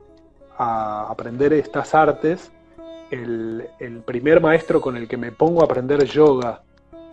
a 0.57 1.09
aprender 1.11 1.53
estas 1.53 1.95
artes, 1.95 2.51
el, 3.11 3.69
primer 4.07 4.41
maestro 4.41 4.81
con 4.81 4.97
el 4.97 5.07
que 5.07 5.19
me 5.19 5.31
pongo 5.31 5.61
a 5.61 5.67
aprender 5.67 6.05
yoga 6.05 6.63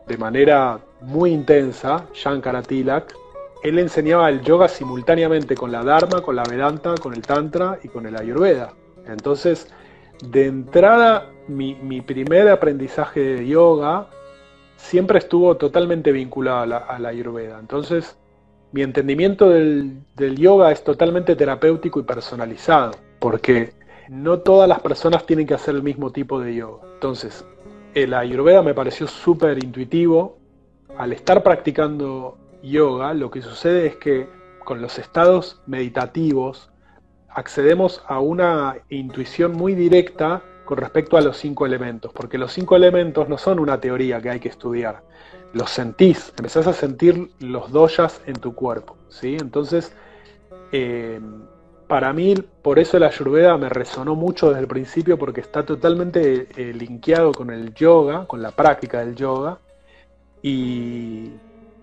de 0.07 0.17
manera 0.17 0.79
muy 1.01 1.31
intensa, 1.31 2.05
Shankara 2.13 2.61
Tilak, 2.61 3.13
él 3.61 3.77
enseñaba 3.77 4.29
el 4.29 4.39
yoga 4.41 4.69
simultáneamente 4.69 5.55
con 5.55 5.69
la 5.69 5.83
Dharma, 5.83 6.21
con 6.21 6.37
la 6.37 6.43
Vedanta, 6.43 6.95
con 6.95 7.13
el 7.13 7.23
Tantra 7.23 7.77
y 7.83 7.89
con 7.89 8.05
el 8.05 8.15
Ayurveda. 8.15 8.71
Entonces, 9.05 9.67
de 10.21 10.45
entrada, 10.45 11.29
mi, 11.47 12.01
primer 12.01 12.49
aprendizaje 12.49 13.19
de 13.19 13.47
yoga 13.47 14.07
siempre 14.77 15.19
estuvo 15.19 15.57
totalmente 15.57 16.11
vinculado 16.11 16.59
a 16.87 16.99
la, 16.99 17.09
Ayurveda. 17.09 17.59
Entonces, 17.59 18.17
mi 18.71 18.81
entendimiento 18.81 19.49
del, 19.49 20.01
del 20.15 20.37
yoga 20.37 20.71
es 20.71 20.83
totalmente 20.83 21.35
terapéutico 21.35 21.99
y 21.99 22.03
personalizado, 22.03 22.91
porque 23.19 23.73
no 24.09 24.39
todas 24.39 24.67
las 24.67 24.79
personas 24.79 25.25
tienen 25.25 25.47
que 25.47 25.53
hacer 25.53 25.75
el 25.75 25.83
mismo 25.83 26.11
tipo 26.11 26.39
de 26.39 26.55
yoga. 26.55 26.87
Entonces, 26.93 27.45
el 27.93 28.13
Ayurveda 28.13 28.61
me 28.61 28.73
pareció 28.73 29.07
súper 29.07 29.63
intuitivo. 29.63 30.37
Al 30.97 31.13
estar 31.13 31.43
practicando 31.43 32.37
yoga, 32.61 33.13
lo 33.13 33.31
que 33.31 33.41
sucede 33.41 33.87
es 33.87 33.95
que 33.95 34.27
con 34.63 34.81
los 34.81 34.99
estados 34.99 35.61
meditativos 35.65 36.69
accedemos 37.33 38.03
a 38.07 38.19
una 38.19 38.77
intuición 38.89 39.53
muy 39.53 39.75
directa 39.75 40.41
con 40.65 40.77
respecto 40.77 41.17
a 41.17 41.21
los 41.21 41.37
cinco 41.37 41.65
elementos, 41.65 42.11
porque 42.13 42.37
los 42.37 42.53
cinco 42.53 42.75
elementos 42.75 43.27
no 43.27 43.37
son 43.37 43.59
una 43.59 43.79
teoría 43.79 44.21
que 44.21 44.29
hay 44.29 44.39
que 44.39 44.49
estudiar, 44.49 45.01
los 45.53 45.69
sentís, 45.71 46.31
empezás 46.37 46.67
a 46.67 46.73
sentir 46.73 47.31
los 47.39 47.71
doyas 47.71 48.21
en 48.27 48.35
tu 48.35 48.53
cuerpo, 48.53 48.95
¿sí? 49.09 49.35
Entonces, 49.39 49.91
eh, 50.71 51.19
para 51.89 52.13
mí, 52.13 52.35
por 52.61 52.77
eso 52.77 52.99
la 52.99 53.07
Ayurveda 53.07 53.57
me 53.57 53.67
resonó 53.67 54.13
mucho 54.13 54.49
desde 54.49 54.61
el 54.61 54.67
principio 54.67 55.17
porque 55.17 55.41
está 55.41 55.65
totalmente 55.65 56.47
eh, 56.55 56.71
linkeado 56.71 57.31
con 57.31 57.49
el 57.49 57.73
yoga, 57.73 58.27
con 58.27 58.43
la 58.43 58.51
práctica 58.51 58.99
del 58.99 59.15
yoga. 59.15 59.57
Y, 60.43 61.31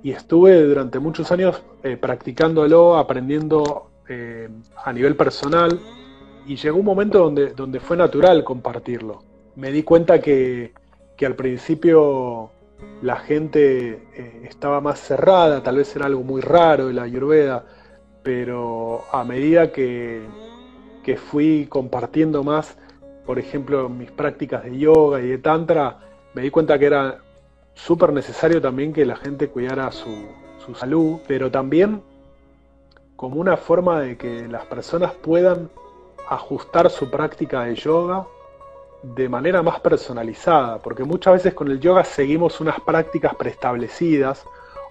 estuve 0.05 0.63
durante 0.63 1.01
muchos 1.01 1.33
años 1.33 1.61
eh, 1.83 1.97
practicándolo, 1.97 2.97
aprendiendo 2.97 3.91
eh, 4.09 4.49
a 4.85 4.93
nivel 4.93 5.17
personal. 5.17 5.79
Y 6.47 6.57
llegó 6.57 6.79
un 6.79 6.85
momento 6.85 7.19
donde, 7.19 7.49
donde 7.51 7.81
fue 7.81 7.97
natural 7.97 8.45
compartirlo. 8.45 9.23
Me 9.57 9.73
di 9.73 9.83
cuenta 9.83 10.21
que, 10.21 10.73
que 11.17 11.27
al 11.27 11.35
principio 11.35 12.51
la 13.03 13.17
gente 13.17 14.03
estaba 14.45 14.81
más 14.81 15.01
cerrada, 15.01 15.63
tal 15.63 15.77
vez 15.77 15.97
era 15.97 16.07
algo 16.07 16.23
muy 16.23 16.43
raro 16.43 16.93
la 16.93 17.03
Ayurveda 17.03 17.65
pero 18.27 19.05
a 19.13 19.23
medida 19.23 19.71
que, 19.71 20.27
fui 21.31 21.67
compartiendo 21.69 22.43
más, 22.43 22.77
por 23.25 23.39
ejemplo, 23.39 23.89
mis 23.89 24.11
prácticas 24.11 24.65
de 24.65 24.77
yoga 24.77 25.21
y 25.21 25.29
de 25.29 25.39
tantra, 25.39 26.01
me 26.35 26.43
di 26.43 26.51
cuenta 26.51 26.77
que 26.77 26.87
era 26.87 27.19
súper 27.75 28.13
necesario 28.13 28.61
también 28.61 28.93
que 28.93 29.07
la 29.07 29.15
gente 29.15 29.47
cuidara 29.47 29.93
su, 29.93 30.11
su 30.59 30.75
salud, 30.75 31.21
pero 31.29 31.53
también 31.53 32.03
como 33.17 33.41
una 33.41 33.57
forma 33.57 34.01
de 34.01 34.17
que 34.17 34.47
las 34.47 34.67
personas 34.67 35.13
puedan 35.13 35.71
ajustar 36.29 36.91
su 36.91 37.11
práctica 37.11 37.65
de 37.65 37.75
yoga 37.75 38.27
de 39.03 39.29
manera 39.29 39.63
más 39.63 39.81
personalizada, 39.81 40.79
porque 40.79 41.05
muchas 41.05 41.35
veces 41.35 41.55
con 41.55 41.71
el 41.71 41.81
yoga 41.81 42.05
seguimos 42.05 42.61
unas 42.61 42.81
prácticas 42.81 43.35
preestablecidas 43.35 44.45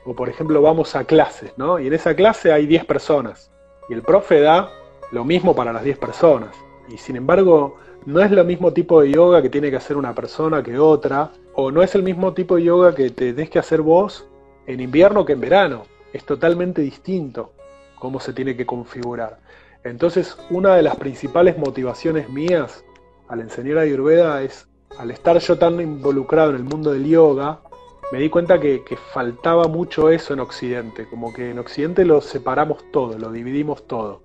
o 0.06 0.16
por 0.16 0.30
ejemplo 0.30 0.62
vamos 0.62 0.96
a 0.96 1.04
clases, 1.04 1.54
¿no? 1.58 1.80
Y 1.80 1.88
en 1.88 1.94
esa 1.94 2.16
clase 2.16 2.52
hay 2.52 2.66
10 2.66 2.86
personas. 2.86 3.52
Y 3.90 3.94
el 3.94 4.02
profe 4.02 4.40
da 4.40 4.70
lo 5.12 5.26
mismo 5.26 5.56
para 5.56 5.74
las 5.74 5.84
10 5.84 5.98
personas. 5.98 6.56
Y 6.90 6.98
sin 6.98 7.16
embargo, 7.16 7.78
no 8.06 8.22
es 8.22 8.32
lo 8.32 8.44
mismo 8.44 8.72
tipo 8.72 9.02
de 9.02 9.12
yoga 9.12 9.42
que 9.42 9.50
tiene 9.50 9.70
que 9.70 9.78
hacer 9.78 9.98
una 9.98 10.14
persona 10.14 10.62
que 10.62 10.78
otra. 10.78 11.32
O 11.56 11.72
no 11.72 11.82
es 11.82 11.96
el 11.96 12.04
mismo 12.04 12.34
tipo 12.34 12.56
de 12.56 12.64
yoga 12.64 12.94
que 12.94 13.10
te 13.10 13.34
tenés 13.34 13.50
que 13.50 13.60
hacer 13.60 13.82
vos 13.82 14.28
en 14.68 14.80
invierno 14.80 15.26
que 15.26 15.34
en 15.34 15.42
verano. 15.42 15.84
Es 16.14 16.24
totalmente 16.24 16.82
distinto 16.82 17.52
cómo 18.00 18.20
se 18.20 18.34
tiene 18.34 18.56
que 18.56 18.66
configurar. 18.66 19.40
Entonces, 19.84 20.38
una 20.50 20.76
de 20.76 20.82
las 20.82 20.96
principales 20.96 21.58
motivaciones 21.58 22.30
mías 22.30 22.84
al 23.28 23.42
enseñar 23.42 23.78
Ayurveda 23.78 24.42
es, 24.42 24.68
al 24.98 25.12
estar 25.12 25.38
yo 25.40 25.58
tan 25.58 25.80
involucrado 25.80 26.52
en 26.52 26.58
el 26.58 26.64
mundo 26.64 26.92
del 26.92 27.06
yoga, 27.06 27.60
me 28.12 28.20
di 28.20 28.30
cuenta 28.30 28.60
que, 28.60 28.84
faltaba 29.14 29.68
mucho 29.68 30.10
eso 30.10 30.34
en 30.34 30.40
Occidente, 30.40 31.08
como 31.10 31.34
que 31.34 31.52
en 31.52 31.60
Occidente 31.60 32.06
lo 32.06 32.22
separamos 32.22 32.92
todo, 32.92 33.18
lo 33.18 33.32
dividimos 33.32 33.88
todo. 33.88 34.22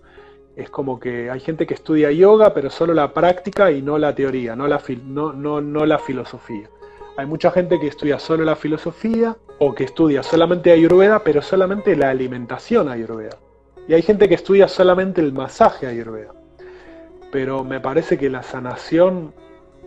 Es 0.57 0.69
como 0.69 1.01
que 1.01 1.31
hay 1.31 1.41
gente 1.41 1.67
que 1.67 1.75
estudia 1.75 2.11
yoga, 2.11 2.53
pero 2.53 2.71
solo 2.71 2.93
la 2.93 3.15
práctica 3.15 3.71
y 3.71 3.81
no 3.81 3.99
la 3.99 4.15
teoría, 4.15 4.55
no 4.55 4.69
la, 4.69 4.83
no, 5.05 5.33
no, 5.33 5.61
no 5.61 5.87
la 5.87 5.99
filosofía. 5.99 6.69
Hay 7.17 7.27
mucha 7.27 7.51
gente 7.51 7.81
que 7.81 7.87
estudia 7.87 8.19
solo 8.19 8.45
la 8.45 8.57
filosofía 8.57 9.37
o 9.59 9.75
que 9.75 9.85
estudia 9.85 10.23
solamente 10.23 10.73
Ayurveda, 10.73 11.23
pero 11.25 11.43
solamente 11.43 11.97
la 11.97 12.11
alimentación 12.11 12.89
Ayurveda. 12.89 13.39
Y 13.91 13.95
hay 13.95 14.03
gente 14.03 14.29
que 14.29 14.37
estudia 14.37 14.69
solamente 14.69 15.21
el 15.21 15.33
masaje 15.33 15.89
Ayurveda. 15.89 16.33
Pero 17.33 17.65
me 17.65 17.81
parece 17.81 18.17
que 18.17 18.31
la 18.31 18.45
sanación 18.45 19.35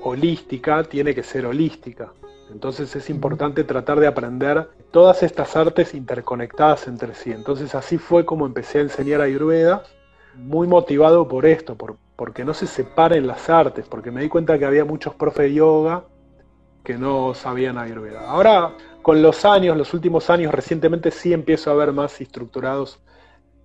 holística 0.02 0.84
tiene 0.84 1.16
que 1.16 1.24
ser 1.24 1.46
holística. 1.46 2.12
Entonces 2.52 2.94
es 2.98 3.10
importante 3.10 3.64
tratar 3.64 4.02
de 4.02 4.08
aprender 4.08 4.68
todas 4.92 5.24
estas 5.24 5.56
artes 5.56 5.94
interconectadas 5.94 6.86
entre 6.90 7.16
sí. 7.16 7.32
Entonces 7.32 7.76
así 7.76 7.98
fue 7.98 8.26
como 8.26 8.46
empecé 8.46 8.80
a 8.80 8.82
enseñar 8.82 9.22
Ayurveda, 9.22 9.84
muy 10.36 10.68
motivado 10.68 11.26
por 11.30 11.46
esto, 11.46 11.76
por, 11.76 11.96
porque 12.18 12.44
no 12.44 12.54
se 12.54 12.68
separen 12.68 13.26
las 13.26 13.50
artes, 13.50 13.86
porque 13.88 14.12
me 14.12 14.22
di 14.22 14.28
cuenta 14.28 14.60
que 14.60 14.66
había 14.66 14.84
muchos 14.84 15.16
profes 15.16 15.46
de 15.46 15.54
yoga 15.54 16.04
que 16.84 16.98
no 16.98 17.34
sabían 17.34 17.78
Ayurveda. 17.78 18.30
Ahora, 18.30 18.74
con 19.02 19.22
los 19.22 19.46
años, 19.46 19.78
los 19.78 19.94
últimos 19.94 20.30
años, 20.30 20.54
recientemente 20.54 21.10
sí 21.10 21.32
empiezo 21.32 21.72
a 21.72 21.76
ver 21.76 21.94
más 21.94 22.20
estructurados 22.20 23.00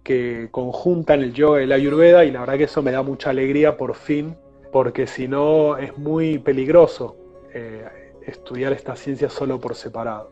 que 0.03 0.49
conjuntan 0.51 1.23
el 1.23 1.33
yoga 1.33 1.63
y 1.63 1.67
la 1.67 1.75
Ayurveda 1.75 2.25
y 2.25 2.31
la 2.31 2.41
verdad 2.41 2.57
que 2.57 2.65
eso 2.65 2.83
me 2.83 2.93
da 2.93 3.03
mucha 3.03 3.31
alegría 3.31 3.77
por 3.77 3.95
fin, 3.95 4.37
porque 4.73 5.07
si 5.07 5.29
no 5.29 5.77
es 5.77 5.97
muy 5.99 6.39
peligroso. 6.39 7.17
Eh, 7.55 7.85
estudiar 8.29 8.73
esta 8.73 8.95
ciencia 8.95 9.29
solo 9.31 9.59
por 9.59 9.75
separado. 9.75 10.31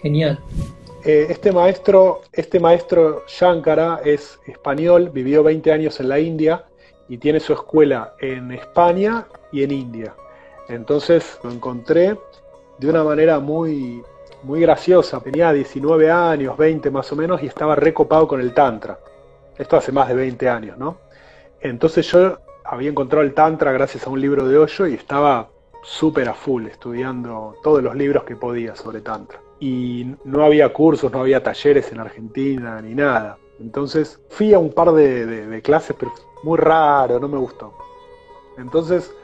Genial. 0.00 0.38
Eh, 1.04 1.26
este 1.30 1.52
maestro, 1.52 2.22
este 2.32 2.58
maestro 2.58 3.24
Shankara 3.26 4.00
es 4.04 4.38
español, 4.46 5.10
vivió 5.12 5.42
20 5.42 5.72
años 5.72 6.00
en 6.00 6.08
la 6.08 6.18
India 6.18 6.64
y 7.08 7.18
tiene 7.18 7.40
su 7.40 7.52
escuela 7.52 8.14
en 8.20 8.52
España 8.52 9.26
y 9.52 9.62
en 9.62 9.70
India. 9.70 10.14
Entonces 10.68 11.38
lo 11.44 11.50
encontré 11.50 12.16
de 12.78 12.90
una 12.90 13.04
manera 13.04 13.38
muy, 13.38 14.02
muy 14.42 14.60
graciosa. 14.60 15.20
Tenía 15.20 15.52
19 15.52 16.10
años, 16.10 16.56
20 16.56 16.90
más 16.90 17.10
o 17.12 17.16
menos, 17.16 17.42
y 17.42 17.46
estaba 17.46 17.74
recopado 17.74 18.26
con 18.28 18.40
el 18.40 18.54
Tantra. 18.54 18.98
Esto 19.56 19.76
hace 19.76 19.92
más 19.92 20.08
de 20.08 20.14
20 20.14 20.48
años, 20.48 20.78
¿no? 20.78 20.98
Entonces 21.60 22.10
yo 22.10 22.38
había 22.64 22.90
encontrado 22.90 23.24
el 23.24 23.34
Tantra 23.34 23.72
gracias 23.72 24.06
a 24.06 24.10
un 24.10 24.20
libro 24.20 24.46
de 24.46 24.58
Hoyo 24.58 24.86
y 24.86 24.94
estaba 24.94 25.48
súper 25.82 26.28
a 26.28 26.34
full, 26.34 26.66
estudiando 26.66 27.56
todos 27.62 27.82
los 27.82 27.94
libros 27.94 28.24
que 28.24 28.36
podía 28.36 28.74
sobre 28.74 29.00
Tantra. 29.00 29.40
Y 29.60 30.14
no 30.24 30.44
había 30.44 30.72
cursos, 30.72 31.10
no 31.12 31.20
había 31.20 31.42
talleres 31.42 31.90
en 31.92 32.00
Argentina 32.00 32.80
ni 32.82 32.94
nada. 32.94 33.38
Entonces 33.60 34.20
fui 34.28 34.52
a 34.52 34.58
un 34.58 34.72
par 34.72 34.92
de, 34.92 35.60
clases, 35.62 35.96
pero 35.98 36.12
muy 36.42 36.58
raro, 36.58 37.18
no 37.18 37.28
me 37.28 37.38
gustó. 37.38 37.72
Entonces 38.58 39.14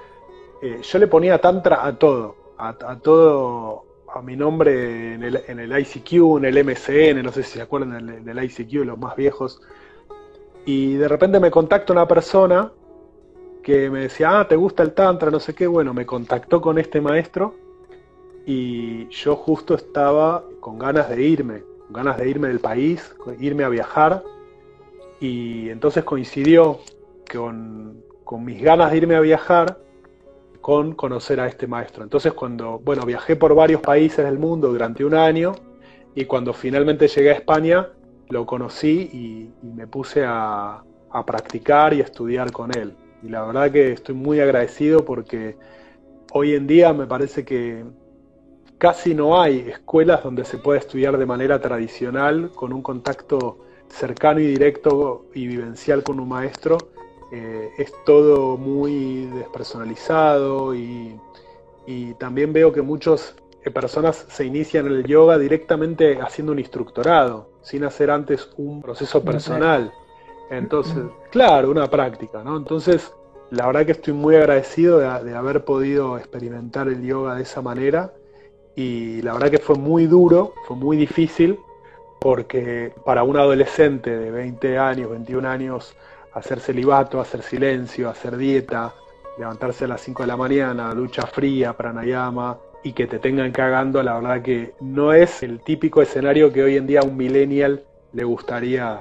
eh, 0.62 0.80
yo 0.82 0.98
le 0.98 1.06
ponía 1.06 1.40
Tantra 1.40 1.84
a 1.84 1.98
todo, 1.98 2.36
a, 2.56 2.96
todo, 3.02 3.84
a 4.14 4.22
mi 4.22 4.36
nombre 4.36 5.14
en 5.14 5.22
el, 5.22 5.42
en 5.46 5.58
el, 5.58 5.78
ICQ, 5.78 6.38
en 6.38 6.44
el 6.44 6.64
MCN, 6.64 7.22
no 7.22 7.32
sé 7.32 7.42
si 7.42 7.52
se 7.52 7.62
acuerdan 7.62 8.24
del, 8.24 8.44
ICQ, 8.44 8.84
los 8.84 8.98
más 8.98 9.16
viejos. 9.16 9.60
Y 10.66 10.94
de 10.94 11.08
repente 11.08 11.40
me 11.40 11.50
contacta 11.50 11.92
una 11.92 12.06
persona 12.06 12.70
que 13.62 13.90
me 13.90 14.00
decía, 14.00 14.40
ah, 14.40 14.48
¿te 14.48 14.56
gusta 14.56 14.82
el 14.82 14.92
Tantra? 14.92 15.30
No 15.30 15.40
sé 15.40 15.54
qué. 15.54 15.66
Bueno, 15.66 15.94
me 15.94 16.04
contactó 16.04 16.60
con 16.60 16.78
este 16.78 17.00
maestro 17.00 17.54
y 18.44 19.08
yo 19.08 19.36
justo 19.36 19.74
estaba 19.74 20.44
con 20.60 20.78
ganas 20.78 21.08
de 21.08 21.22
irme, 21.22 21.62
con 21.86 21.94
ganas 21.94 22.18
de 22.18 22.28
irme 22.28 22.48
del 22.48 22.60
país, 22.60 23.14
irme 23.40 23.64
a 23.64 23.68
viajar. 23.68 24.22
Y 25.20 25.70
entonces 25.70 26.04
coincidió 26.04 26.80
con, 27.32 28.02
con 28.24 28.44
mis 28.44 28.60
ganas 28.62 28.90
de 28.90 28.98
irme 28.98 29.16
a 29.16 29.20
viajar 29.20 29.78
con 30.62 30.94
conocer 30.94 31.40
a 31.40 31.46
este 31.46 31.66
maestro. 31.66 32.02
Entonces 32.02 32.32
cuando, 32.32 32.78
bueno, 32.78 33.04
viajé 33.04 33.36
por 33.36 33.54
varios 33.54 33.82
países 33.82 34.24
del 34.24 34.38
mundo 34.38 34.68
durante 34.68 35.04
un 35.04 35.14
año 35.14 35.52
y 36.14 36.24
cuando 36.24 36.54
finalmente 36.54 37.08
llegué 37.08 37.30
a 37.30 37.34
España, 37.34 37.88
lo 38.30 38.46
conocí 38.46 39.10
y, 39.12 39.50
me 39.62 39.86
puse 39.86 40.24
a, 40.24 40.82
practicar 41.26 41.92
y 41.92 42.00
estudiar 42.00 42.50
con 42.52 42.74
él. 42.74 42.94
Y 43.22 43.28
la 43.28 43.44
verdad 43.44 43.70
que 43.70 43.92
estoy 43.92 44.14
muy 44.14 44.40
agradecido 44.40 45.04
porque 45.04 45.58
hoy 46.32 46.54
en 46.54 46.66
día 46.66 46.94
me 46.94 47.06
parece 47.06 47.44
que, 47.44 47.84
casi 48.82 49.14
no 49.14 49.40
hay 49.40 49.68
escuelas 49.68 50.24
donde 50.24 50.44
se 50.44 50.58
pueda 50.58 50.80
estudiar 50.80 51.16
de 51.16 51.24
manera 51.24 51.60
tradicional, 51.60 52.50
con 52.52 52.72
un 52.72 52.82
contacto 52.82 53.58
cercano 53.86 54.40
y 54.40 54.46
directo 54.46 55.26
y 55.34 55.46
vivencial 55.46 56.02
con 56.02 56.18
un 56.18 56.28
maestro. 56.28 56.78
Eh, 57.34 57.72
es 57.78 57.90
todo 58.04 58.58
muy 58.58 59.24
despersonalizado 59.24 60.74
y, 60.74 61.18
también 62.18 62.52
veo 62.52 62.72
que 62.72 62.82
muchas 62.82 63.34
eh, 63.64 63.70
personas 63.70 64.26
se 64.28 64.44
inician 64.44 64.86
en 64.86 64.92
el 64.92 65.04
yoga 65.04 65.36
directamente 65.38 66.20
haciendo 66.20 66.52
un 66.52 66.58
instructorado, 66.58 67.48
sin 67.62 67.84
hacer 67.84 68.10
antes 68.10 68.50
un 68.56 68.80
proceso 68.82 69.22
personal. 69.24 69.92
Entonces, 70.50 71.04
claro, 71.30 71.70
una 71.70 71.88
práctica, 71.88 72.44
¿no? 72.44 72.56
Entonces, 72.56 73.12
la 73.50 73.66
verdad 73.66 73.86
que 73.86 73.92
estoy 73.92 74.12
muy 74.12 74.36
agradecido 74.36 74.98
de, 74.98 75.34
haber 75.34 75.64
podido 75.64 76.18
experimentar 76.18 76.88
el 76.88 77.02
yoga 77.02 77.34
de 77.34 77.42
esa 77.42 77.62
manera 77.62 78.12
y 78.76 79.22
la 79.22 79.32
verdad 79.32 79.50
que 79.50 79.58
fue 79.58 79.76
muy 79.76 80.06
duro, 80.06 80.52
fue 80.66 80.76
muy 80.76 80.96
difícil 80.96 81.58
porque 82.20 82.94
para 83.04 83.22
un 83.24 83.36
adolescente 83.36 84.16
de 84.16 84.30
20 84.30 84.78
años, 84.78 85.10
21 85.10 85.48
años, 85.48 85.96
hacer 86.34 86.60
celibato, 86.60 87.20
hacer 87.20 87.42
silencio, 87.42 88.08
hacer 88.08 88.36
dieta, 88.36 88.94
levantarse 89.38 89.84
a 89.84 89.88
las 89.88 90.00
5 90.00 90.22
de 90.22 90.26
la 90.26 90.36
mañana, 90.36 90.94
ducha 90.94 91.26
fría, 91.26 91.72
pranayama 91.74 92.58
y 92.82 92.92
que 92.92 93.06
te 93.06 93.18
tengan 93.18 93.52
cagando, 93.52 94.02
la 94.02 94.14
verdad 94.14 94.42
que 94.42 94.74
no 94.80 95.12
es 95.12 95.42
el 95.42 95.60
típico 95.60 96.02
escenario 96.02 96.52
que 96.52 96.62
hoy 96.62 96.76
en 96.76 96.86
día 96.86 97.00
a 97.00 97.04
un 97.04 97.16
millennial 97.16 97.84
le 98.12 98.24
gustaría 98.24 99.00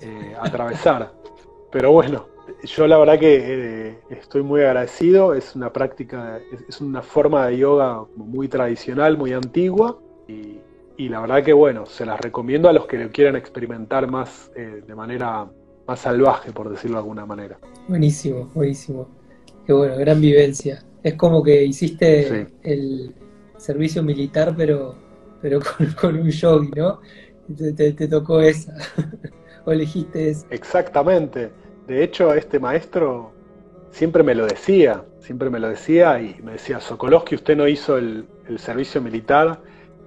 eh, 0.00 0.36
atravesar. 0.40 1.12
Pero 1.70 1.92
bueno, 1.92 2.26
yo 2.64 2.86
la 2.86 2.98
verdad 2.98 3.18
que 3.18 3.88
eh, 3.88 3.98
estoy 4.10 4.42
muy 4.42 4.62
agradecido, 4.62 5.34
es 5.34 5.54
una 5.54 5.72
práctica, 5.72 6.40
es, 6.68 6.80
una 6.80 7.02
forma 7.02 7.46
de 7.46 7.58
yoga 7.58 8.04
muy 8.16 8.48
tradicional, 8.48 9.16
muy 9.16 9.32
antigua 9.32 9.98
y, 10.26 10.58
la 11.08 11.20
verdad 11.20 11.44
que 11.44 11.52
bueno, 11.52 11.86
se 11.86 12.04
las 12.04 12.20
recomiendo 12.20 12.68
a 12.68 12.72
los 12.72 12.86
que 12.86 12.98
lo 12.98 13.10
quieran 13.10 13.36
experimentar 13.36 14.10
más 14.10 14.50
eh, 14.56 14.82
de 14.84 14.94
manera 14.96 15.46
más 15.88 16.00
salvaje, 16.00 16.52
por 16.52 16.68
decirlo 16.68 16.96
de 16.96 17.00
alguna 17.00 17.26
manera. 17.26 17.58
Buenísimo, 17.88 18.50
buenísimo. 18.54 19.08
Qué 19.66 19.72
bueno, 19.72 19.96
gran 19.96 20.20
vivencia. 20.20 20.84
Es 21.02 21.14
como 21.14 21.42
que 21.42 21.64
hiciste 21.64 22.48
el 22.62 23.14
servicio 23.56 24.02
militar, 24.02 24.54
pero, 24.56 24.94
pero 25.40 25.60
con, 26.00 26.18
un 26.18 26.30
yogi, 26.30 26.70
¿no? 26.76 27.00
Te, 27.74 27.92
te 27.92 28.08
tocó 28.08 28.40
esa, 28.40 28.74
o 29.64 29.72
elegiste 29.72 30.30
esa. 30.30 30.46
Exactamente. 30.50 31.50
De 31.86 32.04
hecho, 32.04 32.34
este 32.34 32.60
maestro 32.60 33.32
siempre 33.90 34.22
me 34.22 34.34
lo 34.34 34.46
decía, 34.46 35.04
siempre 35.20 35.50
me 35.50 35.58
lo 35.58 35.68
decía 35.68 36.20
y 36.20 36.40
me 36.42 36.52
decía, 36.52 36.80
Sokolowski, 36.80 37.34
usted 37.34 37.56
no 37.56 37.66
hizo 37.66 37.96
el, 37.96 38.26
servicio 38.56 39.02
militar 39.02 39.60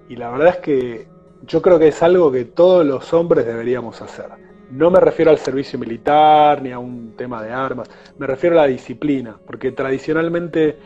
y 0.09 0.15
la 0.15 0.31
verdad 0.31 0.47
es 0.49 0.57
que 0.57 1.07
yo 1.45 1.61
creo 1.61 1.77
que 1.77 1.89
es 1.89 2.01
algo 2.01 2.31
que 2.31 2.45
todos 2.45 2.85
los 2.85 3.13
hombres 3.13 3.45
deberíamos 3.45 4.01
hacer. 4.01 4.25
No 4.71 4.89
me 4.89 5.01
refiero 5.01 5.31
al 5.31 5.37
servicio 5.37 5.77
militar 5.77 6.61
ni 6.61 6.71
a 6.71 6.79
un 6.79 7.13
tema 7.17 7.43
de 7.43 7.51
armas, 7.51 7.89
me 8.17 8.25
refiero 8.25 8.57
a 8.57 8.61
la 8.61 8.67
disciplina, 8.67 9.37
porque 9.45 9.73
tradicionalmente 9.73 10.77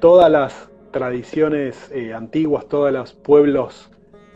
todas 0.00 0.30
las 0.30 0.70
tradiciones 0.90 1.90
eh, 1.92 2.14
antiguas, 2.14 2.66
todos 2.68 2.90
los 2.90 3.12
pueblos 3.12 3.90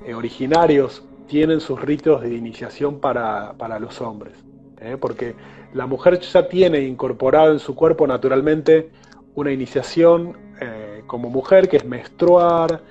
eh, 0.04 0.12
originarios 0.12 1.02
tienen 1.26 1.60
sus 1.60 1.80
ritos 1.80 2.20
de 2.20 2.34
iniciación 2.34 3.00
para, 3.00 3.78
los 3.80 3.98
hombres. 4.02 4.34
¿eh? 4.78 4.98
Porque 5.00 5.34
la 5.72 5.86
mujer 5.86 6.20
ya 6.20 6.46
tiene 6.46 6.80
incorporado 6.80 7.50
en 7.50 7.60
su 7.60 7.74
cuerpo 7.74 8.06
naturalmente 8.06 8.90
una 9.34 9.50
iniciación 9.50 10.36
como 11.08 11.28
mujer, 11.28 11.68
que 11.68 11.78
es 11.78 11.84
menstruar, 11.84 12.82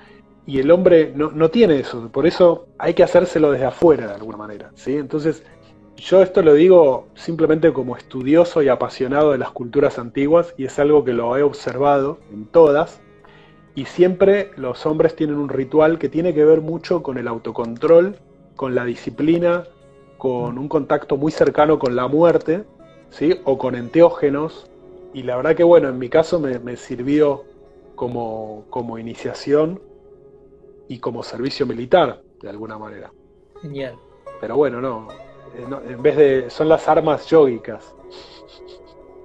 y 0.45 0.59
el 0.59 0.69
hombre 0.71 1.13
no, 1.15 1.49
tiene 1.49 1.79
eso, 1.79 2.09
por 2.11 2.27
eso 2.27 2.67
hay 2.77 2.93
que 2.93 3.03
hacérselo 3.03 3.51
desde 3.51 3.65
afuera 3.65 4.07
de 4.07 4.15
alguna 4.15 4.37
manera. 4.37 4.71
¿sí? 4.75 4.97
Entonces, 4.97 5.43
yo 5.97 6.21
esto 6.21 6.41
lo 6.41 6.53
digo 6.53 7.07
simplemente 7.15 7.71
como 7.73 7.95
estudioso 7.95 8.61
y 8.61 8.69
apasionado 8.69 9.31
de 9.31 9.37
las 9.37 9.51
culturas 9.51 9.99
antiguas, 9.99 10.53
y 10.57 10.65
es 10.65 10.79
algo 10.79 11.03
que 11.03 11.13
lo 11.13 11.37
he 11.37 11.43
observado 11.43 12.19
en 12.31 12.45
todas, 12.45 13.01
y 13.75 13.85
siempre 13.85 14.51
los 14.55 14.85
hombres 14.85 15.15
tienen 15.15 15.37
un 15.37 15.49
ritual 15.49 15.99
que 15.99 16.09
tiene 16.09 16.33
que 16.33 16.43
ver 16.43 16.61
mucho 16.61 17.03
con 17.03 17.17
el 17.17 17.27
autocontrol, 17.27 18.17
con 18.55 18.75
la 18.75 18.83
disciplina, 18.85 19.63
con 20.17 20.57
un 20.57 20.67
contacto 20.67 21.17
muy 21.17 21.31
cercano 21.31 21.79
con 21.79 21.95
la 21.95 22.07
muerte, 22.07 22.63
¿sí? 23.09 23.39
o 23.43 23.57
con 23.57 23.75
enteógenos, 23.75 24.69
y 25.13 25.23
la 25.23 25.35
verdad 25.35 25.55
que 25.55 25.63
bueno, 25.63 25.89
en 25.89 25.99
mi 25.99 26.09
caso 26.09 26.39
me, 26.39 26.77
sirvió 26.77 27.43
como, 27.95 28.65
como, 28.69 28.97
iniciación 28.97 29.81
y 30.87 30.99
como 30.99 31.23
servicio 31.23 31.65
militar, 31.65 32.21
de 32.41 32.49
alguna 32.49 32.77
manera. 32.77 33.11
Genial. 33.61 33.95
Pero 34.39 34.55
bueno, 34.55 34.81
no, 34.81 35.07
eh, 35.55 35.91
en 35.93 36.01
vez 36.01 36.17
de, 36.17 36.49
son 36.49 36.69
las 36.69 36.87
armas 36.87 37.25
yógicas. 37.27 37.93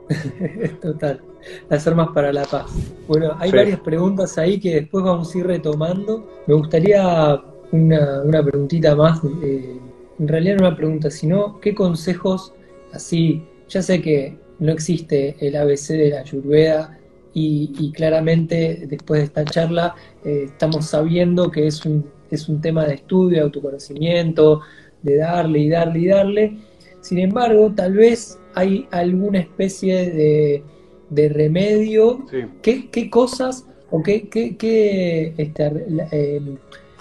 Total, 0.82 1.20
las 1.68 1.86
armas 1.86 2.08
para 2.14 2.32
la 2.32 2.44
paz. 2.44 2.70
Bueno, 3.08 3.36
hay 3.38 3.50
varias 3.50 3.80
preguntas 3.80 4.38
ahí 4.38 4.60
que 4.60 4.74
después 4.74 5.04
vamos 5.04 5.34
a 5.34 5.38
ir 5.38 5.46
retomando. 5.46 6.26
Me 6.46 6.54
gustaría 6.54 7.42
una, 7.72 8.22
una 8.22 8.42
preguntita 8.42 8.94
más. 8.94 9.20
Eh, 9.42 9.78
en 10.18 10.28
realidad 10.28 10.56
no 10.56 10.68
una 10.68 10.76
pregunta, 10.76 11.10
sino 11.10 11.60
qué 11.60 11.74
consejos, 11.74 12.52
así, 12.92 13.42
ya 13.68 13.82
sé 13.82 14.00
que 14.00 14.38
no 14.58 14.72
existe 14.72 15.36
el 15.40 15.56
ABC 15.56 15.88
de 15.88 16.10
la 16.10 16.20
Ayurveda 16.20 16.98
y, 17.34 17.92
claramente 17.92 18.86
después 18.88 19.20
de 19.20 19.24
esta 19.26 19.44
charla 19.44 19.94
eh, 20.24 20.44
estamos 20.46 20.86
sabiendo 20.86 21.50
que 21.50 21.66
es 21.66 21.84
un, 21.84 22.06
es 22.30 22.48
un 22.48 22.62
tema 22.62 22.86
de 22.86 22.94
estudio, 22.94 23.38
de 23.38 23.44
autoconocimiento, 23.44 24.62
de 25.02 25.16
darle 25.16 25.60
y 25.60 25.68
darle 25.68 25.98
y 25.98 26.06
darle. 26.06 26.58
Sin 27.00 27.18
embargo, 27.18 27.72
tal 27.74 27.94
vez 27.94 28.38
hay 28.54 28.86
alguna 28.90 29.40
especie 29.40 30.62
de, 31.10 31.28
remedio. 31.28 32.26
¿Qué, 32.62 33.10
cosas 33.10 33.66
o 33.90 34.02
qué, 34.02 34.28
qué, 34.28 35.34
este, 35.36 35.72
eh, 36.10 36.40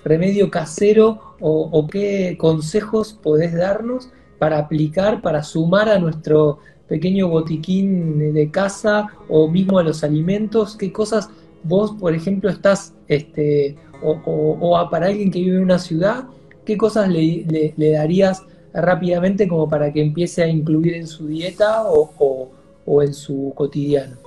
remedio 0.04 0.52
casero 0.52 1.36
o, 1.40 1.88
qué 1.88 2.36
consejos 2.38 3.14
podés 3.14 3.54
darnos 3.54 4.10
para 4.38 4.60
aplicar, 4.60 5.22
para 5.22 5.42
sumar 5.44 5.90
a 5.90 5.98
nuestro 5.98 6.60
pequeño 6.88 7.30
botiquín 7.30 8.34
de 8.34 8.52
casa 8.52 9.08
o 9.28 9.48
mismo 9.48 9.80
a 9.80 9.84
los 9.84 10.04
alimentos? 10.04 10.76
¿Qué 10.76 10.92
cosas 10.92 11.30
vos, 11.64 11.94
por 12.00 12.14
ejemplo, 12.14 12.50
estás, 12.50 12.94
este, 13.08 13.76
o, 14.04 14.88
para 14.92 15.08
alguien 15.08 15.32
que 15.32 15.40
vive 15.40 15.58
en 15.58 15.64
una 15.64 15.80
ciudad, 15.80 16.26
qué 16.66 16.78
cosas 16.78 17.10
le, 17.10 17.74
darías 17.78 18.44
rápidamente 18.74 19.48
como 19.48 19.70
para 19.70 19.94
que 19.94 20.02
empiece 20.02 20.44
a 20.44 20.48
incluir 20.48 20.96
en 20.96 21.08
su 21.08 21.28
dieta 21.28 21.84
o, 21.86 23.02
en 23.02 23.14
su 23.14 23.54
cotidiano? 23.56 24.18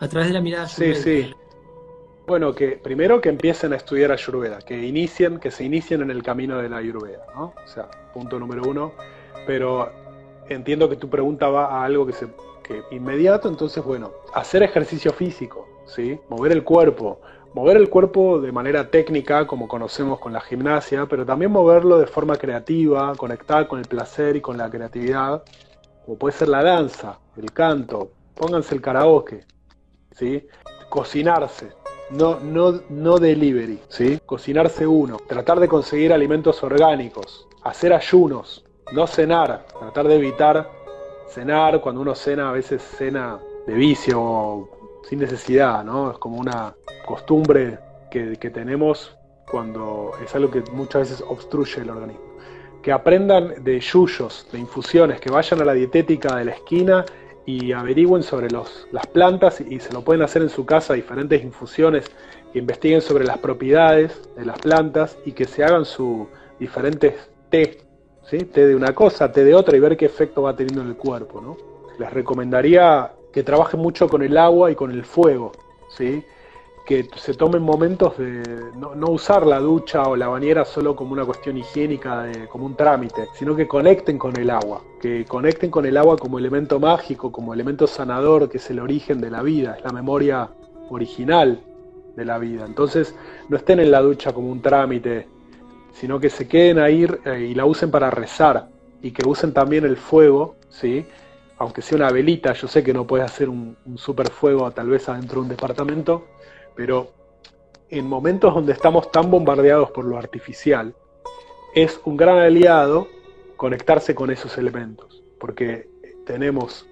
A 0.00 0.08
través 0.08 0.28
de 0.28 0.34
la 0.34 0.40
mirada. 0.40 0.66
Sí, 0.66 0.94
sí. 0.94 1.30
Bueno, 2.26 2.54
que 2.54 2.72
primero 2.72 3.20
que 3.20 3.28
empiecen 3.28 3.72
a 3.72 3.76
estudiar 3.76 4.10
Ayurveda, 4.10 4.58
que 4.60 4.80
inicien, 4.84 5.38
que 5.38 5.50
se 5.50 5.64
inicien 5.64 6.02
en 6.02 6.10
el 6.10 6.22
camino 6.22 6.58
de 6.58 6.68
la 6.68 6.78
Ayurveda, 6.78 7.26
¿no? 7.34 7.52
O 7.64 7.68
sea, 7.68 7.88
punto 8.12 8.38
número 8.38 8.62
uno. 8.68 8.92
Pero 9.46 9.90
entiendo 10.48 10.88
que 10.88 10.96
tu 10.96 11.08
pregunta 11.08 11.48
va 11.48 11.66
a 11.66 11.84
algo 11.84 12.06
que 12.06 12.12
se 12.12 12.26
que 12.62 12.82
inmediato, 12.90 13.48
entonces 13.48 13.82
bueno, 13.84 14.12
hacer 14.34 14.62
ejercicio 14.62 15.12
físico, 15.12 15.68
¿sí? 15.86 16.18
Mover 16.28 16.52
el 16.52 16.64
cuerpo, 16.64 17.20
mover 17.54 17.76
el 17.76 17.88
cuerpo 17.90 18.40
de 18.40 18.52
manera 18.52 18.90
técnica, 18.90 19.46
como 19.46 19.68
conocemos 19.68 20.18
con 20.18 20.32
la 20.32 20.40
gimnasia, 20.40 21.06
pero 21.06 21.26
también 21.26 21.50
moverlo 21.50 21.98
de 21.98 22.06
forma 22.06 22.36
creativa, 22.36 23.14
conectar 23.16 23.68
con 23.68 23.78
el 23.78 23.86
placer 23.86 24.36
y 24.36 24.40
con 24.40 24.56
la 24.56 24.70
creatividad, 24.70 25.42
como 26.04 26.18
puede 26.18 26.36
ser 26.36 26.48
la 26.48 26.62
danza, 26.62 27.18
el 27.36 27.52
canto, 27.52 28.12
pónganse 28.34 28.74
el 28.74 28.80
karaoke, 28.80 29.44
¿sí? 30.12 30.46
Cocinarse, 30.88 31.72
no, 32.10 32.40
no, 32.40 32.80
no 32.88 33.18
delivery, 33.18 33.80
¿sí? 33.88 34.18
Cocinarse 34.24 34.86
uno, 34.86 35.18
tratar 35.26 35.60
de 35.60 35.68
conseguir 35.68 36.12
alimentos 36.12 36.62
orgánicos, 36.62 37.46
hacer 37.62 37.92
ayunos, 37.92 38.64
no 38.92 39.06
cenar, 39.06 39.66
tratar 39.78 40.08
de 40.08 40.16
evitar 40.16 40.70
cenar, 41.28 41.80
cuando 41.80 42.00
uno 42.00 42.14
cena 42.14 42.50
a 42.50 42.52
veces 42.52 42.82
cena 42.82 43.38
de 43.66 43.74
vicio 43.74 44.20
o 44.20 44.81
sin 45.08 45.18
necesidad, 45.18 45.84
¿no? 45.84 46.12
Es 46.12 46.18
como 46.18 46.38
una 46.38 46.74
costumbre 47.06 47.78
que, 48.10 48.36
que 48.36 48.50
tenemos 48.50 49.16
cuando 49.50 50.12
es 50.24 50.34
algo 50.34 50.50
que 50.50 50.62
muchas 50.72 51.10
veces 51.10 51.24
obstruye 51.28 51.82
el 51.82 51.90
organismo. 51.90 52.24
Que 52.82 52.90
aprendan 52.92 53.62
de 53.62 53.78
yuyos, 53.80 54.46
de 54.50 54.58
infusiones, 54.58 55.20
que 55.20 55.30
vayan 55.30 55.60
a 55.60 55.64
la 55.64 55.74
dietética 55.74 56.36
de 56.36 56.46
la 56.46 56.52
esquina 56.52 57.04
y 57.44 57.72
averigüen 57.72 58.22
sobre 58.22 58.50
los, 58.50 58.86
las 58.92 59.06
plantas 59.06 59.60
y 59.60 59.80
se 59.80 59.92
lo 59.92 60.02
pueden 60.02 60.22
hacer 60.22 60.42
en 60.42 60.48
su 60.48 60.64
casa, 60.64 60.94
diferentes 60.94 61.42
infusiones, 61.42 62.10
que 62.52 62.58
investiguen 62.58 63.00
sobre 63.00 63.24
las 63.24 63.38
propiedades 63.38 64.20
de 64.36 64.44
las 64.44 64.58
plantas 64.58 65.18
y 65.24 65.32
que 65.32 65.44
se 65.44 65.64
hagan 65.64 65.84
sus 65.84 66.26
diferentes 66.58 67.14
té, 67.50 67.80
¿sí? 68.24 68.38
té 68.38 68.66
de 68.66 68.74
una 68.74 68.94
cosa, 68.94 69.32
té 69.32 69.44
de 69.44 69.54
otra 69.54 69.76
y 69.76 69.80
ver 69.80 69.96
qué 69.96 70.06
efecto 70.06 70.42
va 70.42 70.54
teniendo 70.54 70.82
en 70.82 70.88
el 70.88 70.96
cuerpo. 70.96 71.40
¿no? 71.40 71.56
Les 71.98 72.12
recomendaría 72.12 73.12
que 73.32 73.42
trabajen 73.42 73.80
mucho 73.80 74.08
con 74.08 74.22
el 74.22 74.36
agua 74.36 74.70
y 74.70 74.74
con 74.74 74.90
el 74.90 75.04
fuego, 75.04 75.52
¿sí? 75.88 76.24
que 76.84 77.08
se 77.16 77.34
tomen 77.34 77.62
momentos 77.62 78.18
de 78.18 78.42
no, 78.74 79.10
usar 79.10 79.46
la 79.46 79.60
ducha 79.60 80.02
o 80.02 80.16
la 80.16 80.28
bañera 80.28 80.64
solo 80.64 80.96
como 80.96 81.12
una 81.12 81.24
cuestión 81.24 81.56
higiénica, 81.56 82.26
como 82.48 82.66
un 82.66 82.74
trámite, 82.74 83.28
sino 83.34 83.54
que 83.54 83.68
conecten 83.68 84.18
con 84.18 84.36
el 84.36 84.50
agua, 84.50 84.82
que 85.00 85.24
conecten 85.24 85.70
con 85.70 85.86
el 85.86 85.96
agua 85.96 86.16
como 86.16 86.38
elemento 86.38 86.80
mágico, 86.80 87.30
como 87.30 87.54
elemento 87.54 87.86
sanador, 87.86 88.48
que 88.48 88.58
es 88.58 88.70
el 88.70 88.80
origen 88.80 89.20
de 89.20 89.30
la 89.30 89.42
vida, 89.42 89.76
es 89.78 89.84
la 89.84 89.92
memoria 89.92 90.50
original 90.90 91.60
de 92.16 92.24
la 92.24 92.38
vida. 92.38 92.64
Entonces, 92.66 93.14
no 93.48 93.56
estén 93.56 93.80
en 93.80 93.90
la 93.90 94.00
ducha 94.00 94.32
como 94.32 94.50
un 94.50 94.60
trámite, 94.60 95.28
sino 95.92 96.18
que 96.18 96.30
se 96.30 96.48
queden 96.48 96.78
ahí 96.78 97.06
eh, 97.24 97.48
y 97.50 97.54
la 97.54 97.64
usen 97.64 97.90
para 97.90 98.10
rezar 98.10 98.68
y 99.02 99.12
que 99.12 99.26
usen 99.26 99.52
también 99.52 99.84
el 99.84 99.96
fuego, 99.96 100.56
¿sí? 100.68 101.06
Aunque 101.62 101.80
sea 101.80 101.96
una 101.96 102.10
velita, 102.10 102.54
yo 102.54 102.66
sé 102.66 102.82
que 102.82 102.92
no 102.92 103.06
puedes 103.06 103.24
hacer 103.24 103.48
un, 103.48 103.76
super 103.94 104.28
fuego 104.30 104.68
tal 104.72 104.88
vez 104.88 105.08
adentro 105.08 105.36
de 105.36 105.42
un 105.42 105.48
departamento, 105.48 106.26
pero 106.74 107.12
en 107.88 108.04
momentos 108.08 108.52
donde 108.52 108.72
estamos 108.72 109.12
tan 109.12 109.30
bombardeados 109.30 109.92
por 109.92 110.04
lo 110.04 110.18
artificial, 110.18 110.92
es 111.72 112.00
un 112.04 112.16
gran 112.16 112.38
aliado 112.38 113.06
conectarse 113.56 114.12
con 114.12 114.32
esos 114.32 114.58
elementos, 114.58 115.22
porque 115.38 115.88
tenemos 116.26 116.84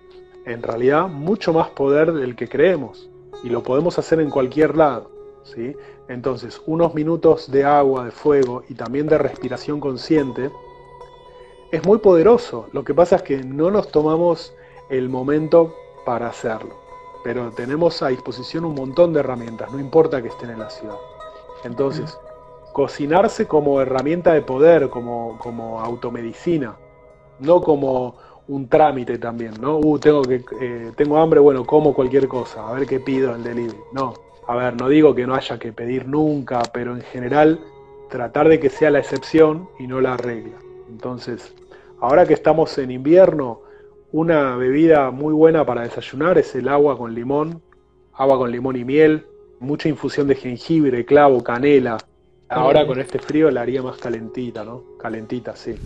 en 0.46 0.62
realidad 0.62 1.08
mucho 1.08 1.52
más 1.52 1.70
poder 1.70 2.12
del 2.12 2.36
que 2.36 2.48
creemos 2.48 3.10
y 3.42 3.48
lo 3.48 3.64
podemos 3.64 3.98
hacer 3.98 4.20
en 4.20 4.30
cualquier 4.30 4.76
lado. 4.76 5.10
¿sí? 5.42 5.74
Entonces, 6.06 6.62
unos 6.66 6.94
minutos 6.94 7.50
de 7.50 7.64
agua, 7.64 8.04
de 8.04 8.12
fuego 8.12 8.62
y 8.68 8.74
también 8.74 9.08
de 9.08 9.18
respiración 9.18 9.80
consciente 9.80 10.48
es 11.72 11.84
muy 11.84 11.98
poderoso. 11.98 12.68
Lo 12.72 12.84
que 12.84 12.94
pasa 12.94 13.16
es 13.16 13.22
que 13.22 13.42
no 13.42 13.72
nos 13.72 13.90
tomamos 13.90 14.54
el 14.90 15.08
momento 15.08 15.74
para 16.04 16.28
hacerlo 16.28 16.80
pero 17.22 17.50
tenemos 17.50 18.02
a 18.02 18.08
disposición 18.08 18.64
un 18.64 18.74
montón 18.74 19.12
de 19.12 19.20
herramientas, 19.20 19.70
no 19.72 19.78
importa 19.78 20.22
que 20.22 20.28
estén 20.28 20.50
en 20.50 20.58
la 20.58 20.70
ciudad. 20.70 20.96
Entonces, 21.64 22.18
cocinarse 22.72 23.46
como 23.46 23.80
herramienta 23.80 24.32
de 24.32 24.42
poder, 24.42 24.88
como, 24.88 25.38
como 25.38 25.80
automedicina, 25.80 26.76
no 27.40 27.60
como 27.60 28.16
un 28.48 28.68
trámite 28.68 29.18
también, 29.18 29.54
¿no? 29.60 29.78
Uh, 29.78 29.98
tengo, 29.98 30.22
que, 30.22 30.42
eh, 30.60 30.92
tengo 30.96 31.18
hambre, 31.18 31.40
bueno, 31.40 31.64
como 31.66 31.94
cualquier 31.94 32.26
cosa, 32.26 32.66
a 32.66 32.72
ver 32.72 32.86
qué 32.86 33.00
pido 33.00 33.30
en 33.30 33.36
el 33.36 33.44
delivery. 33.44 33.78
No, 33.92 34.14
a 34.46 34.56
ver, 34.56 34.80
no 34.80 34.88
digo 34.88 35.14
que 35.14 35.26
no 35.26 35.34
haya 35.34 35.58
que 35.58 35.72
pedir 35.72 36.08
nunca, 36.08 36.62
pero 36.72 36.96
en 36.96 37.02
general 37.02 37.60
tratar 38.08 38.48
de 38.48 38.58
que 38.58 38.70
sea 38.70 38.90
la 38.90 38.98
excepción 38.98 39.68
y 39.78 39.86
no 39.86 40.00
la 40.00 40.16
regla. 40.16 40.56
Entonces, 40.88 41.54
ahora 42.00 42.26
que 42.26 42.34
estamos 42.34 42.76
en 42.78 42.90
invierno, 42.90 43.60
una 44.12 44.56
bebida 44.56 45.10
muy 45.10 45.32
buena 45.32 45.64
para 45.64 45.82
desayunar 45.82 46.38
es 46.38 46.54
el 46.54 46.68
agua 46.68 46.98
con 46.98 47.14
limón, 47.14 47.62
agua 48.14 48.38
con 48.38 48.50
limón 48.50 48.76
y 48.76 48.84
miel, 48.84 49.26
mucha 49.60 49.88
infusión 49.88 50.26
de 50.26 50.34
jengibre, 50.34 51.04
clavo, 51.04 51.42
canela. 51.42 51.98
Ahora 52.48 52.84
con 52.84 52.98
este 52.98 53.20
frío 53.20 53.48
la 53.50 53.60
haría 53.60 53.80
más 53.80 53.98
calentita, 53.98 54.64
¿no? 54.64 54.82
Calentita, 54.98 55.54
sí. 55.54 55.76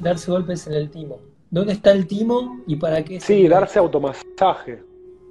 darse 0.00 0.30
golpes 0.30 0.68
en 0.68 0.74
el 0.74 0.88
timo. 0.88 1.18
¿Dónde 1.50 1.72
está 1.72 1.90
el 1.90 2.06
timo 2.06 2.60
y 2.66 2.76
para 2.76 3.02
qué? 3.04 3.20
Sí, 3.20 3.48
darse 3.48 3.78
automasaje. 3.78 4.82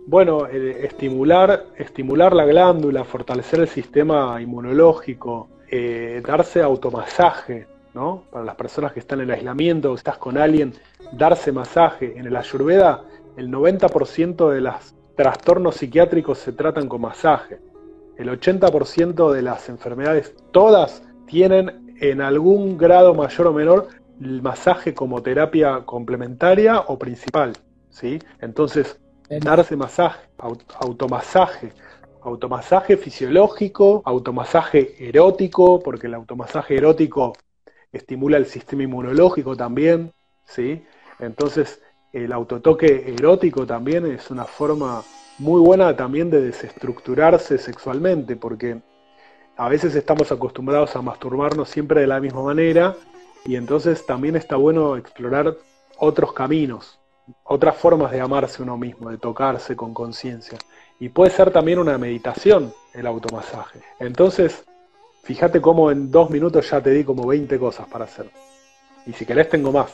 Bueno, 0.06 0.48
eh, 0.48 0.86
estimular, 0.86 1.68
estimular 1.78 2.34
la 2.34 2.46
glándula, 2.46 3.06
fortalecer 3.06 3.62
el 3.62 3.70
sistema 3.70 4.42
inmunológico, 4.42 5.48
eh, 5.70 6.22
darse 6.26 6.62
automasaje, 6.62 7.68
¿no? 7.94 8.24
Para 8.32 8.46
las 8.46 8.56
personas 8.56 8.94
que 8.94 9.00
están 9.00 9.22
en 9.22 9.32
aislamiento, 9.32 9.94
estás 9.94 10.18
con 10.18 10.38
alguien, 10.38 10.74
darse 11.12 11.52
masaje. 11.52 12.18
En 12.18 12.26
el 12.26 12.36
Ayurveda, 12.36 13.04
el 13.38 13.50
90% 13.50 14.50
de 14.50 14.62
los 14.62 14.96
trastornos 15.16 15.76
psiquiátricos 15.76 16.38
se 16.38 16.54
tratan 16.54 16.88
con 16.88 17.02
masaje. 17.02 17.60
El 18.18 18.30
80% 18.30 19.32
de 19.32 19.42
las 19.42 19.70
enfermedades, 19.70 20.36
todas 20.52 21.04
tienen 21.26 21.96
en 22.00 22.22
algún 22.22 22.78
grado 22.78 23.14
mayor 23.14 23.48
o 23.48 23.54
menor 23.54 23.88
el 24.20 24.42
masaje 24.42 24.94
como 24.94 25.22
terapia 25.22 25.82
complementaria 25.86 26.80
o 26.80 26.98
principal. 26.98 27.54
¿sí? 27.90 28.20
Entonces, 28.40 29.00
darse 29.30 29.76
masaje, 29.76 30.28
automasaje, 30.80 31.72
automasaje 32.22 32.98
fisiológico, 32.98 34.02
automasaje 34.06 34.96
erótico, 35.00 35.80
porque 35.80 36.08
el 36.08 36.14
automasaje 36.14 36.78
erótico 36.78 37.34
estimula 37.92 38.38
el 38.38 38.46
sistema 38.46 38.84
inmunológico 38.84 39.56
también, 39.56 40.14
¿sí? 40.46 40.84
Entonces, 41.20 41.82
el 42.14 42.32
autotoque 42.34 43.14
erótico 43.14 43.66
también 43.66 44.06
es 44.06 44.30
una 44.32 44.46
forma 44.46 45.04
muy 45.38 45.62
buena 45.62 45.96
también 45.96 46.30
de 46.30 46.42
desestructurarse 46.42 47.58
sexualmente, 47.58 48.36
porque 48.36 48.82
a 49.58 49.70
veces 49.70 49.96
estamos 49.96 50.32
acostumbrados 50.32 50.96
a 50.96 51.02
masturbarnos 51.02 51.70
siempre 51.70 52.02
de 52.02 52.08
la 52.08 52.20
misma 52.20 52.44
manera 52.44 52.96
y 53.46 53.56
entonces 53.56 54.06
también 54.06 54.36
está 54.36 54.56
bueno 54.56 54.98
explorar 54.98 55.56
otros 55.98 56.34
caminos, 56.34 57.00
otras 57.44 57.76
formas 57.76 58.12
de 58.12 58.22
amarse 58.22 58.62
uno 58.62 58.78
mismo, 58.78 59.10
de 59.10 59.18
tocarse 59.18 59.76
con 59.76 59.94
conciencia. 59.94 60.58
Y 61.00 61.10
puede 61.10 61.32
ser 61.32 61.52
también 61.52 61.80
una 61.80 61.98
meditación 61.98 62.74
el 62.94 63.08
automasaje. 63.08 63.82
Entonces, 64.00 64.64
Fíjate 65.24 65.62
cómo 65.62 65.92
en 65.92 66.10
dos 66.10 66.30
minutos 66.30 66.70
ya 66.70 66.82
te 66.82 66.92
di 66.92 67.04
como 67.04 67.28
20 67.28 67.60
cosas 67.60 67.88
para 67.88 68.06
hacer. 68.06 68.28
Y 69.06 69.14
si 69.14 69.26
querés 69.26 69.50
tengo 69.50 69.72
más. 69.72 69.92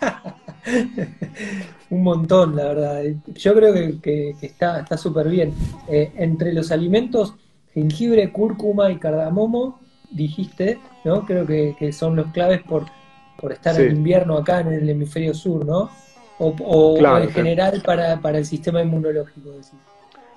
Un 1.90 2.02
montón, 2.02 2.56
la 2.56 2.64
verdad. 2.64 3.02
Yo 3.34 3.54
creo 3.54 3.72
que, 4.00 4.34
está 4.40 4.96
súper 4.96 5.28
bien. 5.28 5.54
Eh, 5.88 6.12
entre 6.16 6.52
los 6.52 6.72
alimentos, 6.72 7.34
jengibre, 7.74 8.32
cúrcuma 8.32 8.90
y 8.90 8.98
cardamomo, 8.98 9.80
dijiste, 10.10 10.78
¿no? 11.04 11.24
Creo 11.24 11.46
que, 11.46 11.92
son 11.92 12.16
los 12.16 12.26
claves 12.32 12.62
por, 12.62 12.86
por 13.40 13.52
estar 13.52 13.80
en 13.80 13.96
invierno 13.96 14.36
acá 14.36 14.60
en 14.60 14.72
el 14.72 14.88
hemisferio 14.88 15.34
sur, 15.34 15.64
¿no? 15.64 15.90
O, 16.38 16.98
en 16.98 17.30
general 17.30 17.82
para, 17.84 18.20
para, 18.20 18.38
el 18.38 18.46
sistema 18.46 18.82
inmunológico. 18.82 19.50
Decir. 19.50 19.78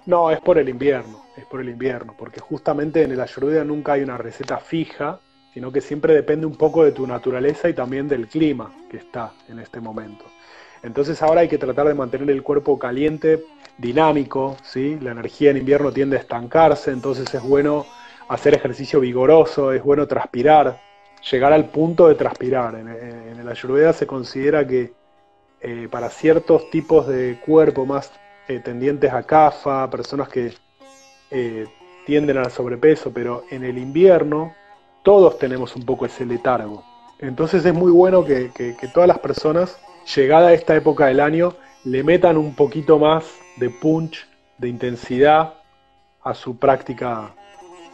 No, 0.06 0.30
es 0.30 0.39
por 0.39 0.60
el 0.60 0.70
invierno, 0.70 1.26
es 1.36 1.45
por 1.45 1.62
el 1.62 1.70
invierno, 1.70 2.14
porque 2.18 2.39
justamente 2.39 3.01
en 3.01 3.12
el 3.12 3.20
ayurveda 3.20 3.64
nunca 3.64 3.93
hay 3.93 4.03
una 4.03 4.18
receta 4.18 4.58
fija, 4.58 5.20
sino 5.53 5.72
que 5.72 5.82
siempre 5.82 6.14
depende 6.14 6.45
un 6.45 6.56
poco 6.56 6.84
de 6.84 6.91
tu 6.91 7.08
naturaleza 7.08 7.70
y 7.70 7.74
también 7.74 8.08
del 8.08 8.28
clima 8.28 8.72
que 8.89 8.97
está 8.97 9.34
en 9.49 9.60
este 9.60 9.80
momento. 9.80 10.26
Entonces 10.84 11.22
ahora 11.24 11.41
hay 11.41 11.47
que 11.47 11.58
tratar 11.58 11.88
de 11.88 11.95
mantener 11.95 12.30
el 12.30 12.43
cuerpo 12.43 12.78
caliente, 12.78 13.43
dinámico, 13.80 14.58
¿sí? 14.64 14.99
La 15.01 15.12
energía 15.12 15.49
en 15.49 15.58
invierno 15.58 15.91
tiende 15.91 16.18
a 16.18 16.20
estancarse, 16.20 16.91
entonces 16.91 17.34
es 17.34 17.41
bueno 17.41 17.86
hacer 18.28 18.53
ejercicio 18.53 18.99
vigoroso, 18.99 19.72
es 19.72 19.84
bueno 19.84 20.08
transpirar, 20.08 20.80
llegar 21.32 21.51
al 21.53 21.66
punto 21.66 22.08
de 22.08 22.16
transpirar. 22.16 22.76
En, 22.76 22.88
el 23.39 23.47
ayurveda 23.47 23.93
se 23.93 24.06
considera 24.06 24.68
que 24.68 24.93
eh, 25.62 25.88
para 25.89 26.10
ciertos 26.10 26.70
tipos 26.70 27.08
de 27.08 27.39
cuerpo 27.43 27.86
más 27.86 28.12
eh, 28.48 28.60
tendientes 28.60 29.12
a 29.12 29.24
CAFA, 29.24 29.89
personas 29.89 30.30
que 30.30 30.54
eh, 31.32 31.68
tienden 32.06 32.38
al 32.38 32.52
sobrepeso, 32.52 33.12
pero 33.12 33.43
en 33.50 33.64
el 33.64 33.78
invierno 33.78 34.54
todos 35.04 35.39
tenemos 35.39 35.76
un 35.76 35.84
poco 35.84 36.06
ese 36.06 36.26
letargo. 36.26 36.84
Entonces 37.20 37.66
es 37.66 37.74
muy 37.74 37.91
bueno 37.91 38.24
que, 38.24 38.52
todas 38.93 39.08
las 39.08 39.20
personas, 39.20 39.80
llegada 40.16 40.50
a 40.50 40.54
esta 40.54 40.76
época 40.76 41.08
del 41.08 41.20
año, 41.20 41.54
le 41.84 42.04
metan 42.04 42.38
un 42.38 42.56
poquito 42.56 43.00
más 43.00 43.26
de 43.58 43.70
punch, 43.70 44.28
de 44.58 44.70
intensidad 44.70 45.54
a 46.24 46.34
su 46.34 46.58
práctica 46.58 47.34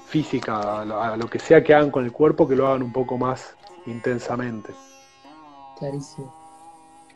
física, 0.07 0.81
a 0.81 1.15
lo, 1.17 1.29
que 1.29 1.39
sea 1.39 1.63
que 1.63 1.73
hagan 1.73 1.91
con 1.91 2.03
el 2.03 2.11
cuerpo, 2.11 2.47
que 2.47 2.55
lo 2.55 2.67
hagan 2.67 2.83
un 2.83 2.91
poco 2.91 3.17
más 3.17 3.55
intensamente. 3.85 4.73
Clarísimo. 5.79 6.33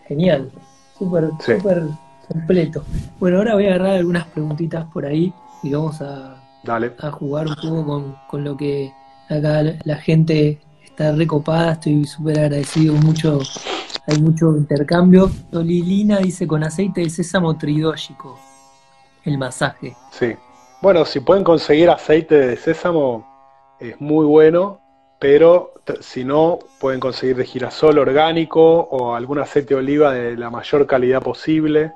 Genial. 0.07 0.51
Súper, 0.97 1.29
súper 1.41 1.83
completo. 2.25 2.83
Bueno, 3.19 3.37
ahora 3.37 3.53
voy 3.53 3.65
a 3.65 3.75
agarrar 3.75 3.97
algunas 3.97 4.25
preguntitas 4.27 4.85
por 4.91 5.05
ahí 5.05 5.33
y 5.63 5.71
vamos 5.71 6.01
a, 6.01 6.35
a 6.99 7.11
jugar 7.11 7.47
un 7.47 7.55
poco 7.55 8.17
con, 8.27 8.43
lo 8.43 8.57
que 8.57 8.91
acá 9.29 9.63
la, 9.83 9.95
gente 9.97 10.59
está 10.83 11.11
recopada. 11.11 11.73
Estoy 11.73 12.05
súper 12.05 12.39
agradecido, 12.39 12.93
mucho, 12.95 13.39
hay 14.07 14.19
mucho 14.19 14.55
intercambio. 14.57 15.29
Lilina 15.51 16.19
dice 16.19 16.47
con 16.47 16.63
aceite 16.63 17.01
de 17.01 17.09
sésamo 17.09 17.57
tridóxico, 17.57 18.39
el 19.23 19.37
masaje. 19.37 19.95
Sí. 20.11 20.35
Bueno, 20.81 21.05
si 21.05 21.19
pueden 21.19 21.43
conseguir 21.43 21.89
aceite 21.89 22.35
de 22.35 22.57
sésamo, 22.57 23.25
es 23.79 23.99
muy 23.99 24.25
bueno, 24.25 24.79
pero 25.19 25.73
si 26.01 26.23
no, 26.23 26.59
pueden 26.79 26.99
conseguir 26.99 27.37
de 27.37 27.45
girasol 27.45 27.97
orgánico 27.97 28.61
o 28.61 29.15
algún 29.15 29.39
aceite 29.39 29.73
de 29.73 29.79
oliva 29.79 30.13
de 30.13 30.35
la 30.35 30.49
mayor 30.49 30.85
calidad 30.85 31.21
posible 31.21 31.93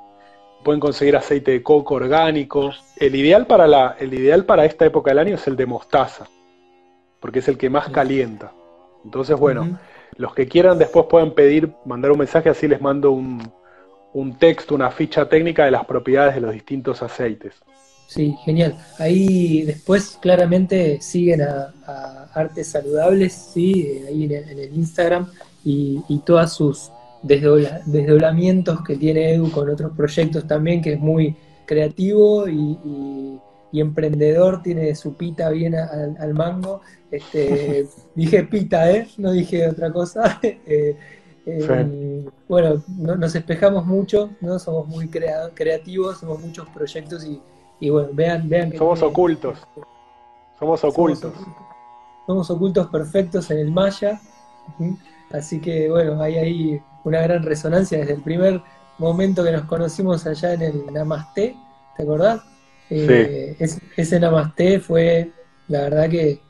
pueden 0.64 0.80
conseguir 0.80 1.16
aceite 1.16 1.52
de 1.52 1.64
coco 1.64 1.96
orgánico. 1.96 2.72
El 2.98 3.16
ideal 3.16 3.48
para, 3.48 3.68
la, 3.68 3.96
el 4.00 4.14
ideal 4.14 4.46
para 4.46 4.66
esta 4.66 4.86
época 4.86 5.12
del 5.12 5.20
año 5.20 5.36
es 5.36 5.48
el 5.48 5.56
de 5.56 5.66
mostaza, 5.66 6.28
porque 7.20 7.40
es 7.40 7.48
el 7.48 7.58
que 7.58 7.70
más 7.70 7.90
calienta. 7.90 8.52
Entonces, 9.04 9.38
bueno, 9.38 9.80
los 10.16 10.34
que 10.34 10.48
quieran 10.48 10.78
después 10.78 11.06
pueden 11.10 11.34
pedir, 11.34 11.72
mandar 11.86 12.12
un 12.12 12.20
mensaje, 12.20 12.50
así 12.50 12.68
les 12.68 12.82
mando 12.82 13.12
un, 13.12 13.42
un 14.14 14.38
texto, 14.38 14.76
una 14.76 14.92
ficha 14.92 15.28
técnica 15.28 15.66
de 15.66 15.72
las 15.72 15.86
propiedades 15.86 16.36
de 16.36 16.42
los 16.42 16.54
distintos 16.54 17.02
aceites. 17.02 17.54
Sí, 18.08 18.36
genial. 18.44 18.76
Ahí 18.98 19.62
después 19.62 20.18
claramente 20.20 21.00
siguen 21.00 21.42
a, 21.44 21.74
Artes 22.34 22.68
Saludables, 22.68 23.34
sí, 23.34 24.04
ahí 24.08 24.26
en 24.26 24.32
el, 24.32 24.74
Instagram 24.74 25.32
y, 25.64 26.02
y, 26.08 26.20
todas 26.20 26.54
sus 26.54 26.92
desdoblamientos 27.22 28.84
que 28.84 28.96
tiene 28.96 29.34
Edu 29.34 29.52
con 29.52 29.70
otros 29.70 29.92
proyectos 29.96 30.48
también, 30.48 30.82
que 30.82 30.94
es 30.94 31.00
muy 31.00 31.36
creativo 31.66 32.48
y, 32.48 33.40
emprendedor, 33.74 34.64
tiene 34.64 34.96
su 34.96 35.14
pita 35.14 35.50
bien 35.50 35.76
al, 35.76 36.34
mango. 36.34 36.82
Este, 37.12 37.88
dije 38.16 38.44
pita, 38.44 38.92
¿eh? 38.92 39.08
No 39.18 39.32
dije 39.32 39.68
otra 39.68 39.92
cosa. 39.92 40.40
Eh, 40.72 40.96
eh, 41.46 42.30
bueno, 42.48 42.84
nos 42.88 43.34
espejamos 43.34 43.84
mucho, 43.84 44.30
¿no? 44.40 44.60
Somos 44.60 44.88
muy 44.88 45.10
creativos, 45.10 46.20
somos 46.20 46.40
muchos 46.42 46.68
proyectos 46.70 47.26
y, 47.80 47.90
bueno, 47.90 48.10
vean, 48.14 48.48
vean 48.48 48.70
que... 48.70 48.78
Somos 48.78 49.02
ocultos. 49.02 49.58
Somos 50.60 50.84
ocultos. 50.84 51.34
Somos 52.28 52.52
ocultos. 52.52 52.88
perfectos 52.88 53.50
en 53.50 53.60
el 53.60 53.72
Maya. 53.72 54.20
Así 55.32 55.60
que 55.60 55.90
bueno, 55.90 56.22
hay 56.22 56.36
ahí 56.36 56.82
una 57.04 57.22
gran 57.22 57.44
resonancia 57.44 58.00
desde 58.00 58.14
el 58.14 58.22
primer 58.22 58.62
momento 58.98 59.44
que 59.44 59.52
nos 59.52 59.64
conocimos 59.64 60.26
allá 60.26 60.54
en 60.54 60.62
el 60.62 60.86
Namaste, 60.92 61.56
¿te 61.96 62.04
acordás? 62.04 62.42
Eh, 62.90 63.56
ese 63.96 64.20
Namaste 64.20 64.80
fue, 64.80 65.32
la 65.68 65.82
verdad 65.82 66.10
que 66.10 66.42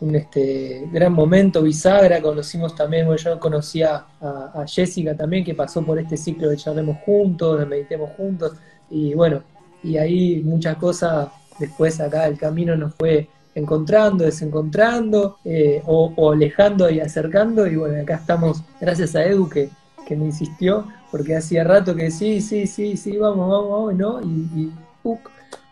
un 0.00 0.16
este, 0.16 0.88
gran 0.90 1.12
momento, 1.12 1.62
bisagra, 1.62 2.20
conocimos 2.20 2.74
también, 2.74 3.06
bueno, 3.06 3.22
yo 3.22 3.38
conocía 3.38 4.04
a, 4.20 4.64
Jessica 4.66 5.16
también, 5.16 5.44
que 5.44 5.54
pasó 5.54 5.84
por 5.84 5.98
este 5.98 6.16
ciclo 6.16 6.48
de 6.48 6.56
charlemos 6.56 6.98
juntos, 7.04 7.60
de 7.60 7.66
meditemos 7.66 8.10
juntos, 8.16 8.54
y 8.90 9.14
bueno, 9.14 9.44
y 9.82 9.96
ahí 9.98 10.42
muchas 10.42 10.76
cosas, 10.76 11.28
después 11.58 12.00
acá 12.00 12.26
el 12.26 12.36
camino 12.36 12.74
nos 12.76 12.94
fue 12.96 13.28
encontrando, 13.54 14.24
desencontrando, 14.24 15.38
eh, 15.44 15.82
o, 15.86 16.32
alejando 16.32 16.90
y 16.90 17.00
acercando, 17.00 17.66
y 17.66 17.76
bueno, 17.76 18.00
acá 18.02 18.16
estamos, 18.16 18.62
gracias 18.80 19.14
a 19.14 19.24
Edu 19.24 19.48
que, 19.48 19.68
que 20.06 20.16
me 20.16 20.26
insistió, 20.26 20.86
porque 21.10 21.36
hacía 21.36 21.64
rato 21.64 21.94
que 21.94 22.10
sí, 22.10 22.40
sí, 22.40 22.66
sí, 22.66 22.96
sí, 22.96 23.16
vamos, 23.16 23.48
vamos, 23.48 23.70
vamos, 23.70 23.94
¿no? 23.94 24.20
Y, 24.22 24.62
y 24.62 24.72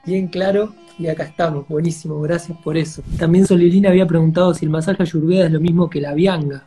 bien 0.04 0.28
claro, 0.28 0.74
y 0.98 1.08
acá 1.08 1.24
estamos, 1.24 1.66
buenísimo, 1.66 2.20
gracias 2.20 2.58
por 2.58 2.76
eso. 2.76 3.02
También 3.18 3.46
Solilina 3.46 3.88
había 3.88 4.06
preguntado 4.06 4.52
si 4.52 4.66
el 4.66 4.70
masaje 4.70 5.02
ayurveda 5.02 5.46
es 5.46 5.52
lo 5.52 5.60
mismo 5.60 5.88
que 5.88 6.00
la 6.00 6.12
vianga. 6.12 6.64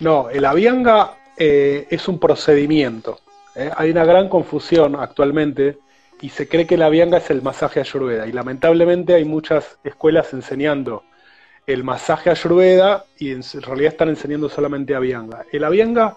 No, 0.00 0.30
el 0.30 0.44
avianga 0.44 1.14
eh, 1.36 1.86
es 1.90 2.08
un 2.08 2.18
procedimiento. 2.18 3.18
¿eh? 3.54 3.70
Hay 3.76 3.90
una 3.90 4.04
gran 4.04 4.28
confusión 4.28 4.96
actualmente 4.96 5.78
y 6.20 6.30
se 6.30 6.48
cree 6.48 6.66
que 6.66 6.76
la 6.76 6.88
vianga 6.88 7.18
es 7.18 7.30
el 7.30 7.42
masaje 7.42 7.80
ayurveda 7.80 8.26
y 8.26 8.32
lamentablemente 8.32 9.14
hay 9.14 9.24
muchas 9.24 9.78
escuelas 9.84 10.32
enseñando 10.32 11.02
el 11.66 11.84
masaje 11.84 12.30
ayurveda 12.30 13.04
y 13.18 13.30
en 13.30 13.42
realidad 13.62 13.92
están 13.92 14.08
enseñando 14.10 14.48
solamente 14.48 14.94
avianga. 14.94 15.44
El 15.50 15.64
avianga 15.64 16.16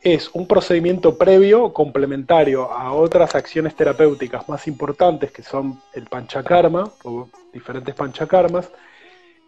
es 0.00 0.30
un 0.32 0.46
procedimiento 0.46 1.16
previo 1.18 1.72
complementario 1.72 2.70
a 2.70 2.92
otras 2.92 3.34
acciones 3.34 3.74
terapéuticas 3.74 4.48
más 4.48 4.66
importantes 4.68 5.32
que 5.32 5.42
son 5.42 5.80
el 5.92 6.04
panchakarma 6.06 6.90
o 7.04 7.28
diferentes 7.52 7.94
panchakarmas. 7.94 8.70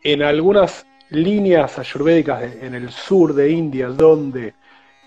En 0.02 0.22
algunas 0.22 0.86
líneas 1.10 1.78
ayurvédicas 1.78 2.42
en 2.62 2.74
el 2.74 2.90
sur 2.90 3.34
de 3.34 3.50
India, 3.50 3.88
donde 3.88 4.54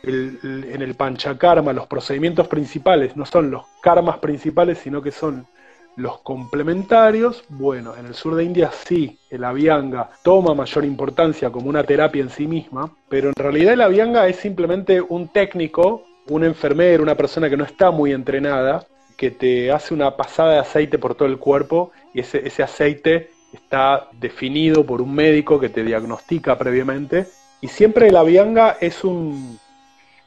en 0.03 0.81
el 0.81 0.95
panchakarma 0.95 1.71
los 1.71 1.87
procedimientos 1.87 2.47
principales 2.47 3.15
no 3.15 3.25
son 3.25 3.49
los 3.49 3.63
karmas 3.81 4.17
principales, 4.17 4.77
sino 4.79 5.01
que 5.01 5.11
son 5.11 5.47
los 5.95 6.19
complementarios, 6.21 7.43
bueno, 7.49 7.95
en 7.95 8.07
el 8.07 8.15
sur 8.15 8.35
de 8.35 8.43
India 8.43 8.71
sí, 8.71 9.19
el 9.29 9.43
avianga 9.43 10.09
toma 10.23 10.55
mayor 10.55 10.85
importancia 10.85 11.51
como 11.51 11.69
una 11.69 11.83
terapia 11.83 12.23
en 12.23 12.29
sí 12.29 12.47
misma, 12.47 12.91
pero 13.07 13.29
en 13.29 13.35
realidad 13.35 13.73
el 13.73 13.81
avianga 13.81 14.27
es 14.27 14.37
simplemente 14.37 14.99
un 15.01 15.27
técnico, 15.27 16.03
un 16.29 16.43
enfermero, 16.43 17.03
una 17.03 17.15
persona 17.15 17.49
que 17.49 17.57
no 17.57 17.63
está 17.63 17.91
muy 17.91 18.11
entrenada, 18.11 18.87
que 19.15 19.29
te 19.31 19.71
hace 19.71 19.93
una 19.93 20.17
pasada 20.17 20.53
de 20.53 20.59
aceite 20.59 20.97
por 20.97 21.13
todo 21.15 21.27
el 21.27 21.37
cuerpo 21.37 21.91
y 22.13 22.21
ese, 22.21 22.45
ese 22.45 22.63
aceite 22.63 23.29
está 23.53 24.09
definido 24.19 24.83
por 24.83 24.99
un 24.99 25.13
médico 25.13 25.59
que 25.59 25.69
te 25.69 25.83
diagnostica 25.83 26.57
previamente. 26.57 27.27
Y 27.61 27.67
siempre 27.67 28.07
el 28.07 28.17
avianga 28.17 28.77
es 28.81 29.03
un, 29.03 29.59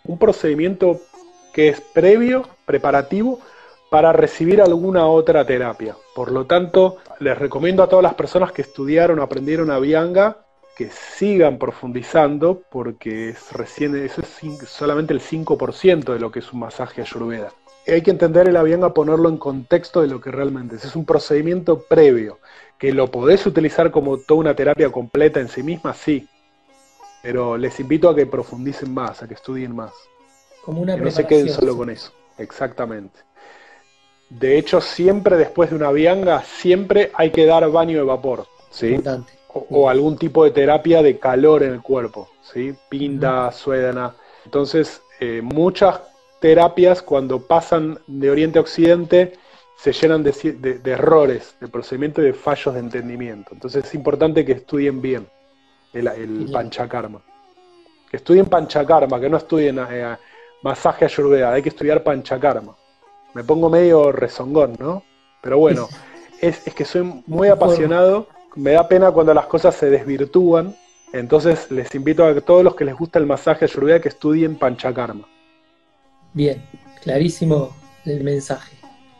un 0.06 0.18
procedimiento 0.18 1.00
que 1.52 1.68
es 1.68 1.80
previo, 1.80 2.48
preparativo, 2.64 3.40
para 3.90 4.12
recibir 4.12 4.60
alguna 4.60 5.06
otra 5.06 5.46
terapia. 5.46 5.96
Por 6.14 6.32
lo 6.32 6.46
tanto, 6.46 6.96
les 7.20 7.38
recomiendo 7.38 7.82
a 7.82 7.88
todas 7.88 8.02
las 8.02 8.14
personas 8.14 8.52
que 8.52 8.62
estudiaron 8.62 9.20
aprendieron 9.20 9.70
a 9.70 9.78
Vianga 9.78 10.38
que 10.76 10.90
sigan 10.90 11.58
profundizando 11.58 12.62
porque 12.70 13.30
es 13.30 13.52
recién, 13.52 13.96
eso 13.96 14.20
es 14.20 14.68
solamente 14.68 15.14
el 15.14 15.20
5% 15.20 16.12
de 16.12 16.20
lo 16.20 16.30
que 16.30 16.40
es 16.40 16.52
un 16.52 16.60
masaje 16.60 17.00
ayurveda. 17.00 17.50
Hay 17.88 18.02
que 18.02 18.10
entender 18.10 18.48
el 18.48 18.56
Avianga, 18.56 18.92
ponerlo 18.92 19.28
en 19.28 19.38
contexto 19.38 20.02
de 20.02 20.08
lo 20.08 20.20
que 20.20 20.30
realmente 20.30 20.76
es. 20.76 20.84
Es 20.84 20.96
un 20.96 21.06
procedimiento 21.06 21.80
previo, 21.88 22.40
que 22.78 22.92
lo 22.92 23.10
podés 23.10 23.46
utilizar 23.46 23.90
como 23.90 24.18
toda 24.18 24.40
una 24.40 24.54
terapia 24.54 24.90
completa 24.90 25.40
en 25.40 25.48
sí 25.48 25.62
misma, 25.62 25.94
sí. 25.94 26.28
Pero 27.26 27.56
les 27.56 27.80
invito 27.80 28.08
a 28.08 28.14
que 28.14 28.24
profundicen 28.24 28.94
más, 28.94 29.20
a 29.20 29.26
que 29.26 29.34
estudien 29.34 29.74
más. 29.74 29.92
Como 30.64 30.80
una 30.80 30.94
que 30.94 31.00
no 31.00 31.10
se 31.10 31.26
queden 31.26 31.48
solo 31.48 31.76
con 31.76 31.90
eso. 31.90 32.12
Exactamente. 32.38 33.18
De 34.30 34.56
hecho, 34.56 34.80
siempre 34.80 35.36
después 35.36 35.70
de 35.70 35.76
una 35.76 35.90
vianga, 35.90 36.44
siempre 36.44 37.10
hay 37.14 37.32
que 37.32 37.44
dar 37.44 37.68
baño 37.68 37.98
de 37.98 38.04
vapor, 38.04 38.46
¿sí? 38.70 39.02
O, 39.52 39.88
algún 39.88 40.16
tipo 40.16 40.44
de 40.44 40.52
terapia 40.52 41.02
de 41.02 41.18
calor 41.18 41.64
en 41.64 41.72
el 41.72 41.82
cuerpo, 41.82 42.28
¿sí? 42.42 42.76
Pinda, 42.88 43.50
suédana. 43.50 44.14
Entonces, 44.44 45.02
eh, 45.18 45.40
muchas 45.42 46.02
terapias 46.40 47.02
cuando 47.02 47.40
pasan 47.40 47.98
de 48.06 48.30
Oriente 48.30 48.60
a 48.60 48.62
Occidente 48.62 49.32
se 49.76 49.92
llenan 49.92 50.22
de, 50.22 50.80
errores, 50.84 51.56
de 51.60 51.66
procedimiento 51.66 52.22
y 52.22 52.26
de 52.26 52.34
fallos 52.34 52.72
de 52.74 52.80
entendimiento. 52.80 53.50
Entonces 53.52 53.84
es 53.84 53.94
importante 53.96 54.44
que 54.44 54.52
estudien 54.52 55.02
bien 55.02 55.26
el, 55.92 56.06
el 56.08 56.50
panchakarma. 56.52 57.20
Que 58.10 58.18
estudien 58.18 58.46
panchakarma, 58.46 59.20
que 59.20 59.28
no 59.28 59.36
estudien 59.36 59.78
eh, 59.90 60.16
masaje 60.62 61.04
ayurveda, 61.04 61.52
hay 61.52 61.62
que 61.62 61.70
estudiar 61.70 62.02
panchakarma 62.02 62.74
me 63.36 63.44
pongo 63.44 63.68
medio 63.68 64.12
rezongón, 64.12 64.76
¿no? 64.78 65.02
Pero 65.42 65.58
bueno, 65.58 65.90
es, 66.40 66.60
que 66.74 66.86
soy 66.86 67.22
muy 67.26 67.48
apasionado, 67.48 68.28
me 68.54 68.72
da 68.72 68.88
pena 68.88 69.10
cuando 69.10 69.34
las 69.34 69.44
cosas 69.44 69.74
se 69.74 69.90
desvirtúan, 69.90 70.74
entonces 71.12 71.70
les 71.70 71.94
invito 71.94 72.24
a 72.24 72.40
todos 72.40 72.64
los 72.64 72.74
que 72.74 72.86
les 72.86 72.96
gusta 72.96 73.18
el 73.18 73.26
masaje 73.26 73.66
ayurveda 73.66 74.00
que 74.00 74.08
estudien 74.08 74.56
Panchakarma. 74.56 75.28
Bien, 76.32 76.62
clarísimo 77.02 77.76
el 78.06 78.24
mensaje. 78.24 78.78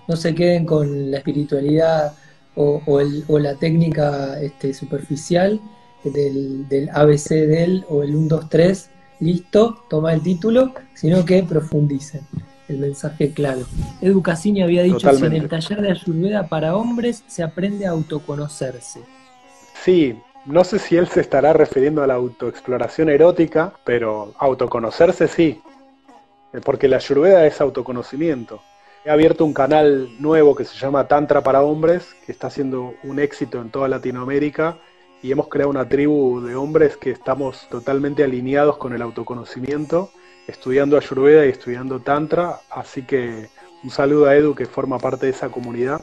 No 0.09 0.17
se 0.17 0.35
queden 0.35 0.65
con 0.65 1.11
la 1.11 1.19
espiritualidad 1.19 2.15
o, 2.55 2.81
la 3.39 3.55
técnica 3.57 4.41
este, 4.41 4.73
superficial 4.73 5.61
del, 6.13 6.69
del 6.69 6.89
ABC 6.91 7.29
del 7.31 7.85
o 7.89 8.03
el 8.03 8.15
1, 8.15 8.29
2, 8.29 8.49
3, 8.49 8.91
listo, 9.21 9.85
toma 9.89 10.13
el 10.13 10.23
título, 10.23 10.73
sino 10.95 11.25
que 11.25 11.43
profundicen 11.43 12.23
el 12.69 12.79
mensaje 12.79 13.33
claro. 13.33 13.61
Edu 14.01 14.23
Cassini 14.23 14.63
había 14.63 14.83
dicho 14.83 15.09
que 15.11 15.27
en 15.27 15.33
el 15.33 15.49
taller 15.49 15.81
de 15.81 15.91
Ayurveda 15.91 16.49
para 16.49 16.77
hombres 16.77 17.23
se 17.27 17.43
aprende 17.43 17.87
a 17.87 17.91
autoconocerse. 17.91 19.01
Sí, 19.85 20.19
no 20.47 20.65
sé 20.65 20.79
si 20.79 20.97
él 20.97 21.09
se 21.09 21.21
estará 21.21 21.53
refiriendo 21.53 22.03
a 22.03 22.07
la 22.07 22.15
autoexploración 22.15 23.09
erótica, 23.09 23.73
pero 23.85 24.33
autoconocerse 24.39 25.29
sí, 25.29 25.61
porque 26.65 26.89
la 26.89 26.97
Ayurveda 26.97 27.47
es 27.47 27.61
autoconocimiento. 27.61 28.63
He 29.05 29.11
abierto 29.11 29.45
un 29.45 29.55
canal 29.55 30.09
nuevo 30.19 30.57
que 30.57 30.65
se 30.65 30.77
llama 30.77 31.07
Tantra 31.07 31.43
para 31.43 31.63
Hombres, 31.63 32.17
que 32.25 32.33
está 32.33 32.51
siendo 32.51 32.95
un 33.05 33.21
éxito 33.21 33.61
en 33.61 33.71
toda 33.71 33.87
Latinoamérica, 33.87 34.79
y 35.23 35.33
hemos 35.33 35.49
creado 35.49 35.71
una 35.71 35.89
tribu 35.89 36.41
de 36.41 36.55
hombres 36.55 36.97
que 36.97 37.11
estamos 37.11 37.69
totalmente 37.71 38.23
alineados 38.25 38.77
con 38.77 38.93
el 38.93 39.03
autoconocimiento 39.03 40.11
estudiando 40.47 40.97
Ayurveda 40.97 41.47
y 41.47 41.51
estudiando 41.51 42.01
Tantra, 42.01 42.61
así 42.71 43.03
que 43.03 43.49
un 43.83 43.91
saludo 43.91 44.27
a 44.27 44.37
Edu 44.37 44.55
que 44.55 44.67
forma 44.67 44.99
parte 44.99 45.27
de 45.27 45.33
esa 45.33 45.49
comunidad. 45.49 46.01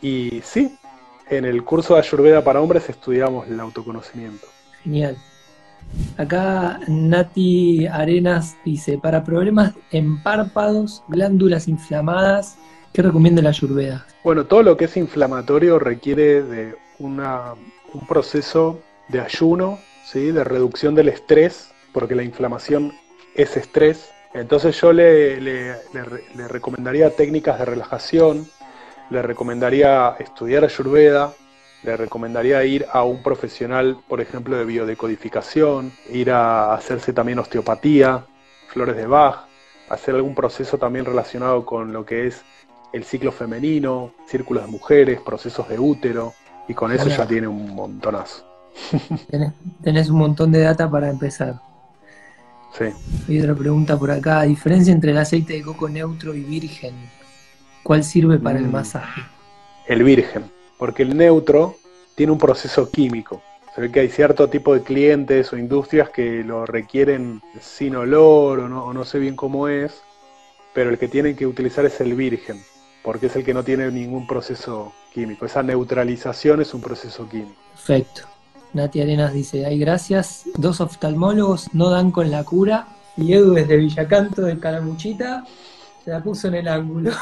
Y 0.00 0.40
sí, 0.42 0.76
en 1.28 1.44
el 1.44 1.62
curso 1.64 1.94
de 1.94 2.00
Ayurveda 2.00 2.42
para 2.42 2.60
hombres 2.60 2.88
estudiamos 2.88 3.48
el 3.48 3.60
autoconocimiento. 3.60 4.46
Genial. 4.82 5.16
Acá 6.16 6.80
Nati 6.88 7.86
Arenas 7.86 8.56
dice, 8.64 8.98
para 8.98 9.22
problemas 9.22 9.74
en 9.92 10.22
párpados, 10.22 11.02
glándulas 11.08 11.68
inflamadas, 11.68 12.58
¿qué 12.92 13.02
recomienda 13.02 13.40
la 13.40 13.50
Ayurveda? 13.50 14.06
Bueno, 14.24 14.44
todo 14.44 14.62
lo 14.62 14.76
que 14.76 14.86
es 14.86 14.96
inflamatorio 14.96 15.78
requiere 15.78 16.42
de 16.42 16.74
una, 16.98 17.54
un 17.92 18.06
proceso 18.06 18.80
de 19.08 19.20
ayuno, 19.20 19.78
¿sí? 20.04 20.30
de 20.32 20.44
reducción 20.44 20.94
del 20.94 21.08
estrés, 21.08 21.72
porque 21.92 22.14
la 22.14 22.22
inflamación 22.22 22.92
es 23.34 23.56
estrés. 23.56 24.10
Entonces 24.34 24.78
yo 24.80 24.92
le, 24.92 25.76
recomendaría 26.48 27.10
técnicas 27.10 27.58
de 27.58 27.64
relajación, 27.64 28.46
le 29.10 29.22
recomendaría 29.22 30.16
estudiar 30.18 30.64
Ayurveda, 30.64 31.32
le 31.82 31.96
recomendaría 31.96 32.64
ir 32.64 32.86
a 32.92 33.04
un 33.04 33.22
profesional, 33.22 33.98
por 34.08 34.20
ejemplo, 34.20 34.56
de 34.56 34.64
biodecodificación, 34.64 35.92
ir 36.10 36.32
a 36.32 36.74
hacerse 36.74 37.12
también 37.12 37.38
osteopatía, 37.38 38.26
flores 38.68 38.96
de 38.96 39.06
Bach, 39.06 39.46
hacer 39.88 40.16
algún 40.16 40.34
proceso 40.34 40.78
también 40.78 41.04
relacionado 41.04 41.64
con 41.64 41.92
lo 41.92 42.04
que 42.04 42.26
es 42.26 42.44
el 42.92 43.04
ciclo 43.04 43.30
femenino, 43.32 44.12
círculos 44.26 44.64
de 44.64 44.70
mujeres, 44.70 45.20
procesos 45.20 45.68
de 45.68 45.78
útero, 45.78 46.34
y 46.68 46.74
con 46.74 46.92
eso 46.92 47.08
ya 47.08 47.26
tiene 47.26 47.46
un 47.46 47.74
montonazo. 47.74 48.44
Tenés, 49.82 50.10
un 50.10 50.18
montón 50.18 50.52
de 50.52 50.60
data 50.60 50.90
para 50.90 51.10
empezar. 51.10 51.60
Sí. 52.76 52.84
Hay 53.28 53.40
otra 53.40 53.54
pregunta 53.54 53.98
por 53.98 54.10
acá. 54.10 54.42
¿Diferencia 54.42 54.92
entre 54.92 55.12
el 55.12 55.18
aceite 55.18 55.54
de 55.54 55.62
coco 55.62 55.88
neutro 55.88 56.34
y 56.34 56.40
virgen? 56.40 56.94
¿Cuál 57.82 58.04
sirve 58.04 58.38
para 58.38 58.58
el 58.58 58.66
mm. 58.66 58.72
masaje? 58.72 59.22
El 59.86 60.02
virgen, 60.02 60.44
porque 60.78 61.02
el 61.04 61.16
neutro 61.16 61.76
tiene 62.14 62.32
un 62.32 62.38
proceso 62.38 62.90
químico. 62.90 63.42
Se 63.74 63.80
ve 63.80 63.92
que 63.92 64.00
hay 64.00 64.08
cierto 64.08 64.48
tipo 64.48 64.74
de 64.74 64.82
clientes 64.82 65.52
o 65.52 65.58
industrias 65.58 66.10
que 66.10 66.42
lo 66.42 66.66
requieren 66.66 67.40
sin 67.60 67.94
olor 67.94 68.60
o 68.60 68.68
no, 68.68 68.84
o 68.84 68.92
no 68.92 69.04
sé 69.04 69.18
bien 69.18 69.36
cómo 69.36 69.68
es, 69.68 70.02
pero 70.74 70.90
el 70.90 70.98
que 70.98 71.08
tienen 71.08 71.36
que 71.36 71.46
utilizar 71.46 71.84
es 71.84 72.00
el 72.00 72.14
virgen, 72.14 72.62
porque 73.06 73.26
es 73.26 73.36
el 73.36 73.44
que 73.44 73.54
no 73.54 73.62
tiene 73.62 73.88
ningún 73.92 74.26
proceso 74.26 74.92
químico. 75.14 75.46
Esa 75.46 75.62
neutralización 75.62 76.60
es 76.60 76.74
un 76.74 76.80
proceso 76.80 77.28
químico. 77.28 77.54
Perfecto. 77.70 78.22
Nati 78.72 79.00
Arenas 79.00 79.32
dice, 79.32 79.64
ay 79.64 79.78
gracias, 79.78 80.42
dos 80.56 80.80
oftalmólogos 80.80 81.72
no 81.72 81.88
dan 81.88 82.10
con 82.10 82.32
la 82.32 82.42
cura 82.42 82.88
y 83.16 83.32
Edu 83.32 83.54
desde 83.54 83.76
Villacanto 83.76 84.42
de 84.42 84.58
Calamuchita 84.58 85.44
se 86.04 86.10
la 86.10 86.20
puso 86.20 86.48
en 86.48 86.54
el 86.56 86.66
ángulo. 86.66 87.12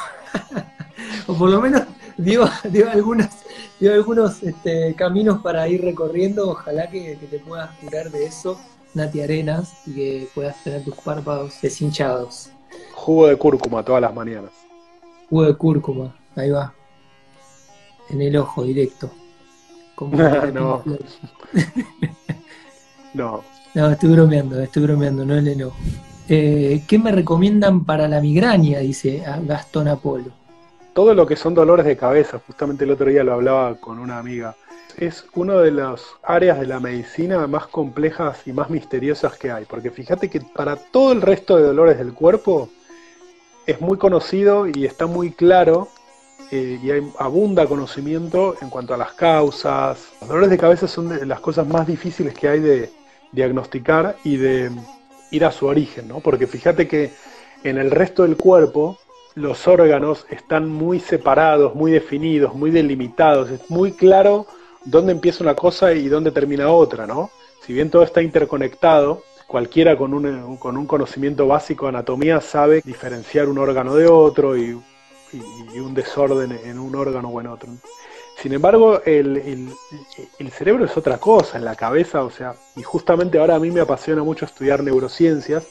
o 1.27 1.35
por 1.35 1.51
lo 1.51 1.61
menos 1.61 1.83
dio, 2.17 2.49
dio, 2.71 2.91
algunas, 2.91 3.45
dio 3.79 3.93
algunos 3.93 4.43
este, 4.43 4.95
caminos 4.95 5.43
para 5.43 5.69
ir 5.69 5.83
recorriendo. 5.83 6.53
Ojalá 6.53 6.89
que, 6.89 7.19
que, 7.19 7.27
te 7.27 7.39
puedas 7.41 7.71
curar 7.81 8.11
de 8.11 8.25
eso, 8.25 8.59
Nati 8.95 9.21
Arenas, 9.21 9.87
y 9.87 9.93
que 9.93 10.29
puedas 10.35 10.65
tener 10.65 10.83
tus 10.83 10.97
párpados 10.97 11.61
deshinchados. 11.61 12.49
Jugo 12.95 13.27
de 13.27 13.37
cúrcuma 13.37 13.85
todas 13.85 14.01
las 14.01 14.15
mañanas. 14.15 14.64
Jugo 15.35 15.47
de 15.47 15.55
cúrcuma, 15.57 16.15
ahí 16.37 16.49
va. 16.51 16.73
En 18.09 18.23
el 18.23 18.37
ojo 18.37 18.63
directo. 18.63 19.11
Como 19.97 20.17
no. 20.55 20.85
no. 23.15 23.43
No, 23.75 23.91
estoy 23.91 24.11
bromeando, 24.11 24.61
estoy 24.61 24.85
bromeando, 24.85 25.25
no 25.25 25.35
el 25.35 25.49
enojo. 25.49 25.77
Eh, 26.29 26.85
¿Qué 26.87 27.01
me 27.01 27.11
recomiendan 27.11 27.85
para 27.85 28.07
la 28.07 28.21
migraña? 28.21 28.79
Dice 28.79 29.25
Gastón 29.43 29.89
Apolo. 29.89 30.31
Todo 30.93 31.15
lo 31.15 31.27
que 31.27 31.35
son 31.35 31.53
dolores 31.53 31.85
de 31.85 31.97
cabeza, 31.97 32.41
justamente 32.47 32.85
el 32.85 32.93
otro 32.93 33.11
día 33.11 33.25
lo 33.25 33.33
hablaba 33.33 33.75
con 33.75 33.99
una 33.99 34.21
amiga, 34.21 34.55
es 34.99 35.27
una 35.35 35.55
de 35.57 35.73
las 35.73 36.01
áreas 36.23 36.61
de 36.61 36.69
la 36.69 36.79
medicina 36.79 37.49
más 37.49 37.67
complejas 37.67 38.47
y 38.47 38.53
más 38.53 38.71
misteriosas 38.71 39.37
que 39.37 39.51
hay, 39.51 39.65
porque 39.65 39.91
fíjate 39.91 40.31
que 40.31 40.41
para 40.41 40.77
todo 40.77 41.11
el 41.11 41.23
resto 41.23 41.57
de 41.57 41.65
dolores 41.65 41.99
del 41.99 42.13
cuerpo 42.13 42.69
es 43.67 43.81
muy 43.81 43.99
conocido 43.99 44.67
y 44.67 44.85
está 44.85 45.07
muy 45.07 45.33
claro 45.33 45.89
eh, 46.51 46.79
y 46.83 46.91
hay 46.91 47.03
abunda 47.19 47.67
conocimiento 47.67 48.55
en 48.61 48.71
cuanto 48.71 48.95
a 48.95 48.97
las 48.97 49.13
causas. 49.13 49.99
Los 50.21 50.29
dolores 50.29 50.51
de 50.51 50.59
cabeza 50.59 50.87
son 50.87 51.09
de 51.09 51.27
las 51.27 51.41
cosas 51.41 51.67
más 51.67 51.87
difíciles 51.87 52.35
que 52.35 52.49
hay 52.49 52.61
de 52.61 52.91
diagnosticar 53.33 54.17
y 54.25 54.37
de 54.37 54.71
ir 55.31 55.45
a 55.45 55.51
su 55.51 55.67
origen, 55.67 56.09
¿no? 56.09 56.21
Porque 56.21 56.47
fíjate 56.47 56.87
que 56.87 57.13
en 57.65 57.79
el 57.79 57.91
resto 57.91 58.23
del 58.23 58.37
cuerpo 58.37 58.99
los 59.35 59.67
órganos 59.67 60.27
están 60.31 60.69
muy 60.69 61.01
separados, 61.01 61.75
muy 61.75 61.91
definidos, 61.91 62.55
muy 62.55 62.71
delimitados, 62.71 63.51
es 63.51 63.69
muy 63.69 63.93
claro 63.93 64.47
dónde 64.85 65.13
empieza 65.13 65.43
una 65.43 65.55
cosa 65.57 65.93
y 65.93 66.09
dónde 66.09 66.31
termina 66.31 66.69
otra, 66.71 67.07
¿no? 67.07 67.31
Si 67.67 67.73
bien 67.73 67.91
todo 67.91 68.03
está 68.03 68.23
interconectado, 68.23 69.23
cualquiera 69.47 69.97
con 69.97 70.15
un, 70.15 70.57
con 70.57 70.77
un 70.77 70.87
conocimiento 70.87 71.47
básico 71.47 71.87
de 71.87 71.91
anatomía 71.91 72.41
sabe 72.41 72.83
diferenciar 72.85 73.49
un 73.49 73.59
órgano 73.59 73.95
de 73.95 74.07
otro 74.07 74.57
y, 74.57 74.81
un 75.75 75.95
desorden 75.95 76.53
en 76.53 76.79
un 76.79 76.95
órgano 76.95 77.29
o 77.29 77.41
en 77.41 77.49
otro. 77.49 77.69
Sin 78.41 78.53
embargo, 78.53 79.01
el, 79.05 79.73
cerebro 80.53 80.85
es 80.85 80.97
otra 80.97 81.19
cosa, 81.19 81.59
en 81.59 81.65
la 81.65 81.75
cabeza, 81.75 82.23
o 82.23 82.31
sea, 82.31 82.55
y 82.77 82.83
justamente 82.83 83.39
ahora 83.39 83.57
a 83.57 83.59
mí 83.59 83.73
me 83.73 83.81
apasiona 83.81 84.23
mucho 84.23 84.45
estudiar 84.45 84.85
neurociencias 84.85 85.67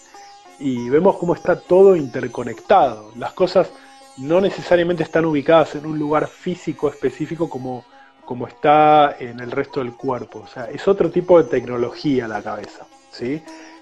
y 0.60 0.90
vemos 0.90 1.18
cómo 1.18 1.34
está 1.34 1.58
todo 1.58 1.96
interconectado. 1.96 3.12
Las 3.16 3.32
cosas 3.32 3.72
no 4.18 4.42
necesariamente 4.42 5.04
están 5.04 5.24
ubicadas 5.24 5.76
en 5.76 5.86
un 5.86 5.98
lugar 5.98 6.28
físico 6.28 6.90
específico 6.90 7.50
como 7.50 7.86
como 8.26 8.48
está 8.48 9.16
en 9.20 9.40
el 9.40 9.52
resto 9.52 9.80
del 9.80 9.94
cuerpo. 9.94 10.40
O 10.40 10.48
sea, 10.48 10.66
es 10.66 10.88
otro 10.88 11.10
tipo 11.12 11.42
de 11.42 11.50
tecnología 11.50 12.28
la 12.28 12.42
cabeza, 12.42 12.86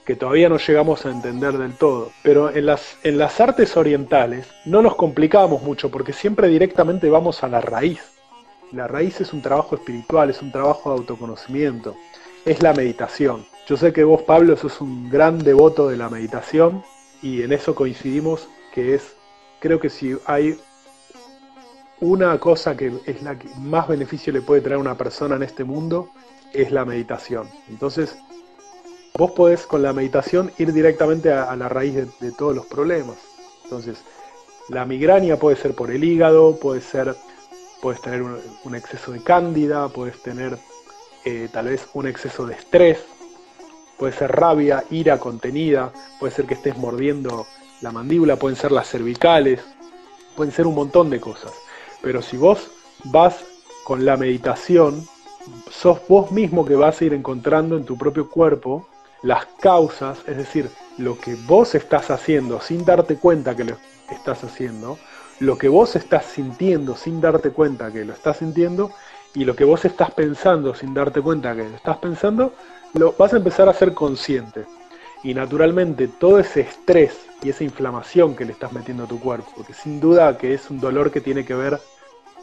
que 0.06 0.16
todavía 0.16 0.50
no 0.50 0.58
llegamos 0.58 1.06
a 1.06 1.12
entender 1.12 1.58
del 1.58 1.74
todo. 1.76 2.12
Pero 2.24 2.50
en 2.50 2.66
las, 2.66 2.98
en 3.04 3.18
las 3.18 3.40
artes 3.40 3.78
orientales 3.78 4.48
no 4.66 4.82
nos 4.82 4.96
complicamos 4.96 5.62
mucho 5.62 5.90
porque 5.90 6.14
siempre 6.14 6.48
directamente 6.48 7.10
vamos 7.10 7.44
a 7.44 7.48
la 7.48 7.62
raíz. 7.62 8.02
La 8.72 8.88
raíz 8.88 9.22
es 9.22 9.34
un 9.34 9.42
trabajo 9.42 9.76
espiritual, 9.76 10.30
es 10.30 10.42
un 10.42 10.52
trabajo 10.52 10.92
de 10.92 11.00
autoconocimiento, 11.00 11.96
es 12.46 12.62
la 12.62 12.74
meditación. 12.74 13.46
Yo 13.68 13.78
sé 13.78 13.94
que 13.94 14.04
vos, 14.04 14.22
Pablo, 14.24 14.56
sos 14.58 14.82
un 14.82 15.10
gran 15.10 15.40
devoto 15.40 15.90
de 15.90 15.98
la 15.98 16.10
meditación 16.10 16.84
y 17.22 17.44
en 17.44 17.52
eso 17.52 17.76
coincidimos 17.76 18.48
que 18.74 18.96
es, 18.96 19.16
creo 19.60 19.80
que 19.80 19.90
si 19.90 20.18
hay 20.26 20.58
una 22.00 22.40
cosa 22.40 22.76
que 22.76 22.92
es 23.06 23.22
la 23.22 23.38
que 23.38 23.48
más 23.60 23.88
beneficio 23.88 24.34
le 24.34 24.42
puede 24.42 24.62
traer 24.62 24.78
a 24.78 24.80
una 24.80 24.98
persona 24.98 25.36
en 25.36 25.44
este 25.44 25.64
mundo 25.64 26.10
es 26.54 26.72
la 26.72 26.84
meditación. 26.84 27.48
Entonces, 27.70 28.18
vos 29.22 29.34
podés 29.34 29.68
con 29.68 29.84
la 29.84 29.94
meditación 29.94 30.52
ir 30.58 30.74
directamente 30.74 31.32
a, 31.32 31.56
la 31.56 31.70
raíz 31.70 31.94
de, 31.94 32.32
todos 32.32 32.56
los 32.56 32.66
problemas. 32.66 33.18
Entonces, 33.66 34.04
la 34.68 34.84
migraña 34.84 35.36
puede 35.36 35.58
ser 35.58 35.76
por 35.76 35.92
el 35.92 36.04
hígado, 36.04 36.60
puede 36.60 36.82
ser, 36.82 37.16
puedes 37.84 38.02
tener 38.02 38.24
un, 38.24 38.74
exceso 38.74 39.12
de 39.12 39.22
cándida, 39.22 39.90
puedes 39.90 40.20
tener 40.24 40.58
eh, 41.24 41.50
tal 41.54 41.68
vez 41.68 41.88
un 41.94 42.08
exceso 42.08 42.48
de 42.48 42.56
estrés, 42.56 42.98
puede 44.00 44.12
ser 44.12 44.32
rabia, 44.32 44.86
ira 44.90 45.20
contenida, 45.20 45.94
puede 46.20 46.34
ser 46.34 46.48
que 46.48 46.56
estés 46.56 46.76
mordiendo 46.80 47.46
la 47.82 47.92
mandíbula, 47.92 48.38
pueden 48.38 48.58
ser 48.58 48.72
las 48.72 48.90
cervicales, 48.90 49.62
pueden 50.36 50.52
ser 50.52 50.66
un 50.66 50.74
montón 50.74 51.12
de 51.12 51.20
cosas. 51.20 51.54
Pero 52.02 52.24
si 52.24 52.38
vos 52.38 52.72
vas 53.04 53.46
con 53.84 54.04
la 54.04 54.18
meditación, 54.18 55.08
sos 55.70 56.00
vos 56.08 56.32
mismo 56.32 56.66
que 56.66 56.76
vas 56.76 57.00
a 57.00 57.06
ir 57.06 57.14
encontrando 57.14 57.78
en 57.78 57.86
tu 57.86 58.00
propio 58.00 58.28
cuerpo 58.28 58.88
las 59.22 59.46
causas, 59.60 60.20
es 60.28 60.38
decir, 60.38 60.70
lo 60.98 61.18
que 61.18 61.36
vos 61.36 61.76
estás 61.76 62.10
haciendo 62.10 62.60
sin 62.62 62.84
darte 62.86 63.18
cuenta 63.18 63.56
que 63.56 63.64
lo 63.64 63.78
estás 64.10 64.44
haciendo, 64.44 64.98
lo 65.40 65.58
que 65.58 65.70
vos 65.70 65.96
estás 65.96 66.26
sintiendo 66.26 66.96
sin 66.96 67.22
darte 67.22 67.52
cuenta 67.52 67.92
que 67.92 68.06
lo 68.06 68.14
estás 68.14 68.38
sintiendo, 68.38 68.92
y 69.34 69.46
lo 69.46 69.56
que 69.56 69.64
vos 69.64 69.86
estás 69.86 70.12
pensando 70.12 70.76
sin 70.76 70.94
darte 70.94 71.22
cuenta 71.22 71.56
que 71.56 71.64
lo 71.64 71.76
estás 71.76 71.98
pensando, 71.98 72.54
lo 72.94 73.14
vas 73.18 73.34
a 73.34 73.38
empezar 73.38 73.70
a 73.70 73.74
ser 73.74 73.94
consciente. 73.94 74.66
Y 75.24 75.34
naturalmente 75.34 76.08
todo 76.08 76.40
ese 76.40 76.62
estrés 76.62 77.28
y 77.42 77.50
esa 77.50 77.64
inflamación 77.64 78.36
que 78.36 78.44
le 78.44 78.52
estás 78.52 78.74
metiendo 78.74 79.04
a 79.04 79.08
tu 79.08 79.20
cuerpo, 79.20 79.50
porque 79.56 79.74
sin 79.74 80.00
duda 80.00 80.38
que 80.38 80.54
es 80.54 80.70
un 80.70 80.80
dolor 80.80 81.12
que 81.12 81.22
tiene 81.22 81.46
que 81.46 81.54
ver 81.54 81.80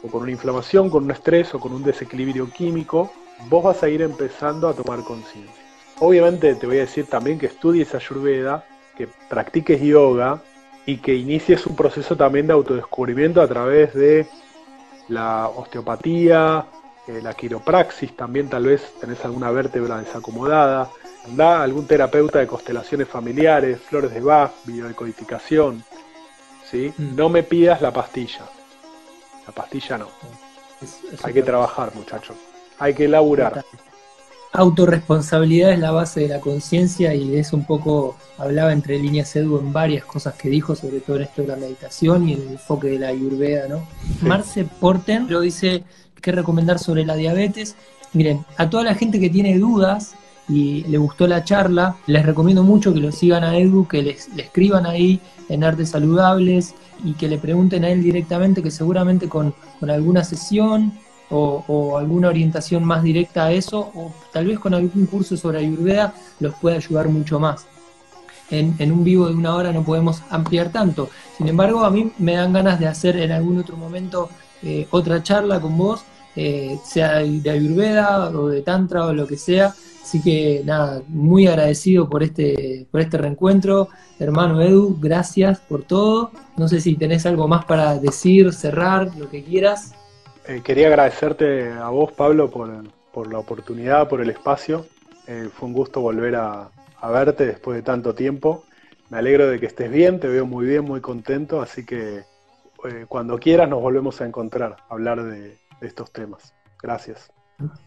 o 0.01 0.07
con 0.07 0.23
una 0.23 0.31
inflamación, 0.31 0.89
con 0.89 1.03
un 1.03 1.11
estrés 1.11 1.53
o 1.53 1.59
con 1.59 1.73
un 1.73 1.83
desequilibrio 1.83 2.49
químico, 2.49 3.11
vos 3.49 3.63
vas 3.63 3.83
a 3.83 3.89
ir 3.89 4.01
empezando 4.01 4.67
a 4.67 4.73
tomar 4.73 5.03
conciencia. 5.03 5.58
Obviamente 5.99 6.55
te 6.55 6.65
voy 6.65 6.77
a 6.77 6.81
decir 6.81 7.07
también 7.07 7.37
que 7.37 7.47
estudies 7.47 7.93
Ayurveda, 7.93 8.65
que 8.95 9.07
practiques 9.29 9.81
yoga 9.81 10.41
y 10.85 10.97
que 10.97 11.13
inicies 11.13 11.65
un 11.65 11.75
proceso 11.75 12.15
también 12.15 12.47
de 12.47 12.53
autodescubrimiento 12.53 13.41
a 13.41 13.47
través 13.47 13.93
de 13.93 14.27
la 15.09 15.49
osteopatía, 15.49 16.65
eh, 17.07 17.19
la 17.21 17.33
quiropraxis, 17.33 18.15
también 18.15 18.49
tal 18.49 18.65
vez 18.65 18.93
tenés 18.99 19.23
alguna 19.25 19.51
vértebra 19.51 19.97
desacomodada, 19.97 20.89
anda 21.25 21.61
algún 21.61 21.85
terapeuta 21.85 22.39
de 22.39 22.47
constelaciones 22.47 23.07
familiares, 23.07 23.79
flores 23.81 24.13
de 24.13 24.21
Bach, 24.21 24.51
biodecodificación, 24.65 25.83
¿sí? 26.69 26.93
Mm. 26.97 27.15
No 27.15 27.29
me 27.29 27.43
pidas 27.43 27.81
la 27.81 27.91
pastilla, 27.91 28.45
la 29.45 29.53
pastilla 29.53 29.97
no. 29.97 30.07
Hay 31.23 31.33
que 31.33 31.43
trabajar, 31.43 31.93
muchachos. 31.93 32.37
Hay 32.77 32.93
que 32.93 33.07
laburar. 33.07 33.65
Autoresponsabilidad 34.51 35.71
es 35.71 35.79
la 35.79 35.91
base 35.91 36.21
de 36.21 36.27
la 36.27 36.39
conciencia 36.39 37.13
y 37.13 37.29
de 37.29 37.39
eso 37.39 37.55
un 37.55 37.65
poco 37.65 38.17
hablaba 38.37 38.73
entre 38.73 38.97
líneas 38.97 39.35
Edu 39.35 39.59
en 39.59 39.71
varias 39.71 40.03
cosas 40.05 40.33
que 40.35 40.49
dijo, 40.49 40.75
sobre 40.75 41.01
todo 41.01 41.19
esto 41.19 41.43
de 41.43 41.49
la 41.49 41.55
meditación 41.55 42.27
y 42.27 42.33
el 42.33 42.41
enfoque 42.47 42.87
de 42.89 42.99
la 42.99 43.09
ayurveda, 43.09 43.67
¿no? 43.67 43.87
Marce 44.21 44.65
Porten 44.65 45.29
lo 45.29 45.41
dice 45.41 45.83
que 46.19 46.31
recomendar 46.31 46.79
sobre 46.79 47.05
la 47.05 47.15
diabetes. 47.15 47.75
Miren, 48.13 48.43
a 48.57 48.69
toda 48.69 48.83
la 48.83 48.95
gente 48.95 49.19
que 49.19 49.29
tiene 49.29 49.57
dudas 49.59 50.15
y 50.47 50.83
le 50.85 50.97
gustó 50.97 51.27
la 51.27 51.43
charla, 51.43 51.95
les 52.07 52.25
recomiendo 52.25 52.63
mucho 52.63 52.91
que 52.93 52.99
lo 52.99 53.11
sigan 53.11 53.43
a 53.43 53.55
Edu, 53.55 53.87
que 53.87 54.01
les, 54.01 54.33
le 54.33 54.43
escriban 54.43 54.87
ahí 54.87 55.21
en 55.47 55.63
Artes 55.63 55.89
Saludables 55.89 56.73
y 57.03 57.13
que 57.13 57.27
le 57.27 57.37
pregunten 57.37 57.83
a 57.83 57.89
él 57.89 58.01
directamente, 58.01 58.63
que 58.63 58.71
seguramente 58.71 59.29
con, 59.29 59.53
alguna 59.81 60.23
sesión 60.23 60.93
o, 61.29 61.97
alguna 61.97 62.29
orientación 62.29 62.83
más 62.83 63.03
directa 63.03 63.45
a 63.45 63.51
eso, 63.51 63.91
o 63.93 64.11
tal 64.31 64.47
vez 64.47 64.59
con 64.59 64.73
algún 64.73 65.05
curso 65.05 65.37
sobre 65.37 65.59
Ayurveda, 65.59 66.13
los 66.39 66.55
puede 66.55 66.77
ayudar 66.77 67.09
mucho 67.09 67.39
más. 67.39 67.65
En, 68.49 68.75
en, 68.79 68.91
un 68.91 69.03
vivo 69.03 69.27
de 69.27 69.35
una 69.35 69.55
hora 69.55 69.71
no 69.71 69.83
podemos 69.83 70.23
ampliar 70.29 70.71
tanto. 70.71 71.09
Sin 71.37 71.47
embargo, 71.47 71.85
a 71.85 71.91
mí 71.91 72.11
me 72.17 72.33
dan 72.33 72.51
ganas 72.51 72.79
de 72.79 72.87
hacer 72.87 73.17
en 73.17 73.31
algún 73.31 73.59
otro 73.59 73.77
momento 73.77 74.29
eh, 74.61 74.87
otra 74.89 75.23
charla 75.23 75.61
con 75.61 75.77
vos, 75.77 76.03
eh, 76.35 76.77
sea 76.83 77.19
de 77.19 77.49
Ayurveda 77.49 78.29
o 78.29 78.47
de 78.47 78.61
Tantra 78.61 79.05
o 79.05 79.13
lo 79.13 79.27
que 79.27 79.37
sea. 79.37 79.73
Así 80.03 80.21
que 80.21 80.63
nada, 80.65 81.03
muy 81.07 81.47
agradecido 81.47 82.09
por 82.09 82.23
este, 82.23 82.87
por 82.91 83.01
este 83.01 83.17
reencuentro. 83.17 83.89
Hermano 84.19 84.61
Edu, 84.61 84.97
gracias 84.99 85.59
por 85.59 85.83
todo. 85.83 86.31
No 86.57 86.67
sé 86.67 86.81
si 86.81 86.95
tenés 86.95 87.25
algo 87.25 87.47
más 87.47 87.65
para 87.65 87.97
decir, 87.97 88.53
cerrar, 88.53 89.15
lo 89.17 89.29
que 89.29 89.43
quieras. 89.43 89.93
Eh, 90.49 90.61
quería 90.63 90.87
agradecerte 90.87 91.71
a 91.71 91.89
vos, 91.89 92.11
Pablo, 92.11 92.49
por, 92.49 92.69
por 93.13 93.31
la 93.31 93.39
oportunidad, 93.39 94.09
por 94.09 94.19
el 94.19 94.29
espacio. 94.29 94.85
fue 95.53 95.67
un 95.69 95.73
gusto 95.73 96.01
volver 96.01 96.35
a, 96.35 96.71
a 97.01 97.11
verte 97.11 97.45
después 97.45 97.75
de 97.77 97.83
tanto 97.83 98.13
tiempo. 98.13 98.63
Me 99.09 99.17
alegro 99.17 99.47
de 99.47 99.59
que 99.59 99.65
estés 99.65 99.91
bien, 99.91 100.19
te 100.19 100.27
veo 100.27 100.45
muy 100.45 100.65
bien, 100.65 100.85
muy 100.85 101.01
contento, 101.01 101.61
así 101.61 101.85
que 101.85 102.23
eh, 102.85 103.05
cuando 103.07 103.39
quieras 103.39 103.67
nos 103.69 103.81
volvemos 103.81 104.21
a 104.21 104.25
encontrar, 104.25 104.77
a 104.87 104.93
hablar 104.93 105.23
de, 105.23 105.57
estos 105.81 106.11
temas. 106.11 106.53
Gracias. 106.81 107.31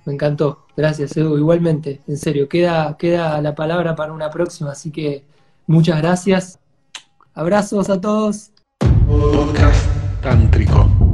Me 0.07 0.15
encantó, 0.15 0.67
gracias 0.77 1.17
Edu, 1.17 1.37
igualmente, 1.37 2.01
en 2.09 2.17
serio, 2.17 2.49
queda, 2.49 2.97
queda 2.99 3.41
la 3.41 3.55
palabra 3.55 3.95
para 3.95 4.13
una 4.13 4.31
próxima, 4.31 4.73
así 4.73 4.91
que 4.91 5.25
muchas 5.67 6.01
gracias. 6.01 6.59
Abrazos 7.35 7.89
a 7.91 8.01
todos. 8.01 8.51
Podcast 9.07 9.87
Tántrico. 10.23 11.12